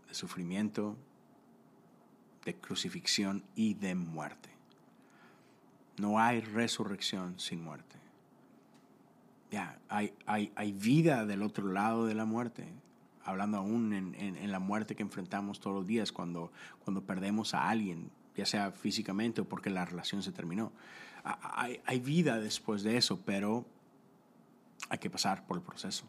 de 0.09 0.15
sufrimiento, 0.15 0.97
de 2.45 2.55
crucifixión 2.55 3.45
y 3.55 3.75
de 3.75 3.95
muerte. 3.95 4.51
No 5.99 6.21
hay 6.21 6.41
resurrección 6.41 7.39
sin 7.41 7.65
muerte. 7.65 7.97
Ya, 9.51 9.79
hay, 9.89 10.13
hay, 10.27 10.53
hay 10.55 10.73
vida 10.73 11.25
del 11.25 11.43
otro 11.43 11.73
lado 11.73 12.07
de 12.07 12.15
la 12.15 12.27
muerte 12.27 12.69
hablando 13.29 13.59
aún 13.59 13.93
en, 13.93 14.51
la 14.51 14.59
muerte 14.59 14.97
que 14.97 15.03
enfrentamos 15.03 15.61
todos 15.61 15.77
los 15.77 15.87
días 15.87 16.13
cuando, 16.13 16.51
cuando 16.83 17.03
perdemos 17.03 17.53
a 17.53 17.69
alguien, 17.69 18.11
ya 18.35 18.47
sea 18.47 18.73
físicamente 18.73 19.43
o 19.43 19.45
porque 19.45 19.69
la 19.69 19.85
relación 19.85 20.23
se 20.23 20.33
terminó. 20.33 20.73
Hay, 21.29 22.01
vida 22.01 22.39
después 22.39 22.83
de 22.83 22.97
eso, 22.97 23.21
pero 23.25 23.67
hay 24.89 24.99
que 24.99 25.11
pasar 25.11 25.47
por 25.47 25.59
el 25.59 25.63
proceso. 25.63 26.05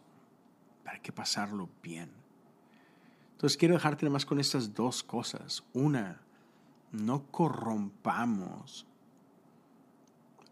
Hay 0.86 1.00
que 1.02 1.12
pasarlo 1.12 1.70
bien. 1.84 2.10
Entonces 3.34 3.58
quiero 3.58 3.76
dejarte 3.76 4.10
más 4.10 4.26
con 4.26 4.40
estas 4.40 4.74
dos 4.74 5.04
cosas. 5.04 5.64
Una, 5.74 6.22
no 6.92 7.24
corrompamos 7.32 8.86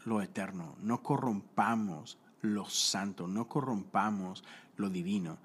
lo 0.03 0.21
eterno, 0.21 0.75
no 0.81 1.01
corrompamos 1.01 2.17
lo 2.41 2.65
santo, 2.65 3.27
no 3.27 3.47
corrompamos 3.47 4.43
lo 4.75 4.89
divino. 4.89 5.37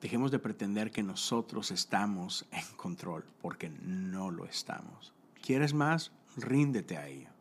Dejemos 0.00 0.30
de 0.30 0.38
pretender 0.38 0.92
que 0.92 1.02
nosotros 1.02 1.72
estamos 1.72 2.46
en 2.52 2.64
control, 2.76 3.24
porque 3.42 3.70
no 3.82 4.30
lo 4.30 4.44
estamos. 4.44 5.12
¿Quieres 5.42 5.74
más? 5.74 6.12
Ríndete 6.36 6.96
a 6.96 7.08
ello. 7.08 7.37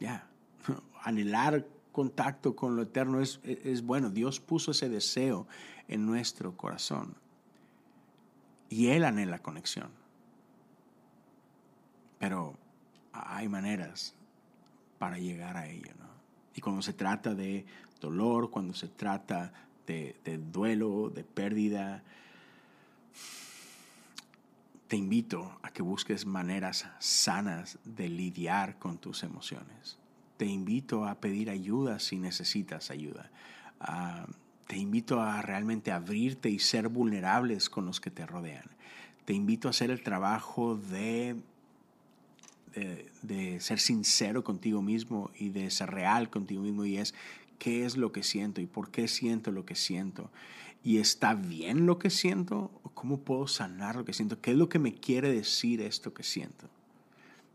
Ya, 0.00 0.26
anhelar 1.02 1.66
contacto 1.92 2.56
con 2.56 2.76
lo 2.76 2.82
eterno 2.82 3.20
es, 3.20 3.40
es 3.44 3.82
bueno. 3.82 4.10
Dios 4.10 4.40
puso 4.40 4.72
ese 4.72 4.88
deseo 4.88 5.46
en 5.88 6.06
nuestro 6.06 6.56
corazón. 6.56 7.14
Y 8.68 8.88
Él 8.88 9.04
anhela 9.04 9.40
conexión. 9.40 9.90
Pero 12.18 12.56
hay 13.12 13.48
maneras 13.48 14.14
para 14.98 15.18
llegar 15.18 15.56
a 15.56 15.66
ello. 15.66 15.92
¿no? 15.98 16.06
Y 16.54 16.60
cuando 16.60 16.82
se 16.82 16.92
trata 16.92 17.34
de 17.34 17.64
dolor, 18.00 18.50
cuando 18.50 18.74
se 18.74 18.88
trata 18.88 19.52
de, 19.86 20.14
duelo, 20.52 21.10
de 21.10 21.24
pérdida, 21.24 22.02
te 24.90 24.96
invito 24.96 25.56
a 25.62 25.70
que 25.70 25.82
busques 25.82 26.26
maneras 26.26 26.84
sanas 26.98 27.78
de 27.84 28.08
lidiar 28.08 28.76
con 28.80 28.98
tus 28.98 29.22
emociones. 29.22 30.00
Te 30.36 30.46
invito 30.46 31.06
a 31.06 31.20
pedir 31.20 31.48
ayuda 31.48 32.00
si 32.00 32.18
necesitas 32.18 32.90
ayuda. 32.90 33.30
Ah, 33.78 34.26
te 34.66 34.76
invito 34.76 35.20
a 35.20 35.42
realmente 35.42 35.92
abrirte 35.92 36.50
y 36.50 36.58
ser 36.58 36.88
vulnerables 36.88 37.70
con 37.70 37.86
los 37.86 38.00
que 38.00 38.10
te 38.10 38.26
rodean. 38.26 38.64
Te 39.26 39.32
invito 39.32 39.68
a 39.68 39.70
hacer 39.70 39.92
el 39.92 40.02
trabajo 40.02 40.74
de, 40.74 41.36
de, 42.74 43.12
de 43.22 43.60
ser 43.60 43.78
sincero 43.78 44.42
contigo 44.42 44.82
mismo 44.82 45.30
y 45.38 45.50
de 45.50 45.70
ser 45.70 45.92
real 45.92 46.30
contigo 46.30 46.62
mismo 46.62 46.84
y 46.84 46.96
es 46.96 47.14
qué 47.60 47.84
es 47.84 47.96
lo 47.96 48.10
que 48.10 48.24
siento 48.24 48.60
y 48.60 48.66
por 48.66 48.90
qué 48.90 49.06
siento 49.06 49.52
lo 49.52 49.64
que 49.64 49.76
siento. 49.76 50.32
¿Y 50.82 50.98
está 50.98 51.34
bien 51.34 51.86
lo 51.86 51.98
que 51.98 52.10
siento? 52.10 52.70
¿O 52.82 52.90
cómo 52.90 53.20
puedo 53.20 53.46
sanar 53.46 53.96
lo 53.96 54.04
que 54.04 54.12
siento? 54.12 54.40
¿Qué 54.40 54.52
es 54.52 54.56
lo 54.56 54.68
que 54.68 54.78
me 54.78 54.94
quiere 54.94 55.32
decir 55.32 55.82
esto 55.82 56.14
que 56.14 56.22
siento? 56.22 56.68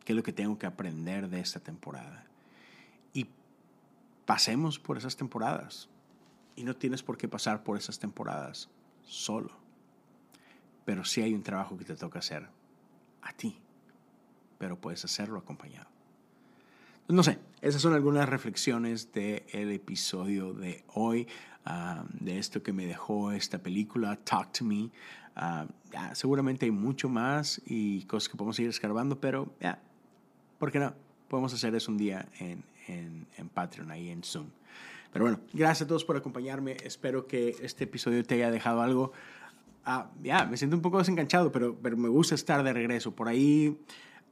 ¿Qué 0.03 0.13
es 0.13 0.15
lo 0.15 0.23
que 0.23 0.33
tengo 0.33 0.59
que 0.59 0.67
aprender 0.67 1.29
de 1.29 1.39
esta 1.39 1.59
temporada? 1.59 2.25
Y 3.13 3.27
pasemos 4.25 4.77
por 4.77 4.97
esas 4.97 5.15
temporadas. 5.15 5.89
Y 6.55 6.63
no 6.63 6.75
tienes 6.75 7.01
por 7.01 7.17
qué 7.17 7.27
pasar 7.27 7.63
por 7.63 7.77
esas 7.77 7.97
temporadas 7.97 8.69
solo. 9.03 9.51
Pero 10.85 11.03
sí 11.03 11.21
hay 11.21 11.33
un 11.33 11.43
trabajo 11.43 11.77
que 11.77 11.85
te 11.85 11.95
toca 11.95 12.19
hacer 12.19 12.47
a 13.23 13.33
ti. 13.33 13.57
Pero 14.59 14.79
puedes 14.79 15.03
hacerlo 15.03 15.39
acompañado. 15.39 15.89
No 17.07 17.23
sé, 17.23 17.39
esas 17.65 17.81
son 17.81 17.95
algunas 17.95 18.29
reflexiones 18.29 19.11
del 19.11 19.71
episodio 19.71 20.53
de 20.53 20.83
hoy, 20.93 21.27
ah, 21.65 22.05
de 22.11 22.37
esto 22.37 22.61
que 22.61 22.71
me 22.71 22.85
dejó 22.85 23.31
esta 23.31 23.57
película, 23.57 24.17
Talk 24.17 24.51
to 24.51 24.65
Me. 24.65 24.91
Ah, 25.35 25.65
seguramente 26.13 26.65
hay 26.65 26.71
mucho 26.71 27.09
más 27.09 27.59
y 27.65 28.03
cosas 28.03 28.29
que 28.29 28.37
podemos 28.37 28.55
seguir 28.55 28.69
escarbando, 28.69 29.19
pero 29.19 29.51
ya, 29.59 29.79
¿por 30.59 30.71
qué 30.71 30.77
no? 30.77 30.93
Podemos 31.27 31.55
hacer 31.55 31.73
eso 31.73 31.91
un 31.91 31.97
día 31.97 32.29
en, 32.37 32.63
en, 32.87 33.49
Patreon, 33.49 33.89
ahí 33.89 34.11
en 34.11 34.21
Zoom. 34.21 34.45
Pero 35.11 35.25
bueno, 35.25 35.39
gracias 35.51 35.85
a 35.85 35.87
todos 35.87 36.05
por 36.05 36.17
acompañarme. 36.17 36.77
Espero 36.83 37.25
que 37.25 37.55
este 37.63 37.85
episodio 37.85 38.23
te 38.23 38.35
haya 38.35 38.51
dejado 38.51 38.83
algo. 38.83 39.11
Ah, 39.85 40.11
ya, 40.21 40.45
me 40.45 40.57
siento 40.57 40.75
un 40.75 40.83
poco 40.83 40.99
desenganchado, 40.99 41.51
pero, 41.51 41.75
pero 41.81 41.97
me 41.97 42.09
gusta 42.09 42.35
estar 42.35 42.61
de 42.63 42.73
regreso. 42.73 43.15
Por 43.15 43.27
ahí 43.27 43.75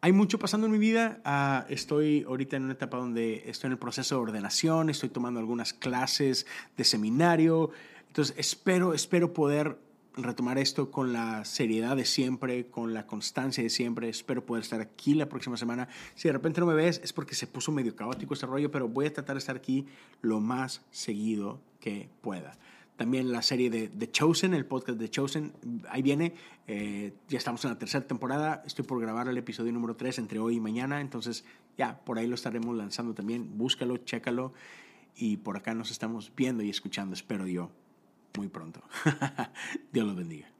hay 0.03 0.11
mucho 0.11 0.37
pasando 0.37 0.67
en 0.67 0.73
mi 0.73 0.79
vida. 0.79 1.21
Ah, 1.23 1.65
estoy 1.69 2.25
ahorita 2.27 2.57
en 2.57 2.63
una 2.65 2.73
etapa 2.73 2.97
donde 2.97 3.41
estoy 3.45 3.69
en 3.69 3.71
el 3.71 3.77
proceso 3.77 4.15
de 4.15 4.21
ordenación, 4.21 4.89
estoy 4.89 5.07
tomando 5.07 5.39
algunas 5.39 5.71
clases 5.71 6.45
de 6.75 6.83
seminario. 6.83 7.71
Entonces, 8.07 8.35
espero, 8.37 8.93
espero 8.93 9.31
poder 9.31 9.77
retomar 10.17 10.57
esto 10.57 10.91
con 10.91 11.13
la 11.13 11.45
seriedad 11.45 11.95
de 11.95 12.03
siempre, 12.03 12.67
con 12.67 12.93
la 12.93 13.07
constancia 13.07 13.63
de 13.63 13.69
siempre. 13.69 14.09
Espero 14.09 14.45
poder 14.45 14.63
estar 14.63 14.81
aquí 14.81 15.13
la 15.13 15.29
próxima 15.29 15.55
semana. 15.55 15.87
Si 16.15 16.27
de 16.27 16.33
repente 16.33 16.59
no 16.59 16.67
me 16.67 16.73
ves, 16.73 16.99
es 17.01 17.13
porque 17.13 17.33
se 17.33 17.47
puso 17.47 17.71
medio 17.71 17.95
caótico 17.95 18.33
este 18.33 18.45
rollo, 18.45 18.69
pero 18.71 18.89
voy 18.89 19.05
a 19.05 19.13
tratar 19.13 19.37
de 19.37 19.39
estar 19.39 19.55
aquí 19.55 19.87
lo 20.21 20.41
más 20.41 20.81
seguido 20.91 21.61
que 21.79 22.09
pueda. 22.19 22.57
También 22.95 23.31
la 23.31 23.41
serie 23.41 23.69
de 23.69 23.87
The 23.87 24.11
Chosen, 24.11 24.53
el 24.53 24.65
podcast 24.65 24.99
de 24.99 25.09
Chosen, 25.09 25.53
ahí 25.89 26.01
viene. 26.03 26.35
Eh, 26.67 27.13
ya 27.27 27.39
estamos 27.39 27.63
en 27.65 27.71
la 27.71 27.79
tercera 27.79 28.05
temporada. 28.05 28.61
Estoy 28.65 28.85
por 28.85 29.01
grabar 29.01 29.27
el 29.27 29.37
episodio 29.37 29.71
número 29.71 29.95
3 29.95 30.19
entre 30.19 30.39
hoy 30.39 30.57
y 30.57 30.59
mañana. 30.59 31.01
Entonces, 31.01 31.43
ya, 31.75 31.99
por 32.05 32.19
ahí 32.19 32.27
lo 32.27 32.35
estaremos 32.35 32.75
lanzando 32.77 33.15
también. 33.15 33.57
Búscalo, 33.57 33.97
chécalo. 33.97 34.53
Y 35.15 35.37
por 35.37 35.57
acá 35.57 35.73
nos 35.73 35.89
estamos 35.89 36.31
viendo 36.35 36.63
y 36.63 36.69
escuchando, 36.69 37.15
espero 37.15 37.47
yo, 37.47 37.71
muy 38.37 38.47
pronto. 38.47 38.81
Dios 39.91 40.05
los 40.05 40.15
bendiga. 40.15 40.52